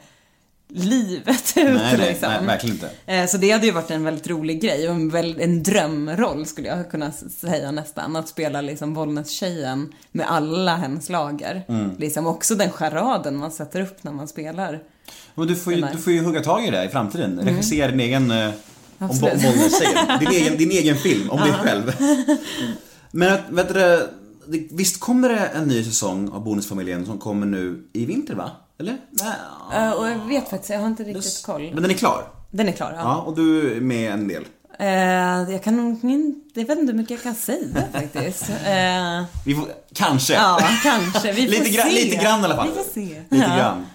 [0.68, 1.64] livet ut.
[1.64, 2.28] Nej, nej, liksom.
[2.32, 2.90] nej, verkligen inte.
[3.06, 6.68] Eh, Så det hade ju varit en väldigt rolig grej och en, en drömroll skulle
[6.68, 8.16] jag kunna säga nästan.
[8.16, 11.64] Att spela liksom Bollnäs-tjejen med alla hennes lager.
[11.68, 11.90] Mm.
[11.98, 14.80] Liksom också den charaden man sätter upp när man spelar.
[15.34, 17.40] Men du får, ju, du får ju hugga tag i det i framtiden.
[17.44, 18.30] Regissera din egen...
[18.30, 18.50] eh,
[19.00, 19.34] Om Absolut.
[19.42, 20.18] Bollnäs-serien.
[20.20, 21.92] Din egen, din egen film, om dig själv.
[23.10, 24.08] Men att, vet du,
[24.70, 28.50] visst kommer det en ny säsong av Bonusfamiljen som kommer nu i vinter va?
[28.78, 28.96] Eller?
[29.74, 31.70] Eh, Och jag vet faktiskt, jag har inte riktigt koll.
[31.74, 32.22] Men den är klar?
[32.50, 33.00] Den är klar, ja.
[33.02, 34.44] Ja, och du är med en del.
[34.78, 34.88] Eh,
[35.52, 38.50] jag kan nog inte, jag vet inte hur mycket jag kan säga faktiskt.
[38.50, 39.64] Eh, Vi får,
[39.94, 40.34] kanske.
[40.34, 41.32] ja, kanske.
[41.32, 41.90] Vi får lite, gra- se.
[42.04, 42.68] lite grann i alla fall.
[42.68, 43.22] Vi får se.
[43.28, 43.56] Lite Ja.
[43.56, 43.86] grann.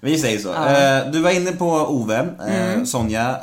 [0.00, 0.52] Vi säger så.
[0.54, 2.86] Eh, du var inne på Ove, Mm.
[2.86, 3.36] Sonja.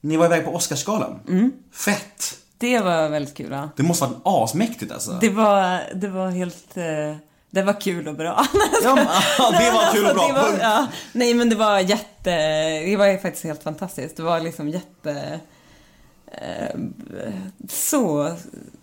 [0.00, 1.20] Ni var iväg på Oscarsgalan.
[1.28, 1.52] Mm.
[1.72, 2.34] Fett!
[2.58, 3.68] Det var väldigt kul, ja.
[3.76, 5.18] Det måste varit asmäktigt alltså.
[5.20, 6.76] Det var, det var helt...
[7.56, 8.46] Det var kul och bra.
[8.82, 8.94] Ja,
[9.38, 10.24] det var kul och bra.
[10.24, 12.30] Alltså, var, ja, nej men det var jätte...
[12.80, 14.16] Det var faktiskt helt fantastiskt.
[14.16, 15.40] Det var liksom jätte...
[16.32, 16.80] Eh,
[17.68, 18.32] så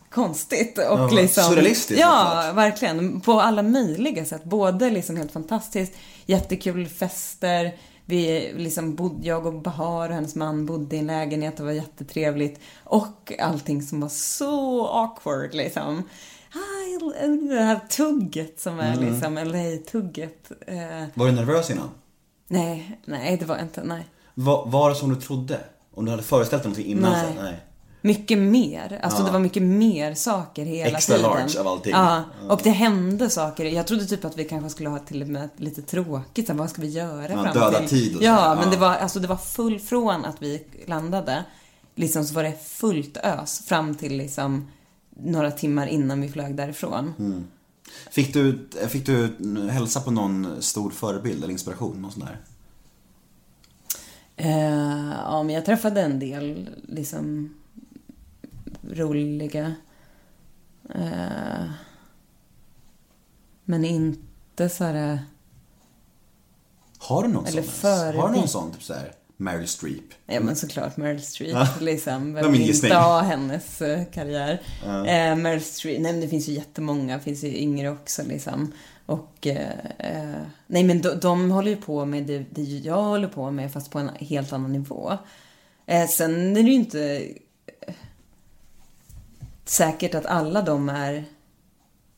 [0.09, 1.43] konstigt och Ja, liksom...
[1.43, 3.21] surrealistiskt, Ja, verkligen.
[3.21, 4.43] På alla möjliga sätt.
[4.43, 5.93] Både liksom helt fantastiskt,
[6.25, 7.71] jättekul fester.
[8.05, 11.71] Vi liksom bodde, jag och Bahar och hennes man bodde i en lägenhet, det var
[11.71, 12.59] jättetrevligt.
[12.83, 16.03] Och allting som var så awkward liksom.
[17.49, 19.13] Det här tugget som är Mm.
[19.13, 20.51] liksom LA-tugget.
[20.67, 21.89] Eh, Var du nervös innan?
[22.47, 24.05] nej, nej det var inte, nej.
[24.33, 25.59] Var, var det som du trodde?
[25.93, 27.11] Om du hade föreställt dig någonting innan?
[27.11, 27.33] Nej.
[27.37, 27.59] Så, nej.
[28.01, 28.99] Mycket mer.
[29.03, 29.25] Alltså Ja.
[29.25, 31.31] det var mycket mer saker hela Extra tiden.
[31.31, 31.91] large av allting.
[31.91, 33.65] Ja, och det hände saker.
[33.65, 36.47] Jag trodde typ att vi kanske skulle ha till och med lite tråkigt.
[36.47, 37.89] Så vad ska vi göra Ja, fram döda till?
[37.89, 38.69] tid och så Ja, men ja.
[38.69, 41.43] det var, alltså det var full från att vi landade.
[41.95, 44.67] Liksom så var det fullt ös fram till liksom
[45.15, 47.13] några timmar innan vi flög därifrån.
[47.19, 47.47] Mm.
[48.11, 49.35] Fick, du, fick du
[49.71, 52.01] hälsa på någon stor förebild eller inspiration?
[52.01, 52.39] Någon sån där?
[54.35, 57.53] Eh, ja, men jag träffade en del liksom
[58.91, 59.75] roliga.
[60.89, 61.71] Eh,
[63.65, 65.19] men inte så här...
[66.97, 67.71] Har du någon Eller sån?
[67.71, 68.21] förebild.
[68.23, 70.03] Har du någon sån, typ såhär, Meryl Streep?
[70.25, 71.67] Ja men såklart Meryl Streep Ja.
[71.81, 72.33] liksom.
[72.33, 74.61] Vem vill inte ha hennes eh, karriär?
[74.85, 75.05] Ja.
[75.07, 78.71] Eh, Meryl Streep, nej men det finns ju jättemånga, det finns ju yngre också liksom.
[79.05, 83.27] Och, eh, eh, nej men de, de håller ju på med det, det jag håller
[83.27, 85.17] på med fast på en helt annan nivå.
[85.85, 87.27] Eh, sen är det ju inte
[87.87, 87.93] eh,
[89.65, 91.25] säkert att alla de är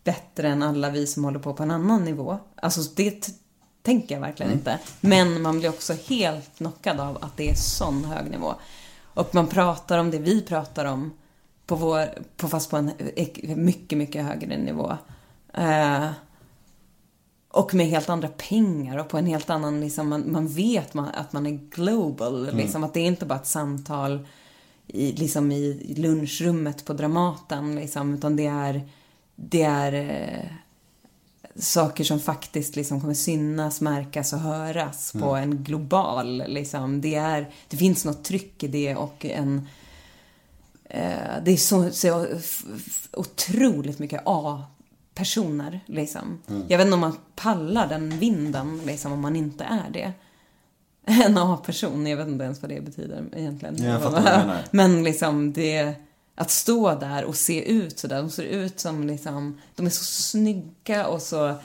[0.04, 2.38] bättre än alla vi som håller på på en annan nivå.
[2.56, 3.30] Alltså det
[3.86, 4.80] tänker jag verkligen inte.
[5.02, 8.54] Men man blir också helt knockad av att det är sån hög nivå.
[9.04, 11.14] Och man pratar om det vi pratar om
[11.66, 12.06] på vår,
[12.38, 12.92] på, fast på en
[13.56, 14.98] mycket, mycket högre nivå.
[15.54, 16.10] Eh,
[17.50, 21.08] och med helt andra pengar och på en helt annan, liksom, man, man vet man,
[21.08, 22.56] att man är global.
[22.56, 24.28] Liksom, att det är inte bara ett samtal
[24.88, 28.90] i, liksom i lunchrummet på Dramaten, liksom, utan det är,
[29.36, 30.52] det är eh,
[31.60, 37.02] saker som faktiskt liksom kommer synas, märkas och höras på en global, liksom.
[37.02, 39.68] Det är, det finns något tryck i det och en
[40.84, 42.28] eh, det är så, så
[43.14, 46.40] otroligt mycket A-personer, liksom.
[46.68, 50.14] Jag vet inte om man pallar den vinden, liksom, om man inte är det.
[51.26, 53.76] En A-person, jag vet inte ens vad det betyder egentligen.
[53.78, 54.64] Ja, jag fattar vad du menar.
[54.72, 55.94] Men liksom det,
[56.36, 60.04] att stå där och se ut sådär, de ser ut som liksom, de är så
[60.04, 61.56] snygga och så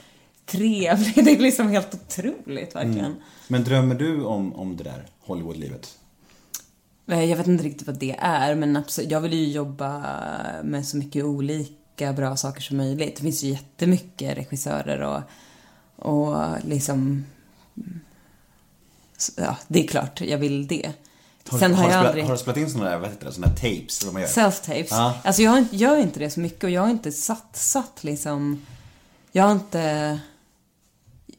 [0.47, 1.15] trevliga.
[1.25, 3.15] Det är liksom helt otroligt verkligen.
[3.49, 5.99] Men drömmer du om, om det där Hollywoodlivet?
[7.07, 10.03] Eh, Jag vet inte riktigt vad det är, men absolut, jag vill ju jobba
[10.63, 13.17] med så mycket olika bra saker som möjligt.
[13.17, 15.23] Det finns ju jättemycket regissörer och,
[16.09, 17.25] och liksom...
[19.17, 20.93] så, Ja, det är klart jag vill det.
[21.51, 22.25] Har, Sen har, har, du jag spelat, aldrig...
[22.25, 24.29] har du spelat in såna där, vad heter det, där tapes som man gör?
[24.29, 24.87] Self-tapes.
[24.91, 25.15] Ja.
[25.25, 28.67] Alltså jag gör inte det så mycket och jag har inte satt, satt liksom...
[29.33, 30.21] Jag har inte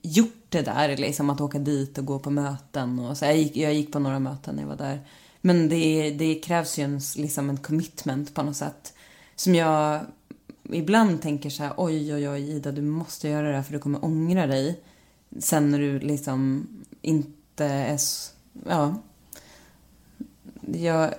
[0.01, 3.25] gjort det där, liksom att åka dit och gå på möten och så.
[3.25, 4.99] Jag gick, jag gick på några möten när jag var där.
[5.41, 8.93] Men det, det krävs ju en, liksom en commitment på något sätt.
[9.35, 9.99] Som jag
[10.71, 13.79] ibland tänker så här, oj, oj, oj, Ida, du måste göra det här för du
[13.79, 14.79] kommer ångra dig.
[15.39, 16.67] sen när du liksom
[17.01, 18.33] inte är s-
[18.69, 18.95] ja,
[20.73, 21.13] jag,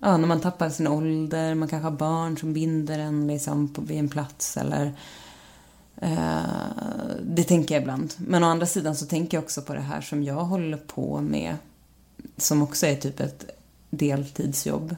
[0.00, 3.80] ja, när man tappar sin ålder, man kanske har barn som binder en liksom på,
[3.80, 4.92] vid en plats eller
[5.96, 6.42] eh,
[7.22, 8.14] det tänker jag ibland.
[8.16, 11.20] Men å andra sidan så tänker jag också på det här som jag håller på
[11.20, 11.56] med
[12.36, 13.44] som också är typ ett
[13.90, 14.96] deltidsjobb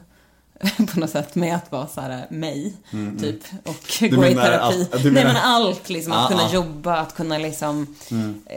[0.93, 2.73] på något sätt med att vara så här mig,
[3.19, 3.43] typ.
[3.65, 4.87] Och gå i menar terapi.
[4.91, 6.53] att- du Nej menar- men allt liksom, att Ah, kunna ah.
[6.53, 7.95] jobba, att kunna liksom,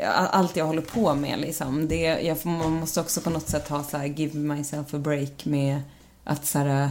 [0.05, 1.89] a- allt jag håller på med liksom.
[1.89, 4.99] Det, jag, får- man måste också på något sätt ha så här, give myself a
[4.99, 5.83] break med
[6.25, 6.91] att så här,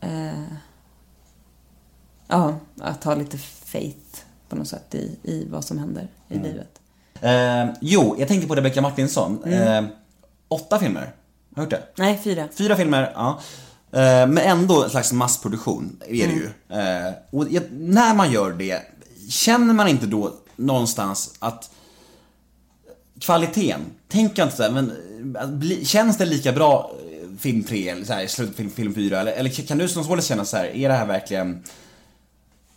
[0.00, 0.42] eh,
[2.28, 6.80] ja, att ha lite faith på något sätt i, i vad som händer i livet.
[7.20, 9.44] Eh, jo, jag tänkte på Rebecca Martinsson.
[9.44, 9.84] Eh,
[10.48, 11.12] åtta filmer.
[11.56, 12.02] Har du gjort det?
[12.02, 12.48] Nej, fyra.
[12.58, 13.40] Fyra filmer, ja.
[13.92, 16.50] Eh, men ändå en slags massproduktion är det ju.
[16.68, 18.82] Eh, och när man gör det,
[19.28, 21.70] känner man inte då någonstans att
[23.20, 24.92] kvaliteten, tänk inte såhär, men
[25.36, 26.90] eh, känns det lika bra
[27.38, 30.44] film 3 eller så här, slutfilm film 4 eller, eller kan du som skådis känna
[30.44, 31.62] så här, är det här verkligen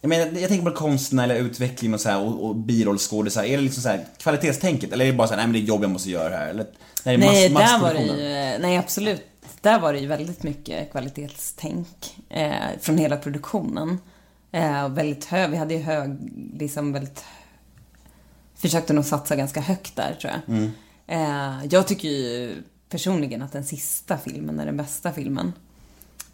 [0.02, 3.44] jag, menar, jag tänker på konsten eller utveckling och, så här, och, och birollskådisar.
[3.44, 4.94] Är det liksom så här kvalitetstänket?
[4.94, 6.48] Eller är det bara så här, nej men det är jobb jag måste göra här?
[6.48, 6.66] Eller,
[7.04, 9.22] nej, Nej, mass, där var det ju, nej absolut.
[9.62, 14.00] Där var det ju väldigt mycket kvalitetstänk eh, från hela produktionen.
[14.52, 16.18] Eh, väldigt hög, vi hade ju hög,
[16.60, 17.24] liksom väldigt,
[18.56, 20.56] försökte nog satsa ganska högt där tror jag.
[20.56, 20.72] Mm.
[21.08, 22.56] Eh, jag tycker ju
[22.90, 25.54] personligen att den sista filmen är den bästa filmen.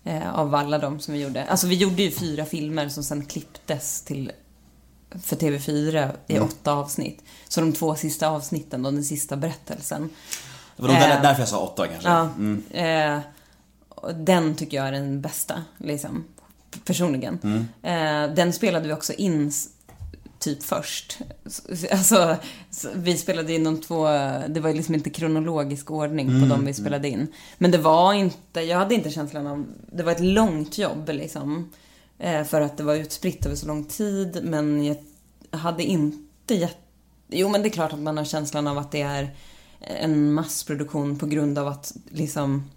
[0.03, 1.45] Eh, av alla de som vi gjorde.
[1.45, 4.31] Alltså vi gjorde ju fyra filmer som sen klipptes till
[5.23, 6.47] för TV4 i Mm.
[6.47, 7.23] åtta avsnitt.
[7.47, 10.09] Så de två sista avsnitten och den sista berättelsen.
[10.75, 12.09] Det var nog där, Eh, därför jag sa åtta kanske.
[12.09, 12.21] Ja.
[12.37, 12.63] Mm.
[12.71, 13.19] Eh,
[14.15, 16.23] den tycker jag är den bästa, liksom.
[16.85, 17.39] Personligen.
[17.43, 17.67] Mm.
[18.29, 19.51] Eh, den spelade vi också in
[20.41, 21.17] typ först.
[21.91, 22.37] Alltså,
[22.95, 24.05] vi spelade in de två,
[24.47, 27.27] det var liksom inte kronologisk ordning Mm, på de vi spelade in.
[27.57, 31.71] Men det var inte, jag hade inte känslan av, det var ett långt jobb liksom.
[32.19, 34.97] Eh, för att det var utspritt över så lång tid, men jag
[35.51, 36.77] hade inte gett...
[37.29, 39.35] Jo, men det är klart att man har känslan av att det är
[39.79, 42.69] en massproduktion på grund av att liksom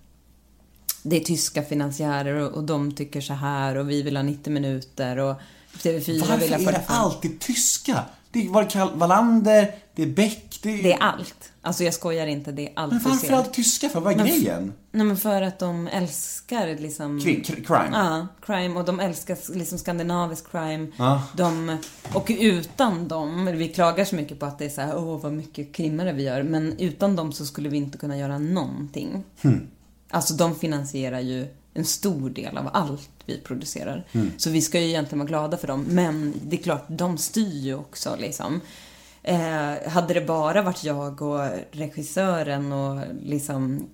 [1.03, 4.53] det är tyska finansiärer och, och de tycker så här och vi vill ha 90
[4.53, 5.35] minuter och
[5.83, 6.83] TV4 vill Varför är det 45.
[6.89, 8.03] alltid tyska?
[8.31, 10.83] Det var Karl Wallander, det är Beck, det är...
[10.83, 11.51] Det är allt.
[11.63, 13.35] Alltså jag skojar inte, det är allt Men varför ser.
[13.35, 14.01] alltid tyska för?
[14.01, 14.73] Vad är Men- grejen?
[14.93, 17.21] Nej men för att de älskar liksom...
[17.21, 17.89] Kri- crime?
[17.93, 18.79] Ja, crime.
[18.81, 20.87] Och de älskar liksom skandinavisk crime.
[20.97, 21.23] Ja.
[21.37, 21.77] De,
[22.13, 25.33] och utan dem, vi klagar så mycket på att det är så här, åh vad
[25.33, 26.43] mycket krimmare vi gör.
[26.43, 29.25] Men utan dem så skulle vi inte kunna göra någonting.
[30.11, 34.05] Alltså de finansierar ju en stor del av allt vi producerar.
[34.37, 35.85] Så vi ska ju egentligen vara glada för dem.
[35.89, 38.61] Men det är klart, de styr ju också liksom.
[39.23, 43.87] Eh, hade det bara varit jag och regissören och liksom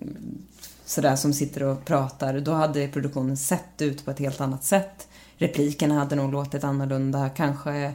[0.85, 5.07] sådär som sitter och pratar, då hade produktionen sett ut på ett helt annat sätt.
[5.37, 7.93] Replikerna hade nog låtit annorlunda, kanske,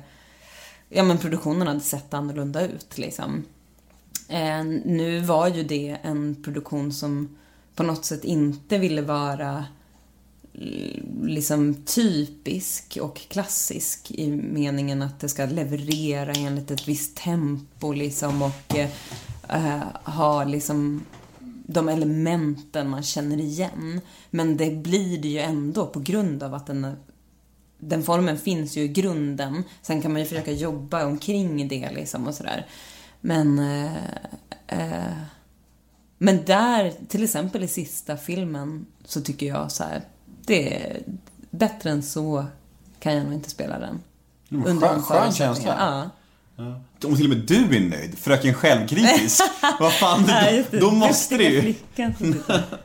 [0.88, 3.44] ja men produktionen hade sett annorlunda ut liksom.
[4.28, 7.36] Eh, nu var ju det en produktion som
[7.74, 9.64] på något sätt inte ville vara
[10.58, 17.92] Eh, liksom typisk och klassisk i meningen att det ska leverera enligt ett visst tempo
[17.92, 18.90] liksom och eh,
[19.48, 21.06] eh, ha liksom
[21.66, 24.00] de elementen man känner igen.
[24.30, 26.96] Men det blir det ju ändå på grund av att den,
[27.78, 29.62] den formen finns ju i grunden.
[29.82, 32.66] Sen kan man ju försöka jobba omkring det liksom och sådär.
[33.20, 33.96] Men eh,
[34.66, 35.16] eh,
[36.18, 40.02] men där, till exempel i sista filmen, så tycker jag så här,
[40.46, 41.02] det är
[41.50, 42.46] bättre än så
[43.00, 44.00] kan jag nog inte spela den.
[44.64, 45.54] skön- de skön förutsättningarna.
[45.54, 46.10] känsla.
[46.56, 46.80] Ja.
[47.08, 49.42] Om till och med du är nöjd, fröken självkritisk,
[49.80, 51.74] vad fan, Nej, då, då måste det ju...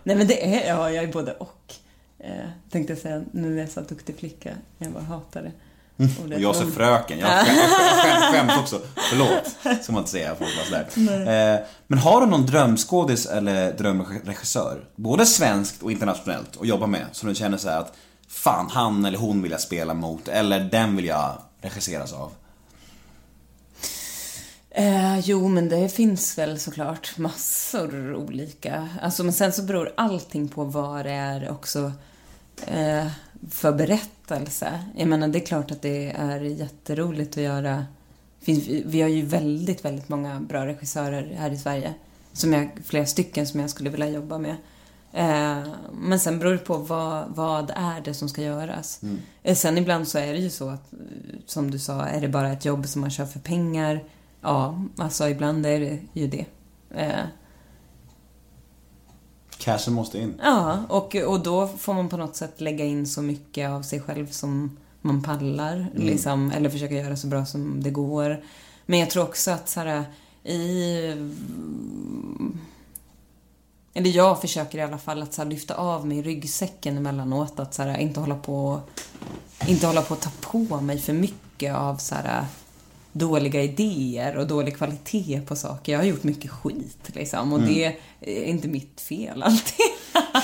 [0.04, 1.74] Nej men det är, ja jag är både och.
[2.20, 5.52] Eh, tänkte jag säga nu när jag sa duktig flicka, jag bara hatar det.
[6.02, 7.56] Och jag sa fröken, jag skäm,
[8.02, 8.82] skäm, skämt också.
[9.10, 10.36] Förlåt, ska man inte säga.
[10.66, 11.54] Sådär.
[11.54, 17.06] Eh, men har du någon drömskådis eller drömregissör, både svenskt och internationellt, att jobba med,
[17.12, 17.94] som du känner så att
[18.28, 22.32] fan, han eller hon vill jag spela mot, eller den vill jag regisseras av?
[24.74, 28.90] Eh, jo, men det finns väl såklart massor olika.
[29.02, 31.92] Alltså, men sen så beror allting på vad det är också
[32.68, 33.08] eh,
[33.52, 34.21] för berättelse.
[34.96, 37.86] Jag menar, det är klart att det är jätteroligt att göra.
[38.86, 41.94] Vi har ju väldigt, väldigt många bra regissörer här i Sverige.
[42.34, 44.56] Som jag, flera stycken som jag skulle vilja jobba med.
[45.14, 49.02] Eh, men sen beror det på vad, vad är det som ska göras.
[49.44, 51.00] Eh, sen ibland så är det ju så att, eh,
[51.46, 54.02] som du sa, är det bara ett jobb som man kör för pengar
[54.42, 56.46] ja, alltså ibland är det ju det.
[59.62, 60.42] Cashen måste in.
[60.44, 64.02] Ja, och, och då får man på något sätt lägga in så mycket av sig
[64.02, 65.88] själv som man pallar.
[65.96, 68.44] Liksom, eller försöka göra så bra som det går.
[68.86, 70.04] Men jag tror också att så här,
[70.44, 70.96] i...
[73.94, 77.60] Eller jag försöker i alla fall att så här, lyfta av mig ryggsäcken emellanåt.
[77.60, 78.82] Att så här, inte hålla på
[79.68, 82.46] inte hålla på att ta på mig för mycket av så här,
[83.12, 85.92] dåliga idéer och dålig kvalitet på saker.
[85.92, 87.74] Jag har gjort mycket skit liksom och Mm.
[87.74, 89.86] det är inte mitt fel alltid.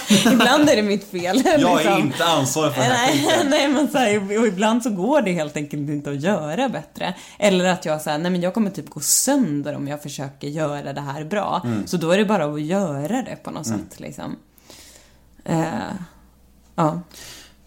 [0.34, 1.42] ibland är det mitt fel.
[1.46, 2.02] Jag är liksom.
[2.02, 3.50] inte ansvarig för den här Nej, skiten.
[3.50, 7.14] nej men så här, och ibland så går det helt enkelt inte att göra bättre.
[7.40, 10.94] Eller att jag säger, nej men jag kommer typ gå sönder om jag försöker göra
[10.94, 11.62] det här bra.
[11.66, 11.88] Mm.
[11.88, 14.36] Så då är det bara att göra det på något sätt liksom.
[15.46, 15.64] Eh,
[16.76, 17.02] ja.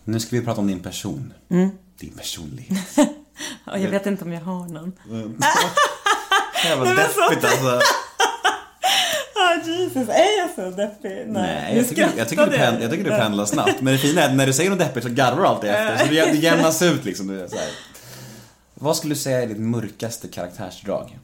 [0.04, 1.32] Nu ska vi prata om din person.
[1.50, 1.70] Mm.
[1.98, 2.96] Din personlighet.
[3.64, 4.92] Ja, jag vet inte om jag har någon.
[6.64, 7.80] Jävla Nej, så- deppigt alltså.
[9.34, 11.24] Ah, Jesus, är jag så deppig?
[11.26, 13.80] Nej, Nu jag tycker, jag, tycker du skrattade pen, jag tycker du pendlar snabbt.
[13.80, 15.98] Men det fina är att när du säger något deppigt så garvar du alltid efter.
[16.06, 17.26] Så det, jämnas ut liksom.
[17.26, 17.68] Du är så här.
[18.74, 21.18] Vad skulle du säga är ditt mörkaste karaktärsdrag?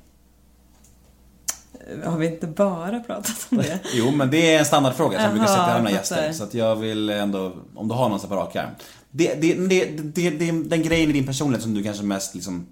[2.05, 3.78] Har vi inte bara pratat om det?
[3.94, 6.32] Jo, men det är en standardfråga som vi brukar sätta till jag gäster.
[6.32, 8.70] Så att jag vill ändå, om du har någon så på rak arm.
[9.16, 12.34] Det, det, det, det, det är den grejen i din personlighet som du kanske mest
[12.34, 12.66] liksom,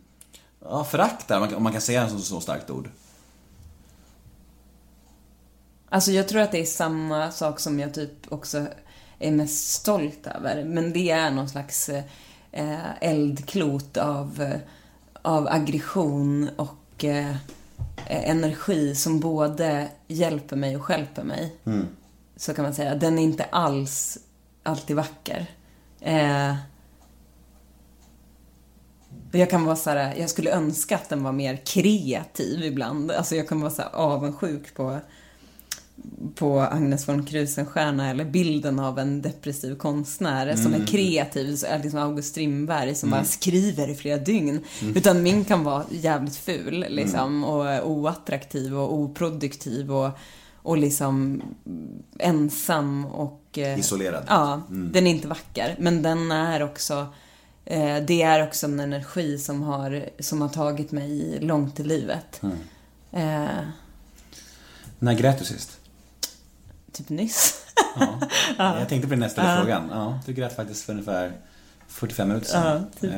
[0.61, 2.89] ja, föraktar, om man kan- säga en så, så starkt ord.
[5.89, 8.67] Alltså jag tror att det är samma sak som jag typ också
[9.19, 10.65] är mest stolt över.
[10.65, 11.89] Men det är någon slags
[12.53, 14.55] eh, eldklot av,
[15.23, 17.37] av aggression och eh,
[18.07, 21.55] energi som både hjälper mig och stjälper mig.
[22.37, 22.95] Så kan man säga.
[22.95, 24.19] Den är inte alls
[24.63, 25.47] alltid vacker.
[26.05, 26.55] Eh,
[29.33, 33.11] och jag kan vara så här, jag skulle önska att den var mer kreativ ibland.
[33.11, 35.01] Alltså jag kan vara så här avundsjuk på
[36.35, 41.79] på Agnes von Krusenstjerna eller bilden av en depressiv konstnär som är kreativ, så är
[41.79, 44.61] det som August Strindberg som bara skriver i flera dygn.
[44.95, 50.11] Utan min kan vara jävligt ful liksom och oattraktiv och oproduktiv och,
[50.65, 51.43] och liksom
[52.19, 53.59] ensam och...
[53.59, 54.25] eh, Isolerad.
[54.29, 55.77] Ja, den är inte vacker.
[55.79, 57.07] Men den är också...
[57.65, 62.41] Eh, det är också en energi som har, som har tagit mig långt i livet.
[63.13, 63.47] Eh,
[64.99, 65.81] När grät du sist?
[66.93, 67.55] typ nyss.
[67.97, 68.21] Ja.
[68.79, 69.89] Jag tänkte på den nästa frågan.
[69.91, 71.33] Ja, du grät faktiskt för ungefär
[71.89, 72.87] 45 minuter sedan.
[73.01, 73.13] Ja, typ.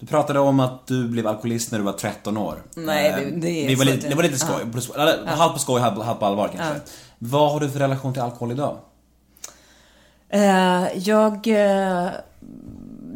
[0.00, 2.62] Du pratade om att du blev alkoholist när du var 13 år.
[2.76, 4.64] Nej, Eh, det- det är det var lite, det- det var lite skoj.
[4.72, 6.80] På- eller, Halvt på skoj, halvt på allvar kanske.
[7.18, 8.76] Vad har du för relation till alkohol idag?
[10.28, 11.46] Eh, jag...
[11.46, 12.08] Eh,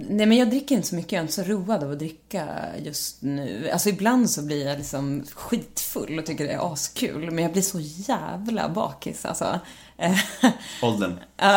[0.08, 2.46] nej men jag dricker inte så mycket, jag är inte så road av att dricka
[2.84, 3.70] just nu.
[3.72, 7.30] Alltså ibland så blir jag liksom skitfull och tycker det är askul.
[7.30, 9.60] Men jag blir så jävla bakis alltså.
[10.02, 10.18] Eh,
[10.82, 11.18] Åldern.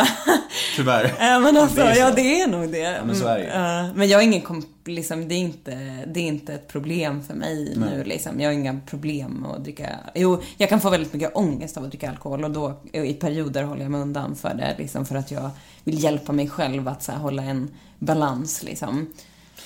[0.76, 1.14] Tyvärr.
[1.20, 3.02] Ja men alltså, Det är ja det är nog det.
[3.06, 3.46] men så är det.
[3.46, 5.72] Mm, eh, Men jag har ingen komp- liksom, det är inte,
[6.08, 8.40] det är inte ett problem för mig nu liksom.
[8.40, 9.90] Jag har inga problem med att dricka.
[10.16, 13.64] Jo, jag kan få väldigt mycket ångest av att dricka alkohol och då i perioder
[13.64, 15.50] håller jag mig undan för det liksom för att jag
[15.84, 17.70] vill hjälpa mig själv att så här, hålla en
[18.00, 19.14] balans liksom.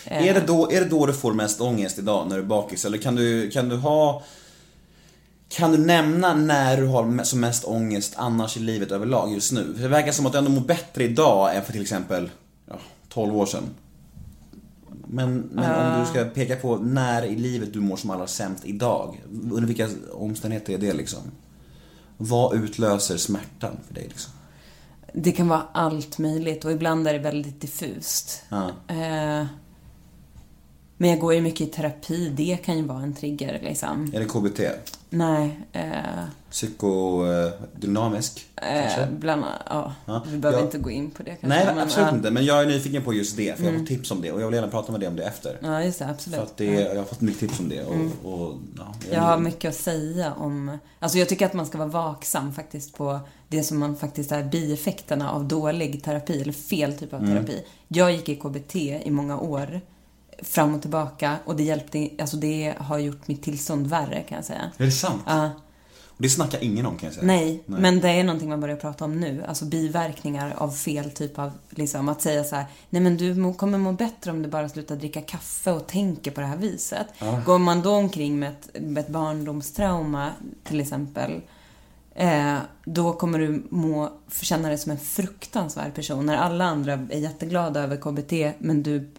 [0.05, 2.85] Är det, då, är det då du får mest ångest idag, när du är bakis?
[2.85, 4.23] Eller kan du, kan du ha...
[5.49, 9.73] Kan du nämna när du har som mest ångest annars i livet överlag just nu?
[9.73, 12.29] För det verkar som att du ändå mår bättre idag än för till exempel
[12.65, 13.63] ja, 12 år sedan.
[15.07, 18.65] Men, men om du ska peka på när i livet du mår som allra sämst
[18.65, 19.21] idag,
[19.51, 21.19] under vilka omständigheter är det liksom?
[22.17, 24.33] Vad utlöser smärtan för dig liksom?
[25.13, 28.43] Det kan vara allt möjligt och ibland är det väldigt diffust.
[28.49, 28.71] Ja.
[28.87, 29.45] Eh,
[31.01, 34.11] men jag går ju mycket i terapi, det kan ju vara en trigger liksom.
[34.15, 34.59] Är det KBT?
[35.09, 35.83] Nej, eh,
[36.51, 38.45] Psykodynamisk?
[38.55, 39.01] kanske?
[39.01, 40.23] Eh, bland ja, Ja.
[40.27, 40.65] Vi behöver Ja.
[40.65, 41.47] inte gå in på det kanske.
[41.47, 42.15] Nej, men, absolut ja.
[42.15, 42.31] inte.
[42.31, 44.41] Men jag är nyfiken på just det, för jag har fått tips om det och
[44.41, 45.57] jag vill gärna prata med dig om det efter.
[45.61, 46.05] Ja, just det.
[46.09, 46.37] Absolut.
[46.39, 49.37] För att det, jag har fått mycket tips om det och, och ja, Jag har
[49.37, 50.77] mycket att säga om...
[50.99, 54.43] Alltså jag tycker att man ska vara vaksam faktiskt på det som man faktiskt är
[54.43, 57.63] bieffekterna av dålig terapi, eller fel typ av terapi.
[57.87, 59.81] Jag gick i KBT i många år,
[60.43, 62.09] fram och tillbaka, och det hjälpte...
[62.19, 64.71] Alltså det har gjort mitt tillstånd värre kan jag säga.
[64.77, 65.23] Är det sant?
[65.25, 65.49] Ja.
[66.19, 67.25] Och det snackar ingen om kan jag säga.
[67.27, 69.43] Nej, men det är någonting man börjar prata om nu.
[69.47, 73.77] Alltså biverkningar av fel typ av, liksom att säga så här, nej men du kommer
[73.77, 77.07] må bättre om du bara slutar dricka kaffe och tänker på det här viset.
[77.45, 80.29] Går man då omkring med ett, med ett barndomstrauma
[80.63, 81.41] till exempel,
[82.15, 84.09] eh, då kommer du må,
[84.41, 86.25] känna dig som en fruktansvärd person.
[86.25, 89.11] När alla andra är jätteglada över KBT, men du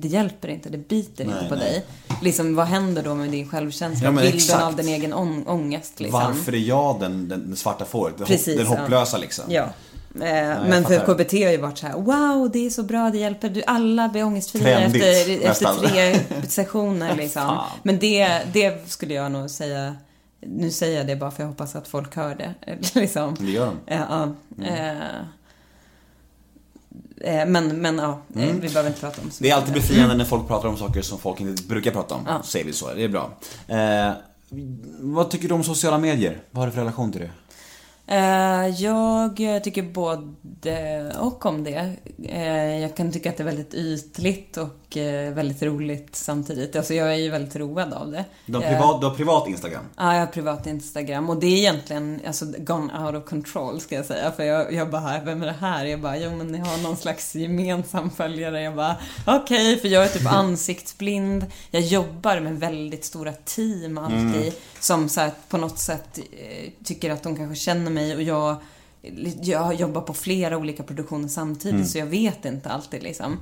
[0.00, 1.70] det hjälper inte, det biter Nej, inte på nej.
[1.70, 1.84] dig.
[2.22, 4.06] Liksom, vad händer då med din självkänsla?
[4.08, 4.62] Ja, Bilden exakt.
[4.62, 6.20] av din egen ång- ångest liksom.
[6.20, 8.18] Varför är jag den, den, den svarta fåret?
[8.18, 8.76] Den, Precis, den ja.
[8.80, 9.44] hopplösa liksom.
[9.48, 9.68] Ja.
[10.14, 10.20] Eh,
[10.68, 10.98] men för.
[11.14, 13.48] KBT har ju varit så här: wow, det är så bra, det hjälper.
[13.48, 17.58] Du, alla blir ångestfria efter, efter tre sessioner liksom.
[17.82, 19.96] Men det, det skulle jag nog säga,
[20.40, 22.54] nu säger jag det bara för jag hoppas att folk hör det.
[23.00, 23.36] liksom.
[23.40, 23.76] Det gör de.
[23.94, 24.64] Ja, ja.
[24.64, 24.96] Eh, eh,
[27.46, 29.48] men, men ja, eh, vi behöver inte prata om så Mm.
[29.48, 32.20] Det är alltid befriande när folk pratar om saker som folk inte brukar prata om.
[32.26, 32.42] Ja.
[32.42, 33.30] Säger vi så, det är bra.
[33.66, 34.12] Eh,
[35.00, 36.40] vad tycker du om sociala medier?
[36.50, 37.30] Vad har du för relation till det?
[38.10, 41.92] Eh, jag tycker både och om det.
[42.24, 46.76] Eh, jag kan tycka att det är väldigt ytligt och eh, väldigt roligt samtidigt.
[46.76, 48.24] Alltså jag är ju väldigt road av det.
[48.46, 49.84] Du har privat, du har privat Instagram.
[49.96, 53.94] Ja, jag har privat Instagram och det är egentligen alltså, gone out of control ska
[53.94, 54.32] jag säga.
[54.32, 55.84] För jag, jag bara, vem är det här?
[55.84, 58.62] Jag bara, jo men ni har någon slags gemensam följare.
[58.62, 61.46] Jag bara, okej, för jag är typ ansiktsblind.
[61.70, 64.52] Jag jobbar med väldigt stora team alltid.
[64.80, 68.56] Som så här, på något sätt eh, tycker att de kanske känner mig och jag
[69.42, 73.40] jag jobbar på flera olika produktioner samtidigt så jag vet inte alltid liksom.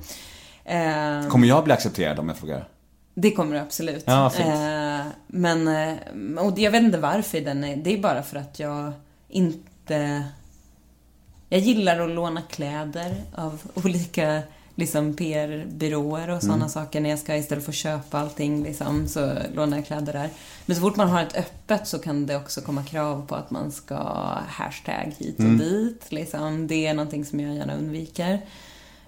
[0.65, 2.67] Eh, Kommer jag bli accepterad om jag frågar?
[3.19, 4.03] det kommer det absolut.
[4.07, 8.37] Ja, eh, men, eh, och jag vet inte varför den är, det är bara för
[8.39, 8.93] att jag
[9.29, 10.23] inte...
[11.49, 14.41] Jag gillar att låna kläder av olika
[14.77, 16.69] liksom PR-byråer och sådana Mm.
[16.69, 20.29] saker när jag ska istället för att köpa allting liksom, så lånar jag kläder där.
[20.65, 23.51] Men så fort man har ett öppet så kan det också komma krav på att
[23.51, 23.95] man ska
[24.47, 25.57] hashtag hit och Mm.
[25.57, 26.05] dit.
[26.11, 26.67] Liksom.
[26.67, 28.41] Det är någonting som jag gärna undviker.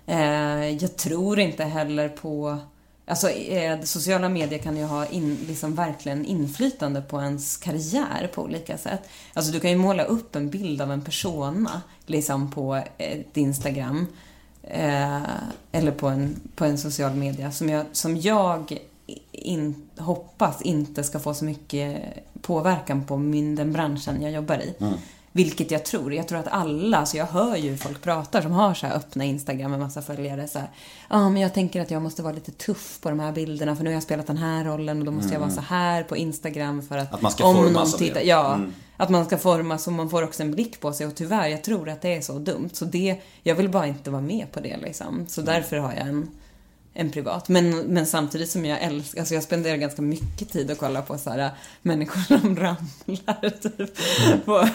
[0.08, 2.58] Eh, jag tror inte heller på...
[3.06, 8.42] Alltså, eh, sociala medier kan ju ha in, liksom verkligen inflytande på ens karriär på
[8.44, 9.02] olika sätt.
[9.34, 13.38] Alltså, du kan ju måla upp en bild av en persona liksom på eh, ett
[13.38, 14.08] Instagram
[14.70, 15.22] eh,
[15.72, 18.80] eller på en, på en social media som jag, som jag
[19.32, 22.02] in, hoppas inte ska få så mycket
[22.42, 24.76] påverkan på min, den branschen jag jobbar i.
[25.32, 26.14] Vilket jag tror.
[26.14, 29.24] Jag tror att alla, alltså jag hör ju folk pratar som har så här öppna
[29.24, 30.70] Instagram med massa följare så här.
[31.10, 33.84] Ja, men jag tänker att jag måste vara lite tuff på de här bilderna för
[33.84, 36.18] nu har jag spelat den här rollen och då måste jag vara så här på
[36.18, 37.16] Instagram för att, Mm.
[37.16, 38.60] Att man ska om formas någon tittar, Ja,
[39.00, 41.64] att man ska formas och man får också en blick på sig och tyvärr, jag
[41.64, 42.70] tror att det är så dumt.
[42.74, 45.26] Så det, jag vill bara inte vara med på det liksom.
[45.28, 46.28] Så därför har jag en
[46.94, 47.50] en privat.
[47.50, 51.18] Men, men samtidigt som jag älskar, alltså jag spenderar ganska mycket tid att kolla på
[51.18, 51.52] så här
[51.82, 53.98] människor som ramlar typ.
[54.46, 54.68] På,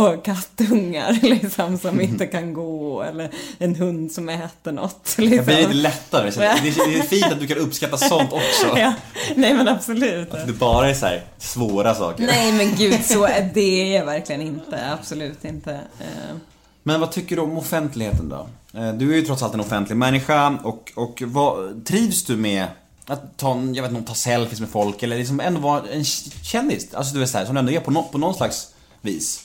[0.00, 5.14] och kattungar liksom som inte kan gå eller en hund som äter något.
[5.18, 5.36] Liksom.
[5.36, 6.30] Jag blir lite lättare.
[6.30, 8.66] Det, är, det fint att du kan uppskatta sånt också.
[8.78, 8.94] ja,
[9.34, 10.30] nej men absolut.
[10.46, 12.26] Det bara är så här svåra saker.
[12.26, 14.92] Nej men gud, så är det är jag verkligen inte.
[14.92, 15.72] Absolut inte.
[15.72, 16.36] Eh,
[16.82, 18.48] Men vad tycker du om offentligheten då?
[18.78, 22.66] Eh, Du är ju trots allt en offentlig människa och, och vad, trivs du med
[23.06, 26.94] att ta, jag vet inte, ta selfies med folk eller liksom ändå vara en kändis?
[26.94, 29.44] Alltså du är så här, som du ändå är på, nå på någon slags vis.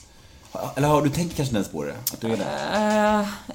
[0.76, 1.94] Eller har du tänkt kanske ens på det?
[2.12, 2.44] Att du är det?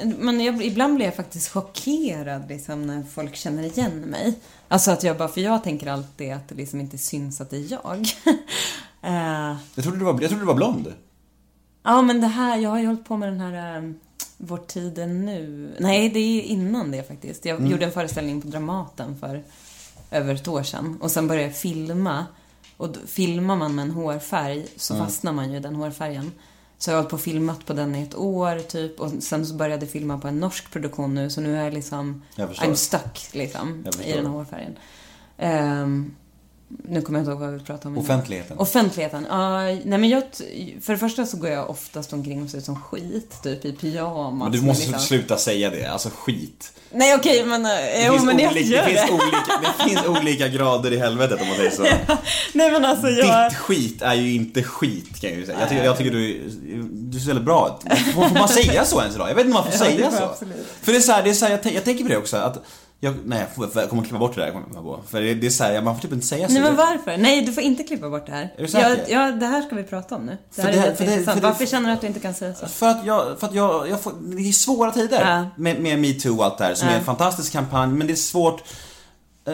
[0.02, 4.34] Eh, men jag, ibland blir jag faktiskt chockerad liksom, när folk känner igen mig.
[4.68, 7.58] Alltså att jag bara, för jag tänker alltid att det liksom inte syns att det
[7.58, 8.08] är jag.
[9.02, 10.94] Eh, Jag trodde du var, jag trodde du var blond.
[11.84, 13.92] ja men det här, jag har ju hållit på med den här uh,
[14.42, 15.76] Vår tid är nu.
[15.80, 17.46] Nej, det är innan det faktiskt.
[17.46, 19.44] Jag gjorde en föreställning på Dramaten för
[20.12, 20.98] över ett år sedan.
[21.02, 22.26] Och sen började jag filma.
[22.78, 26.32] Och filmar man med en hårfärg så fastnar man ju i den hårfärgen.
[26.78, 29.00] Så jag har hållit på och filmat på den i ett år typ.
[29.00, 31.30] Och sen så började jag filma på en norsk produktion nu.
[31.30, 32.66] Så nu är jag liksom, Jag förstår.
[32.66, 33.86] I'm stuck liksom.
[34.04, 34.76] I den här hårfärgen.
[35.38, 36.16] Ehm,
[36.90, 37.94] nu kommer jag inte ihåg vad vi pratade om.
[37.94, 38.04] innan.
[38.06, 38.58] Offentligheten.
[38.60, 39.26] Offentligheten?
[39.30, 40.24] Ja, nej men jag,
[40.82, 43.74] för det första så går jag oftast omkring och ser ut som skit, typ i
[43.74, 44.44] pyjamas.
[44.44, 46.72] Men du måste liksom- sluta säga det, alltså skit.
[46.92, 49.84] Nej okej, men, eh, Det, jo, finns, men jag olika, gör det, finns olika, det
[49.90, 51.84] finns olika grader i helvetet om man säger så.
[52.54, 53.52] Nej men alltså jag...
[53.52, 55.60] Ditt skit är ju inte skit kan jag ju säga.
[55.60, 56.50] Jag tycker, jag tycker du,
[56.92, 57.94] du ser väldigt bra ut.
[58.14, 59.30] Får, får man säga så ens idag?
[59.30, 60.18] Jag vet inte om man får Ja, säga så.
[60.18, 60.68] jag absolut.
[60.82, 62.38] För det är så här, det är så här, jag, jag tänker på det också
[62.38, 62.58] att
[63.02, 65.00] jag, nej, jag, jag kommer klippa bort det där, kommer jag på.
[65.08, 66.54] För det, det är så här, man får typ inte säga så.
[66.54, 67.18] Nej men varför?
[67.18, 68.54] Nej, du får inte klippa bort det här.
[68.58, 68.90] Är du säker?
[69.08, 70.38] Ja, ja, det här ska vi prata om nu.
[70.56, 71.44] Det här det- är för lite det- intressant.
[71.44, 72.68] Varför känner du att du inte kan säga så?
[72.68, 75.50] För att jag, för att jag, jag får, det är svåra tider Ja.
[75.58, 76.94] med, med metoo och allt det här som Ja.
[76.94, 78.64] är en fantastisk kampanj men det är svårt
[79.48, 79.54] eh,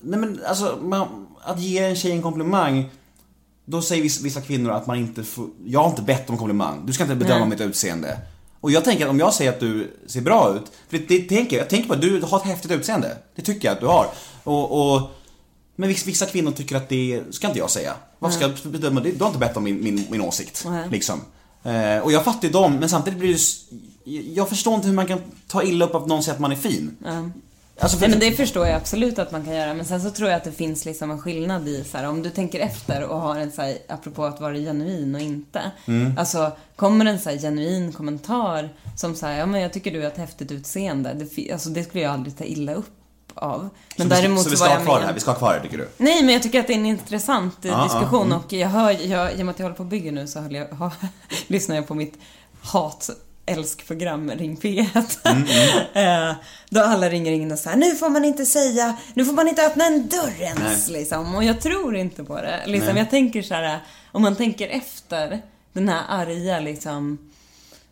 [0.00, 2.90] Nej men alltså, man, att ge en tjej en komplimang
[3.64, 6.86] Då säger vissa, vissa kvinnor att man inte får, jag har inte bett om komplimang,
[6.86, 7.48] du ska inte bedöma Nej.
[7.48, 8.18] mitt utseende
[8.64, 11.20] Och jag tänker att om jag säger att du ser bra ut, för det, det
[11.20, 13.80] tänker jag, jag tänker på att du har ett häftigt utseende Det tycker jag att
[13.80, 14.06] du har
[14.44, 15.10] och, och
[15.76, 17.94] men vissa, kvinnor tycker att det ska inte jag säga.
[18.18, 19.12] Varför ska jag bedöma det?
[19.12, 20.64] Du har inte bett om min, min, min åsikt.
[20.68, 20.88] Nej.
[20.90, 21.20] Liksom.
[21.62, 24.32] Eh, och jag fattar ju dem, men samtidigt blir det ju...
[24.32, 26.52] Jag förstår inte hur man kan ta illa upp av att någon säger att man
[26.52, 26.96] är fin.
[27.78, 29.74] Alltså, Nej men det förstår jag absolut att man kan göra.
[29.74, 32.22] Men sen så tror jag att det finns liksom en skillnad i så här, om
[32.22, 35.70] du tänker efter och har en så här, apropå att vara genuin och inte.
[35.86, 36.18] Mm.
[36.18, 40.06] Alltså, kommer en så här genuin kommentar som säger ja men jag tycker du har
[40.06, 41.14] ett häftigt utseende.
[41.14, 42.90] Det, alltså, det skulle jag aldrig ta illa upp
[43.34, 43.68] av.
[43.96, 45.38] Men så, däremot så vi så ska var ha kvar det här, vi ska ha
[45.38, 45.88] kvar det tycker du?
[45.96, 48.38] Nej, men jag tycker att det är en intressant ja, diskussion mm.
[48.38, 50.48] och jag hör, jag, i och med att jag håller på och bygger nu så
[50.50, 50.92] jag, ha,
[51.46, 52.14] lyssnar jag på mitt
[52.60, 53.10] hat
[53.46, 55.18] älskprogram Ring P1.
[55.24, 55.44] Mm,
[56.30, 56.34] Eh,
[56.70, 59.66] Då alla ringer in och säger nu får man inte säga, nu får man inte
[59.66, 61.34] öppna en dörr ens liksom.
[61.34, 62.62] Och jag tror inte på det.
[62.66, 62.98] Liksom, Nej.
[63.02, 63.80] jag tänker så här,
[64.12, 65.42] om man tänker efter,
[65.72, 67.18] den här arga liksom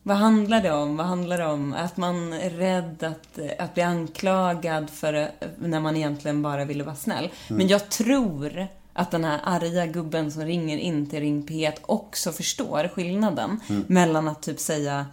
[0.04, 0.96] vad handlar det om?
[0.96, 1.72] Vad handlar det om?
[1.74, 5.26] Att man är rädd att, att bli anklagad för eh,
[5.58, 7.30] när man egentligen bara ville vara snäll.
[7.48, 12.32] Men jag tror att den här arga gubben som ringer in till Ring P1 också
[12.32, 15.06] förstår skillnaden mellan att typ säga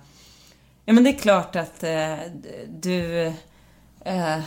[0.89, 2.15] Ja men det är klart att eh,
[2.69, 3.25] du
[4.05, 4.39] eh,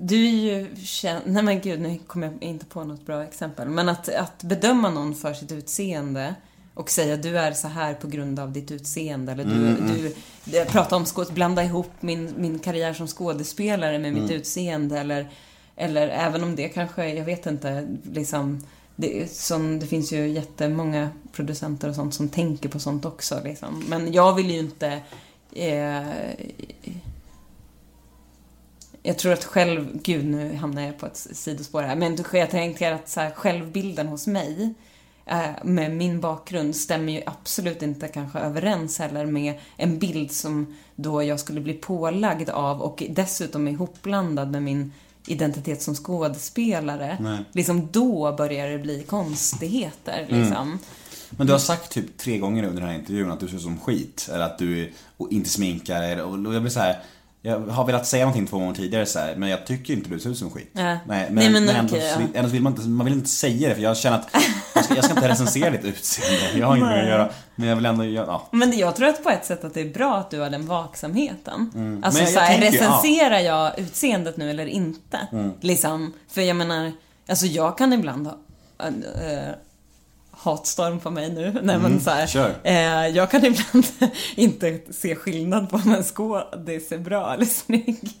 [0.00, 1.22] du är ju känd...
[1.26, 3.68] Nej men gud, nu kommer jag inte på något bra exempel.
[3.68, 6.34] Men att, att bedöma någon för sitt utseende
[6.74, 9.32] och säga du är så här på grund av ditt utseende.
[9.32, 10.14] Eller du, du
[10.44, 14.98] det- prata om skåd, blanda ihop min, min karriär som skådespelare med mitt utseende.
[14.98, 15.30] Eller,
[15.76, 18.66] eller även om det kanske, jag vet inte, liksom...
[19.00, 23.40] Det, som, det finns ju jättemånga producenter och sånt som tänker på sånt också.
[23.44, 23.84] Liksom.
[23.88, 25.00] Men jag vill ju inte...
[25.52, 26.08] Eh,
[29.02, 32.92] jag tror att själv, gud nu hamnar jag på ett sidospår här, men jag tänker
[32.92, 34.74] att så här, självbilden hos mig
[35.26, 40.76] eh, med min bakgrund stämmer ju absolut inte kanske överens heller med en bild som
[40.96, 44.92] då jag skulle bli pålagd av och dessutom är ihopblandad med min
[45.26, 47.16] identitet som skådespelare.
[47.20, 47.38] Nej.
[47.52, 50.78] Liksom då börjar det bli konstigheter liksom.
[51.30, 53.62] Men du har sagt typ tre gånger under den här intervjun att du ser ut
[53.62, 54.28] som skit.
[54.32, 54.92] Eller att du
[55.30, 56.20] inte sminkar.
[56.20, 57.02] Och och jag blir så här.
[57.42, 60.20] Jag har velat säga någonting två gånger tidigare så här, men jag tycker inte du
[60.20, 60.70] ser ut som skit.
[60.72, 60.82] Ja.
[60.82, 63.28] Nej, men, Nej, men men ändå, okej, så- ändå vill man inte, man vill inte
[63.28, 64.28] säga det för jag känner att
[64.74, 66.58] jag ska, jag ska inte recensera ditt utseende.
[66.58, 67.28] Jag har inget med att göra.
[67.54, 68.48] Men jag vill ändå göra, ja.
[68.52, 70.66] Men jag tror att på ett sätt att det är bra att du har den
[70.66, 71.52] vaksamheten.
[71.54, 72.00] Alltså Mm.
[72.00, 72.84] Men jag så här, tänker ju, ja.
[72.88, 75.18] recenserar jag utseendet nu eller inte?
[75.32, 75.52] Mm.
[75.60, 76.92] Liksom, för jag menar,
[77.28, 78.36] alltså jag kan ibland ha
[78.78, 79.38] en eh,
[80.42, 81.60] hatstorm på mig nu.
[81.62, 82.20] Nej men så här,
[82.64, 83.86] Mm, eh, jag kan ibland
[84.34, 87.98] inte se skillnad på om en skådis är bra eller snygg.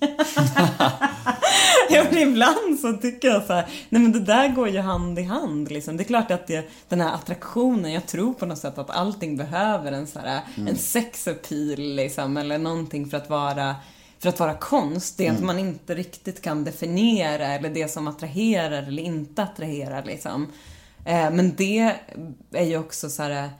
[1.90, 5.18] ja, men ibland så tycker jag så här, nej men det där går ju hand
[5.18, 5.96] i hand liksom.
[5.96, 9.36] Det är klart att det, den här attraktionen, jag tror på något sätt att allting
[9.36, 13.76] behöver en så här, en sexappeal liksom, eller någonting för att vara
[14.18, 18.08] för att vara konst, det är att man inte riktigt kan definiera eller det som
[18.08, 20.46] attraherar eller inte attraherar liksom.
[21.04, 21.94] Eh, men det
[22.52, 23.50] är ju också så här,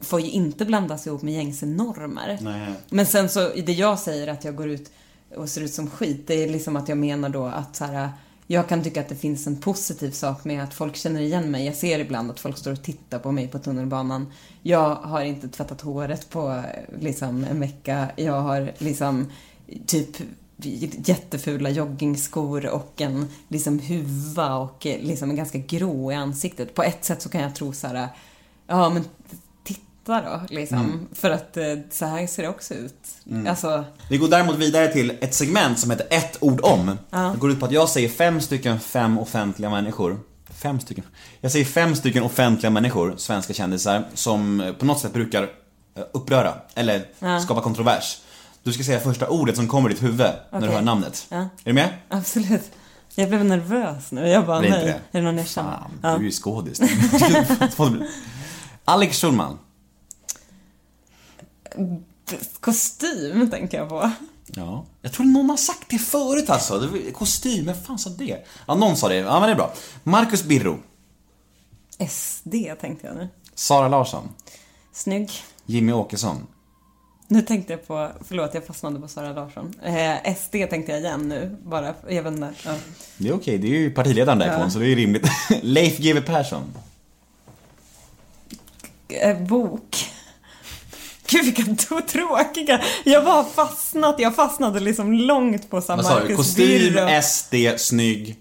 [0.00, 2.38] får ju inte blandas ihop med gängse normer.
[2.40, 2.74] Nej.
[2.90, 4.90] Men sen så, det jag säger att jag går ut
[5.36, 8.10] och ser ut som skit, det är liksom att jag menar då att så här,
[8.46, 11.66] jag kan tycka att det finns en positiv sak med att folk känner igen mig.
[11.66, 14.32] Jag ser ibland att folk står och tittar på mig på tunnelbanan.
[14.62, 18.10] Jag har inte tvättat håret på eh, liksom en vecka.
[18.16, 19.26] Jag har liksom
[19.86, 20.16] typ
[21.06, 26.74] jättefula joggingskor och en liksom huva och eh, liksom en ganska grå i ansiktet.
[26.74, 28.08] På ett sätt så kan jag tro så här,
[28.66, 29.04] ja men
[29.64, 31.08] titta då liksom.
[31.12, 32.94] För att eh, så här ser det också ut.
[33.48, 36.98] Alltså, Vi går däremot vidare till ett segment som heter ett ord om.
[37.10, 40.20] Det går ut på att jag säger fem stycken fem offentliga människor.
[40.50, 41.04] Fem stycken.
[41.40, 46.54] Jag säger fem stycken offentliga människor, svenska kändisar, som på något sätt brukar eh, uppröra
[46.74, 47.04] eller
[47.40, 48.18] skapa kontrovers.
[48.62, 51.26] Du ska säga första ordet som kommer i ditt huvud när du hör namnet.
[51.28, 51.36] Ja.
[51.36, 51.88] Är du med?
[52.08, 52.70] absolut.
[53.14, 54.28] Jag blev nervös nu.
[54.28, 54.70] Jag bara, nej.
[54.88, 55.70] Är det någon jag känner?
[55.70, 56.08] Fan, Ja.
[56.08, 56.80] du är ju skådis.
[58.84, 59.58] Alex Schulman.
[62.60, 64.10] Kostym tänker jag på.
[64.46, 64.84] Ja.
[65.02, 66.88] Jag tror någon har sagt det förut alltså.
[67.14, 68.46] Kostym, vem fan sa det?
[68.66, 69.14] Ja, någon sa det.
[69.16, 69.72] Ja, men det är bra.
[70.02, 70.78] Marcus Birro.
[72.08, 73.28] SD tänkte jag nu.
[73.54, 74.28] Sara Larsson.
[74.92, 75.30] Snygg.
[75.66, 76.46] Jimmy Åkesson.
[77.32, 79.74] Nu tänkte jag på, förlåt jag fastnade på Sara Larsson.
[79.82, 82.50] Eh, SD tänkte jag igen nu, bara, jag vet inte.
[82.64, 82.72] Ja.
[83.16, 84.70] Det är okej, det är ju partiledaren därifrån Ja.
[84.70, 85.26] så det är rimligt.
[85.62, 86.62] Leif GW Persson.
[89.08, 90.10] Eh, bok.
[91.26, 91.74] Gud vilka
[92.08, 92.80] tråkiga.
[93.04, 96.08] Jag var fastnat, jag fastnade liksom långt på samma du?
[96.08, 97.22] Marcus Kostym, Birro.
[97.22, 98.36] SD, snygg,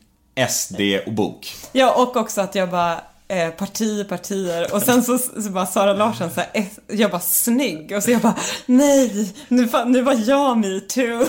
[0.49, 1.55] SD och bok.
[1.71, 4.73] Ja, och också att jag bara, eh, parti, partier.
[4.73, 7.93] Och sen så, så bara Sara Larsson så här, eh, jag bara snygg.
[7.97, 8.35] Och så jag bara,
[8.65, 11.17] nej, nu, nu var jag metoo.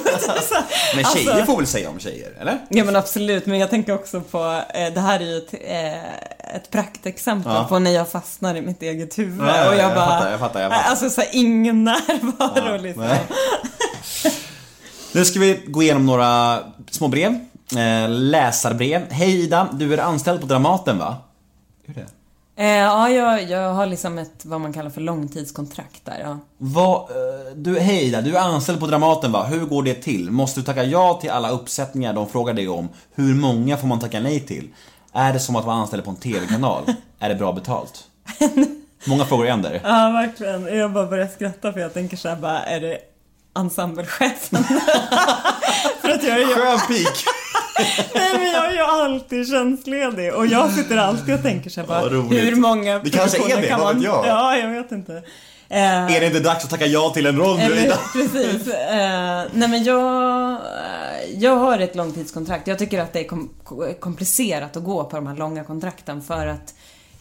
[0.96, 2.58] Men tjejer alltså- får väl säga om tjejer, eller?
[2.68, 6.54] Ja men absolut, men jag tänker också på, eh, det här är ju ett, eh,
[6.56, 7.64] ett praktexempel Ja.
[7.68, 9.48] på när jag fastnar i mitt eget huvud.
[9.48, 10.90] Ja, ja, och jag jag bara, fattar, jag fattar, jag fattar.
[10.90, 13.08] Alltså så här, ingen närvaro liksom.
[15.12, 16.58] Nu ska vi gå igenom några
[16.90, 17.38] små brev.
[17.76, 19.02] Eh, läsarbrev.
[19.10, 21.16] Hej Ida, du är anställd på Dramaten va?
[21.94, 22.08] Hur det?
[22.62, 26.38] Eh, ja, jag, jag har liksom ett, vad man kallar för långtidskontrakt där, ja.
[26.58, 29.44] Vad, eh, du, hej Ida, du är anställd på Dramaten va?
[29.44, 30.30] Hur går det till?
[30.30, 32.88] Måste du tacka ja till alla uppsättningar de frågar dig om?
[33.14, 34.68] Hur många får man tacka nej till?
[35.12, 36.82] Är det som att vara anställd på en TV-kanal?
[37.18, 38.04] är det bra betalt?
[39.06, 39.80] Många frågor igen där.
[39.84, 40.78] Ja, verkligen.
[40.78, 42.98] Jag bara börjar skratta för jag tänker såhär bara, är det
[43.58, 44.64] ensemblechefen?
[46.00, 47.24] för att jag är ju, Skön pik!
[48.14, 52.00] nej men jag är ju alltid tjänstledig och jag sitter alltid och tänker såhär bara,
[52.02, 52.42] Vad roligt.
[52.44, 53.96] hur många Det kanske är det, kan vad man...
[53.96, 54.26] vet jag?
[54.26, 55.22] Ja, jag vet inte.
[55.68, 57.98] Eh, Är det inte dags att tacka ja till en roll nu Eller, Ida?
[58.12, 58.66] precis.
[58.68, 60.58] Eh, nej men jag, eh,
[61.38, 62.66] jag har ett långtidskontrakt.
[62.66, 63.50] Jag tycker att det är kom,
[64.00, 66.74] komplicerat att gå på de här långa kontrakten för att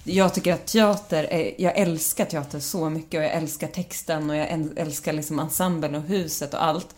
[0.03, 4.35] jag tycker att teater, är, jag älskar teater så mycket och jag älskar texten och
[4.35, 6.95] jag äl- älskar liksom ensemblen och huset och allt.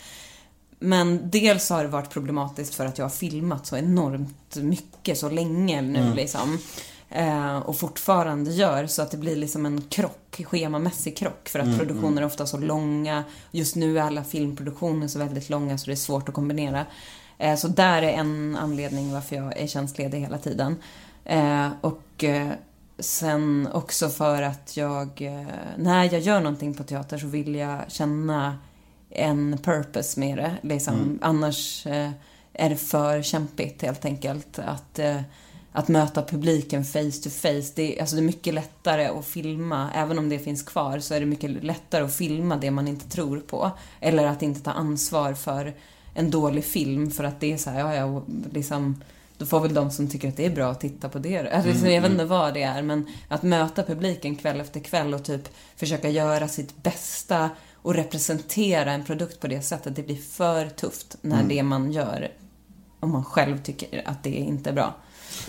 [0.79, 5.29] Men dels har det varit problematiskt för att jag har filmat så enormt mycket så
[5.29, 6.59] länge nu liksom.
[7.09, 11.77] Eh, och fortfarande gör så att det blir liksom en krock, schemamässig krock för att
[11.77, 13.23] produktioner är ofta så långa.
[13.51, 16.85] Just nu är alla filmproduktioner så väldigt långa så det är svårt att kombinera.
[17.37, 20.75] Eh, så där är en anledning varför jag är tjänstledig hela tiden.
[21.25, 22.47] Eh, och eh,
[23.01, 25.47] sen också för att jag, eh,
[25.77, 28.57] när jag gör någonting på teater så vill jag känna
[29.09, 30.51] en purpose med det.
[30.61, 31.19] Liksom.
[31.21, 32.09] Annars eh,
[32.53, 35.21] är det för kämpigt helt enkelt att, eh,
[35.71, 37.71] att möta publiken face to face.
[37.75, 41.13] Det, är- alltså det är mycket lättare att filma, även om det finns kvar, så
[41.13, 43.71] är det mycket lättare att filma det man inte tror på.
[43.99, 45.73] Eller att inte ta ansvar för
[46.13, 48.23] en dålig film för att det är så här, ja, ja,
[48.53, 49.01] liksom
[49.41, 51.51] då får väl de som tycker att det är bra att titta på det.
[51.53, 55.13] Alltså, liksom, jag vet inte vad det är, men att möta publiken kväll efter kväll
[55.13, 60.15] och typ försöka göra sitt bästa och representera en produkt på det sättet, det blir
[60.15, 62.31] för tufft när det man gör,
[62.99, 64.95] om man själv tycker att det inte är bra.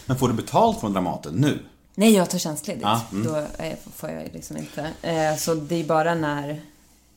[0.07, 1.59] Men får du betalt från Dramaten nu?
[1.95, 2.83] Nej, jag tar tjänstledigt.
[2.83, 3.27] Ja, mm.
[3.27, 4.91] Då eh, får jag liksom inte.
[5.03, 6.61] Eh, Så det är bara när,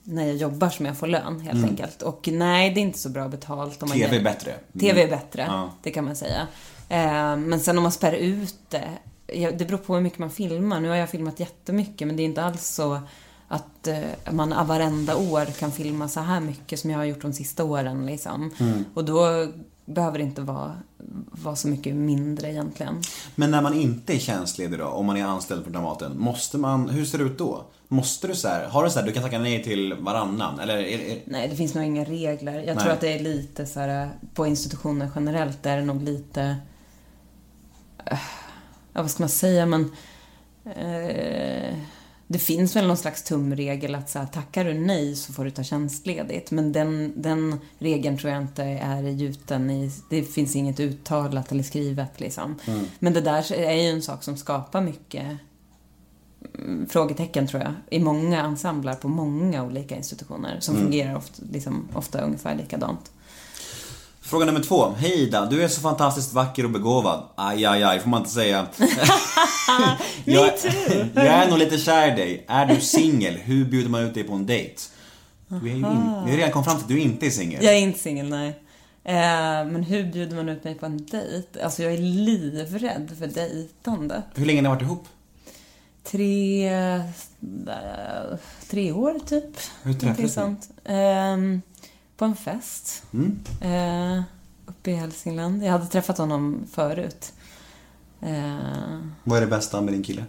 [0.07, 2.01] när jag jobbar som jag får lön, helt enkelt.
[2.01, 3.83] Och nej, det är inte så bra betalt.
[3.83, 4.53] Om man TV är bättre.
[4.79, 5.69] TV är bättre, Ja.
[5.83, 6.47] det kan man säga.
[6.89, 8.89] Eh, Men sen om man spär ut det,
[9.57, 10.79] det beror på hur mycket man filmar.
[10.79, 12.99] Nu har jag filmat jättemycket, men det är inte alls så
[13.47, 17.33] att eh, man varenda år kan filma så här mycket som jag har gjort de
[17.33, 18.05] sista åren.
[18.05, 18.51] Liksom.
[18.59, 18.85] Mm.
[18.93, 19.47] Och då
[19.85, 20.75] behöver det inte vara,
[21.31, 23.01] vara så mycket mindre egentligen.
[23.35, 26.89] Men när man inte är tjänstledig då, om man är anställd på Dramaten, måste man,
[26.89, 27.63] hur ser det ut då?
[27.87, 30.59] Måste du så här, har du så här, du kan tacka nej till varannan?
[30.59, 32.53] Eller är, är, Nej, det finns nog inga regler.
[32.53, 32.83] Jag Nej.
[32.83, 36.55] tror att det är lite så här, på institutioner generellt är det nog lite,
[38.05, 38.19] eh,
[38.93, 39.91] ja vad ska man säga, men
[40.65, 41.77] eh,
[42.27, 45.51] det finns väl någon slags tumregel att så här, tackar du nej så får du
[45.51, 46.51] ta tjänstledigt.
[46.51, 51.63] Men den, den regeln tror jag inte är gjuten i, det finns inget uttalat eller
[51.63, 52.59] skrivet liksom.
[52.99, 55.37] Men det där är ju en sak som skapar mycket mm,
[56.89, 62.21] frågetecken tror jag, i många ensembler på många olika institutioner som fungerar ofta, liksom, ofta
[62.21, 63.11] ungefär likadant.
[64.21, 64.93] Fråga nummer två.
[64.97, 67.23] Hej Ida, du är så fantastiskt vacker och begåvad.
[67.35, 68.67] Aj, aj, aj, får man inte säga.
[70.25, 70.49] jag,
[71.13, 72.45] jag är nog lite kär i dig.
[72.47, 73.33] Är du singel?
[73.33, 74.81] Hur bjuder man ut dig på en dejt?
[75.47, 77.63] Du är ju in, vi har redan kommit fram till att du inte är singel.
[77.63, 78.59] Jag är inte singel, nej.
[79.03, 81.63] Eh, men hur bjuder man ut mig på en dejt?
[81.63, 84.21] Alltså jag är livrädd för dejtande.
[84.35, 85.07] Hur länge har ni varit ihop?
[86.05, 87.01] Tre, eh,
[88.69, 89.57] tre år typ.
[89.83, 90.55] Hur träffades ni?
[90.83, 91.61] Ehm,
[92.17, 93.03] på en fest.
[93.61, 94.21] Eh,
[94.65, 95.63] uppe i Hälsingland.
[95.63, 97.33] Jag hade träffat honom förut.
[98.21, 100.25] Eh, Vad är det bästa med din kille?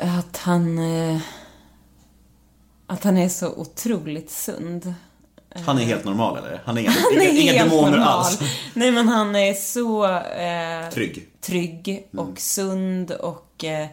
[0.00, 0.78] att han...
[2.86, 4.94] Att han är så otroligt sund.
[5.54, 6.62] Han är helt normal eller?
[6.64, 8.08] Han är inga, Han är inga, demoner normal.
[8.08, 8.40] alls?
[8.74, 10.04] Nej men han är så...
[10.18, 11.28] Eh, Trygg.
[11.40, 13.86] trygg och sund och eh,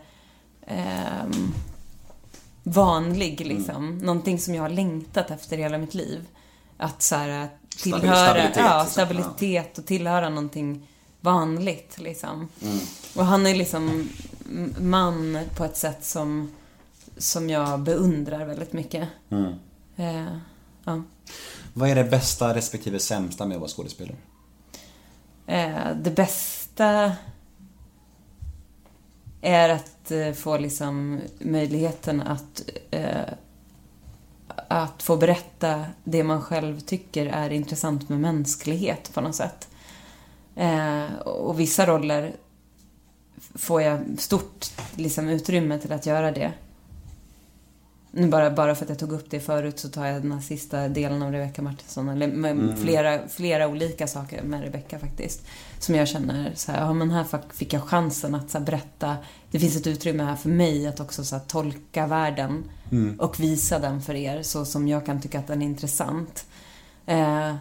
[0.67, 1.53] ehm,
[2.63, 3.97] vanlig liksom.
[3.97, 6.25] Någonting som jag har längtat efter hela mitt liv.
[6.77, 7.47] Att så här,
[7.83, 8.91] tillhöra, stabilitet, ja, liksom.
[8.91, 10.87] stabilitet och tillhöra någonting
[11.21, 12.47] vanligt liksom.
[13.15, 14.09] Och han är liksom
[14.79, 16.51] man på ett sätt som,
[17.17, 19.07] som jag beundrar väldigt mycket.
[19.95, 20.25] Eh,
[20.89, 21.03] ja.
[21.73, 24.15] Vad är det bästa respektive sämsta med att vara skådespelare?
[25.47, 27.15] Eh, det bästa
[29.41, 33.33] är att eh, få liksom möjligheten att, eh,
[34.67, 39.69] att få berätta det man själv tycker är intressant med mänsklighet på något sätt.
[40.55, 42.35] Eh, och vissa roller
[43.55, 46.53] får jag stort liksom, utrymme till att göra det.
[48.11, 50.39] Nu bara, bara för att jag tog upp det förut så tar jag den här
[50.39, 52.09] sista delen av Rebecca Martinsson.
[52.09, 55.45] Eller med flera, flera olika saker med Rebecca faktiskt.
[55.79, 59.15] Som jag känner så här, ja men här fick- jag chansen att så här, berätta.
[59.51, 62.63] Det finns ett utrymme här för mig att också så här, tolka världen.
[63.19, 66.45] Och visa den för er så som jag kan tycka att den är intressant.
[67.05, 67.55] Eh,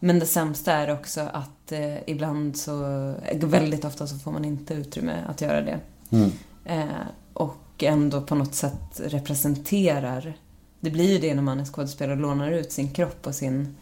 [0.00, 2.74] men det sämsta är också att eh, ibland så,
[3.46, 5.78] väldigt ofta så får man inte utrymme att göra det.
[6.64, 6.84] Eh,
[7.32, 10.36] och ändå på något sätt representerar,
[10.80, 13.76] det blir ju det när man är skådespelare och lånar ut sin kropp och sin,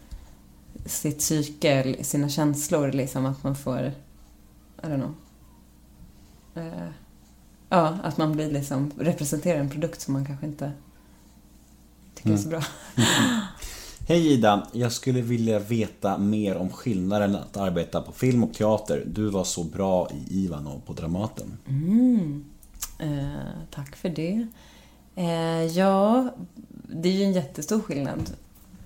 [0.85, 3.79] sitt psyke, sina känslor liksom, att man får,
[4.83, 5.15] I don't know.
[6.55, 6.89] Eh,
[7.69, 10.71] ja, att man blir liksom, representerar en produkt som man kanske inte
[12.15, 12.63] tycker är så bra.
[14.07, 19.03] Hej Ida, jag skulle vilja veta mer om skillnaden att arbeta på film och teater.
[19.07, 21.57] Du var så bra i Ivan och på Dramaten.
[23.03, 24.47] Eh, tack för det.
[25.15, 26.29] Eh, ja,
[26.87, 28.29] det är ju en jättestor skillnad.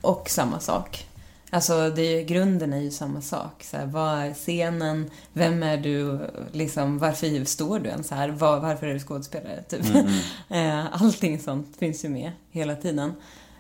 [0.02, 1.08] Och samma sak.
[1.50, 3.64] Alltså, det är, grunden är ju samma sak.
[3.64, 5.10] Så här, vad är scenen?
[5.34, 6.20] Vem är du?
[6.52, 8.30] Liksom, varför står du ens här?
[8.30, 9.64] Var, varför är du skådespelare?
[9.64, 9.86] Typ.
[10.50, 13.14] eh, allting sånt finns ju med hela tiden.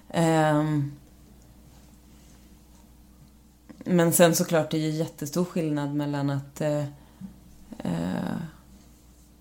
[0.09, 0.91] Ehm,
[3.77, 6.61] men sen såklart, det är ju jättestor skillnad mellan att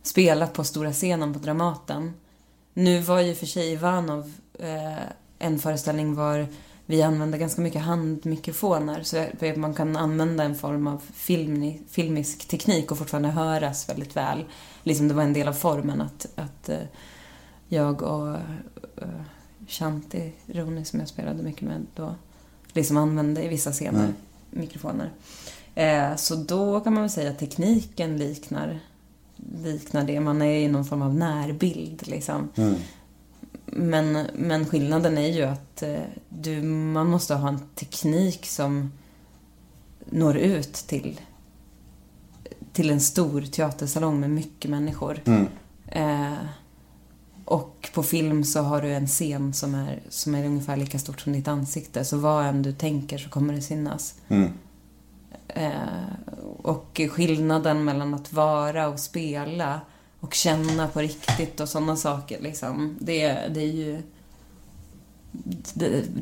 [0.07, 2.13] eh, eh, spela på stora scenen på Dramaten.
[2.75, 5.03] Nu var ju för sig Ivanov eh,
[5.39, 6.47] en föreställning var
[6.89, 9.27] vi använde ganska mycket handmikrofoner så
[9.57, 14.45] man kan använda en form av filmni, filmisk teknik och fortfarande höras väldigt väl.
[14.83, 16.87] Liksom det var en del av formen att, att eh,
[17.69, 19.21] jag och eh,
[19.69, 22.15] Shanti Roni som jag spelade mycket med då
[22.73, 24.13] liksom använde i vissa scener
[24.51, 25.13] mikrofoner.
[25.75, 28.81] Eh, så då kan man väl säga att tekniken liknar,
[29.55, 30.21] liknar det.
[30.21, 32.49] Man är i någon form av närbild liksom.
[33.67, 38.93] Men, men skillnaden är ju att eh, du, man måste ha en teknik som
[40.11, 41.21] når ut till,
[42.73, 45.21] till en stor teatersalong med mycket människor.
[45.87, 46.33] Eh,
[47.45, 51.21] och på film så har du en scen som är, som är ungefär lika stort
[51.21, 52.05] som ditt ansikte.
[52.05, 54.15] Så vad än du tänker så kommer det synas.
[55.49, 55.71] Eh,
[56.67, 59.81] och skillnaden mellan att vara och spela
[60.21, 62.97] och känna på riktigt och sådana saker liksom.
[63.01, 64.03] Det, det är ju...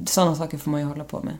[0.06, 1.36] Sådana saker får man ju hålla på med.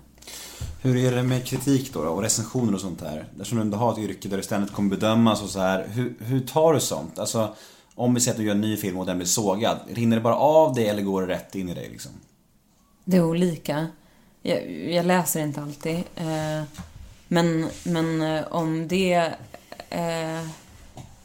[0.83, 3.29] Hur är det med kritik då, då och recensioner och sånt där?
[3.33, 5.87] Eftersom du ändå har ett yrke där det ständigt kommer bedömas och så här.
[5.89, 7.19] Hur, hur tar du sånt?
[7.19, 7.55] Alltså,
[7.95, 9.79] om vi säger att du gör en ny film och den blir sågad.
[9.89, 12.13] Rinner det bara av dig eller går det rätt in i dig liksom?
[13.05, 13.87] Det är olika.
[14.43, 15.97] Jag, jag läser inte alltid.
[16.17, 16.63] Eh,
[17.29, 19.33] men, men eh, om det...
[19.91, 20.41] Eh,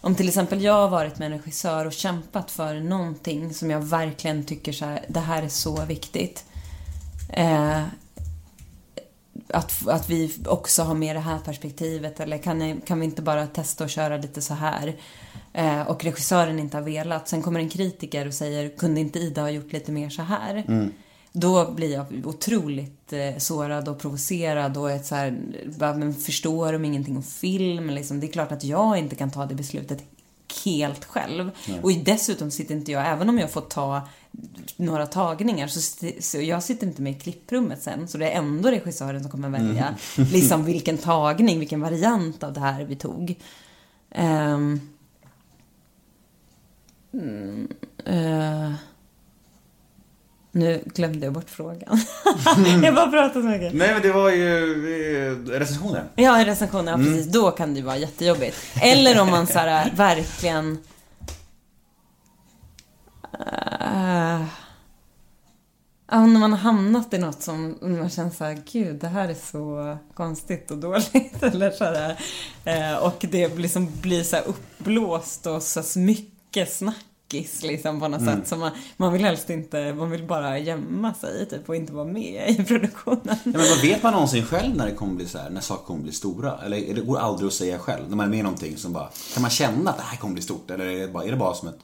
[0.02, 3.80] om till exempel jag har varit med en regissör och kämpat för någonting som jag
[3.82, 6.46] verkligen tycker så här, det här är så viktigt.
[7.30, 7.84] Eh,
[9.54, 13.22] att, att vi också har med det här perspektivet eller kan, jag- kan vi inte
[13.22, 14.96] bara testa och köra lite så här?
[15.54, 17.28] Eh, och regissören inte har velat.
[17.28, 20.64] Sen kommer en kritiker och säger, kunde inte Ida ha gjort lite mer så här?
[20.68, 20.92] Mm.
[21.32, 25.40] Då blir jag otroligt eh, sårad och provocerad och ett så här,
[25.80, 27.90] bara, men förstår de ingenting om film?
[27.90, 30.04] Liksom, det är klart att jag inte kan ta det beslutet
[30.66, 31.52] helt själv.
[31.82, 34.08] Och dessutom sitter inte jag, även om jag får ta
[34.76, 38.08] några tagningar, så, så jag sitter inte med i klipprummet sen.
[38.08, 42.60] Så det är ändå regissören som kommer välja liksom vilken tagning, vilken variant av det
[42.60, 43.36] här vi tog.
[44.12, 44.82] Mm,
[48.06, 48.72] eh,
[50.52, 52.00] nu glömde jag bort frågan.
[52.84, 53.74] jag bara pratar så mycket.
[53.74, 56.04] Nej men det var ju eh, recensioner.
[56.16, 57.26] Ja, i recensioner, ja, precis.
[57.26, 58.58] Då kan det ju vara jättejobbigt.
[58.82, 60.78] Eller om man så här, verkligen...
[63.40, 64.46] Uh,
[66.12, 69.34] när man har hamnat i något som man känner så här, gud, det här är
[69.52, 71.44] så konstigt och dåligt.
[71.44, 72.18] Eller så här,
[72.66, 76.72] eh, och det liksom blir så här uppblåst och så mycket
[77.30, 78.48] snackis liksom på något sätt.
[78.48, 82.06] Så man, man vill helst inte, man vill bara gömma sig typ och inte vara
[82.06, 83.22] med i produktionen.
[83.26, 85.86] Ja, men vad vet man någonsin själv när det kommer bli så här, när saker
[85.86, 86.60] kommer bli stora?
[86.66, 88.10] Eller det går aldrig att säga själv?
[88.10, 90.34] När man är med i någonting som bara, kan man känna att det här kommer
[90.34, 90.72] bli stort?
[90.72, 91.80] Eller är det bara, är det bara som ett...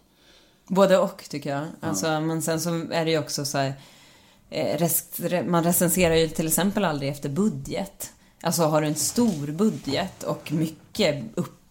[0.67, 1.67] Både och tycker jag.
[1.81, 3.73] Alltså, Men sen så är det ju också så här,
[4.49, 8.11] eh, man recenserar ju till exempel aldrig efter budget.
[8.41, 11.23] Alltså har du en stor budget och mycket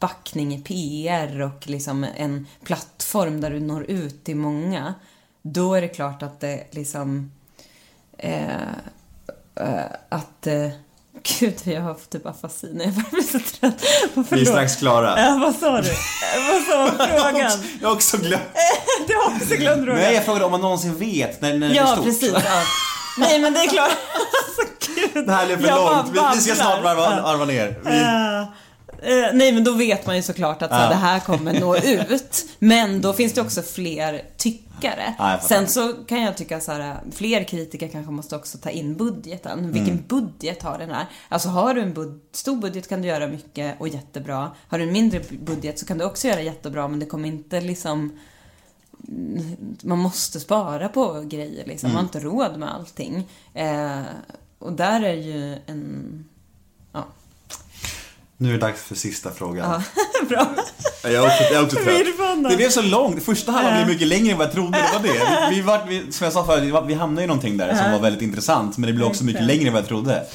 [0.04, 4.94] uppbackning i PR och liksom en plattform där du når ut till många.
[5.42, 7.32] Då är det klart att det liksom
[8.18, 8.62] eh,
[9.54, 10.68] eh, att eh,
[11.40, 13.84] Gud, jag har typ afasi när jag blir så trött.
[14.30, 15.20] Vi är strax klara.
[15.20, 15.90] Ja, vad sa du?
[16.52, 17.50] vad sa frågan?
[17.80, 18.42] Jag har också glömt.
[19.08, 20.00] Du har också glömt frågan.
[20.00, 22.04] Nej, jag frågade om man någonsin vet när, när det ja, är stort.
[22.04, 22.32] precis.
[22.32, 22.62] Ja.
[23.18, 23.90] Nej, men det är klart.
[23.90, 25.26] Alltså, gud.
[25.26, 26.10] Det här blev för Jag långt.
[26.12, 27.78] Vi, vi ska snart varva, varva ner.
[27.84, 27.90] Vi,
[29.04, 30.88] Eh, nej men då vet man ju såklart att så här, Ja.
[30.90, 31.76] det här kommer nå
[32.12, 32.44] ut.
[32.58, 35.14] Men då finns det också fler tyckare.
[35.18, 35.40] Ja.
[35.42, 39.72] Sen så kan jag tycka så här, fler kritiker kanske måste också ta in budgeten.
[39.72, 40.04] Vilken Mm.
[40.08, 41.06] budget har den här?
[41.28, 44.50] Alltså har du en bud- stor budget kan du göra mycket och jättebra.
[44.68, 47.60] Har du en mindre budget så kan du också göra jättebra men det kommer inte
[47.60, 48.12] liksom
[49.82, 51.88] man måste spara på grejer liksom.
[51.88, 53.28] Man har inte råd med allting.
[53.54, 54.00] Eh,
[54.58, 56.24] och där är ju en...
[58.36, 59.82] Nu är det dags för sista frågan.
[60.28, 60.46] bra.
[61.02, 62.50] Jag är också, jag är också trött.
[62.50, 63.22] Det blev så långt.
[63.22, 64.78] Första halvan blev mycket längre än vad jag trodde.
[64.78, 65.50] Det var det.
[65.50, 67.98] Vi, vi, var, vi, som jag sa förut, vi, hamnade i någonting där som var
[67.98, 68.78] väldigt intressant.
[68.78, 70.26] Men det blev också mycket längre än vad jag trodde.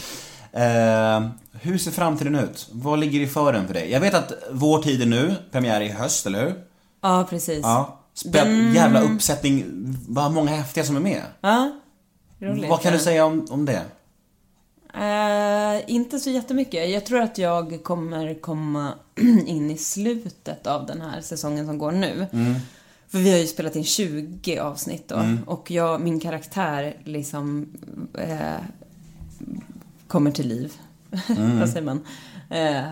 [0.52, 1.30] Eh,
[1.62, 2.68] hur ser framtiden ut?
[2.72, 3.92] Vad ligger i fören för dig?
[3.92, 6.54] Jag vet att Vår tid är nu, premiär i höst, eller hur?
[7.02, 7.60] Ja, precis.
[7.64, 8.00] Ja.
[8.14, 9.66] Spel, Jävla uppsättning.
[10.08, 11.22] Vad många häftiga som är med.
[11.42, 11.72] Ja,
[12.40, 12.70] roligt.
[12.70, 13.82] Vad kan du säga om, om det?
[14.94, 16.90] Eh, inte så jättemycket.
[16.90, 18.94] Jag tror att jag kommer komma
[19.46, 22.28] in i slutet av den här säsongen som går nu.
[23.08, 25.16] För vi har ju spelat in 20 avsnitt då.
[25.46, 27.68] Och jag, min karaktär liksom
[28.14, 28.64] eh,
[30.08, 30.74] kommer till liv.
[31.60, 32.06] Vad säger man?
[32.50, 32.84] Eh,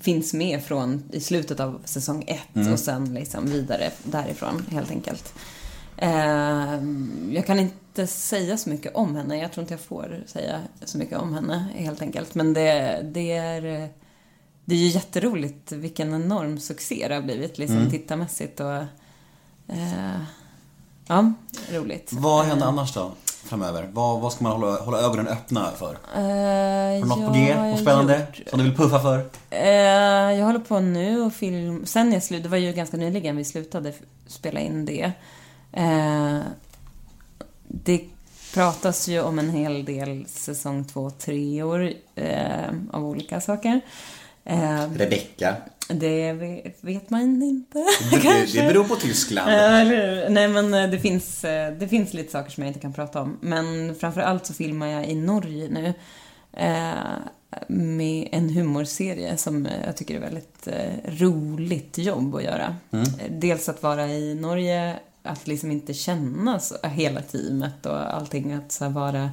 [0.00, 5.34] finns med från i slutet av säsong ett och sen liksom vidare därifrån helt enkelt.
[6.02, 6.80] Eh,
[7.34, 9.38] jag kan inte säga så mycket om henne.
[9.38, 12.34] Jag tror inte jag får säga så mycket om henne helt enkelt.
[12.34, 13.88] Men det, det är
[14.64, 18.72] det är ju jätteroligt vilken enorm succé det har blivit liksom tittarmässigt och
[19.68, 20.20] eh,
[21.06, 21.32] ja,
[21.72, 22.12] roligt.
[22.12, 23.12] Vad händer annars då?
[23.44, 23.88] Framöver?
[23.92, 25.98] Vad, vad ska man hålla, hålla ögonen öppna för?
[26.14, 27.54] Eh, Har du något på G?
[27.56, 28.26] Något spännande?
[28.38, 29.24] gjort- Som du vill puffa för?
[29.50, 29.68] Eh,
[30.38, 31.86] jag håller på nu och film...
[31.86, 32.42] Sen jag slut...
[32.42, 33.92] Det var ju ganska nyligen vi slutade
[34.26, 35.12] spela in det.
[35.72, 36.38] Eh,
[37.68, 38.00] det
[38.54, 43.80] pratas ju om en hel del säsong två, tre år eh, av olika saker.
[44.44, 45.56] Eh, Rebecka.
[45.88, 47.84] det ve- vet man inte.
[48.10, 49.50] Det, det beror på Tyskland.
[49.50, 50.30] Eh?
[50.30, 53.20] Nej men eh, det finns, eh, det finns lite saker som jag inte kan prata
[53.20, 53.38] om.
[53.40, 55.94] Men framför allt så filmar jag i Norge nu.
[56.52, 56.92] Eh,
[57.68, 62.76] med en humorserie som jag tycker är väldigt eh, roligt jobb att göra.
[62.92, 68.52] Eh, Dels att vara i Norge, att liksom inte känna så, hela teamet och allting.
[68.52, 69.30] Att så vara,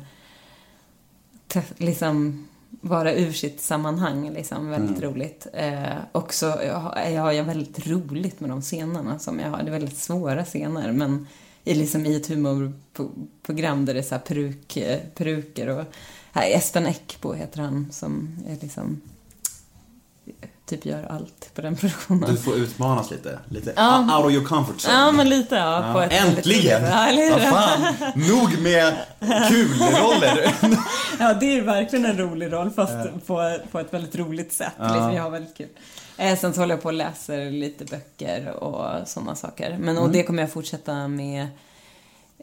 [1.77, 4.69] liksom vara ur sitt sammanhang, liksom.
[4.69, 5.47] Väldigt roligt.
[5.53, 9.64] Eh, också, jag har, jag har väldigt roligt med de scenerna som jag har.
[9.64, 11.27] Det är väldigt svåra scener, men
[11.64, 15.85] i, liksom, i ett humorprogram där det är så här peruk, eh, peruker och...
[16.31, 19.01] Här, Espen Eckbo heter han, som är liksom...
[20.68, 22.30] Typ gör allt på den produktionen.
[22.31, 23.39] Du får utmanas lite.
[23.49, 24.18] Lite Ja.
[24.18, 24.94] out of your comfort zone.
[24.98, 25.89] Ja, men lite ja.
[25.94, 26.81] På ett väldigt Äntligen!
[26.81, 27.52] roligt- Ja?
[27.52, 28.94] Vad fan, nog med
[29.49, 30.56] kul-roller.
[31.19, 32.94] Ja, det är verkligen en rolig roll fast
[33.27, 34.73] på, på ett väldigt roligt sätt.
[34.80, 35.68] Liksom, jag har väldigt kul.
[36.18, 39.77] Eh, sen så håller jag på och läser lite böcker och sådana saker.
[39.80, 41.48] Men och det kommer jag fortsätta med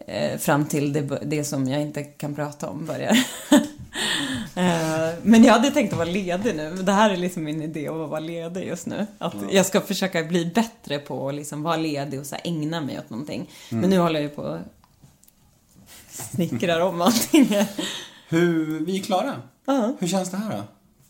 [0.06, 3.18] eh, fram till det, det som jag inte kan prata om börjar.
[4.54, 6.74] eh, men jag hade tänkt att vara ledig nu.
[6.74, 9.06] Det här är liksom min idé att vara ledig just nu.
[9.18, 12.98] Att jag ska försöka bli bättre på att liksom vara ledig och så ägna mig
[12.98, 13.50] åt någonting.
[13.68, 14.58] Men nu håller jag ju på och
[16.08, 17.48] snickrar om allting.
[18.28, 19.42] Hur, vi är klara.
[19.64, 19.94] Ja.
[19.98, 20.62] Hur känns det här då?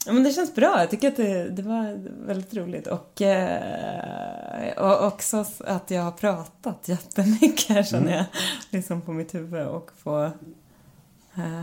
[0.07, 0.81] Ja, men det känns bra.
[0.81, 2.87] Jag tycker att det, det var väldigt roligt.
[2.87, 8.25] Och, eh, och också att jag har pratat jättemycket här, känner jag.
[8.71, 10.25] Liksom på mitt huvud och få...
[11.35, 11.63] Eh,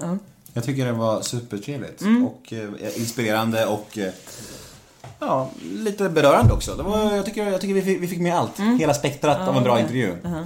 [0.00, 0.18] ja.
[0.52, 2.24] Jag tycker det var supertrevligt Mm.
[2.26, 4.12] och eh, inspirerande och eh,
[5.20, 6.74] ja, lite berörande också.
[6.74, 8.58] Det var, jag, tycker, jag tycker vi fick, vi fick med allt.
[8.58, 8.78] Mm.
[8.78, 10.14] Hela spektrat av en bra intervju.
[10.22, 10.44] Uh-huh.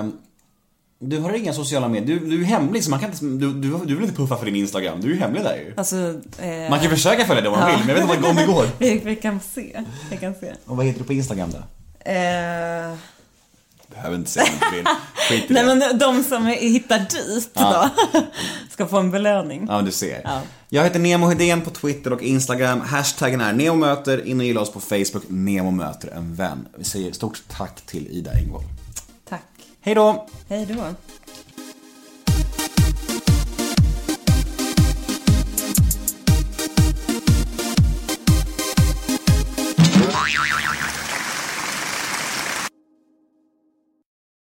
[0.00, 0.06] Eh,
[0.98, 2.18] du har inga sociala medier.
[2.20, 4.44] Du, du är hemlig så man kan inte, du, du, du vill inte puffa för
[4.46, 5.00] din Instagram.
[5.00, 5.74] Du är ju hemlig där ju.
[5.76, 5.96] Alltså...
[6.42, 8.46] Eh, Man kan försöka följa det om man vill, men jag vet inte om det
[8.46, 8.64] går.
[8.78, 9.84] vi, vi kan se.
[10.10, 10.52] Vi kan se.
[10.66, 11.58] Och vad heter du på Instagram då?
[12.10, 12.94] Eh,
[13.94, 14.86] Behöver inte säga om du vill.
[15.28, 15.74] Skit i nej, det.
[15.74, 17.90] men de som hittar dit Ja.
[18.12, 18.20] då
[18.70, 19.66] ska få en belöning.
[19.70, 20.20] Ja, du ser.
[20.24, 20.40] Ja.
[20.68, 22.80] Jag heter Nemo Hedén på Twitter och Instagram.
[22.80, 24.26] Hashtaggen är NEMOMÖTER.
[24.26, 25.24] In och gilla oss på Facebook.
[25.28, 26.68] Nemo möter en vän.
[26.78, 28.62] Vi säger stort tack till Ida Engvall.
[29.28, 29.42] Tack.
[29.80, 30.26] Hej då!
[30.48, 30.84] Hej då.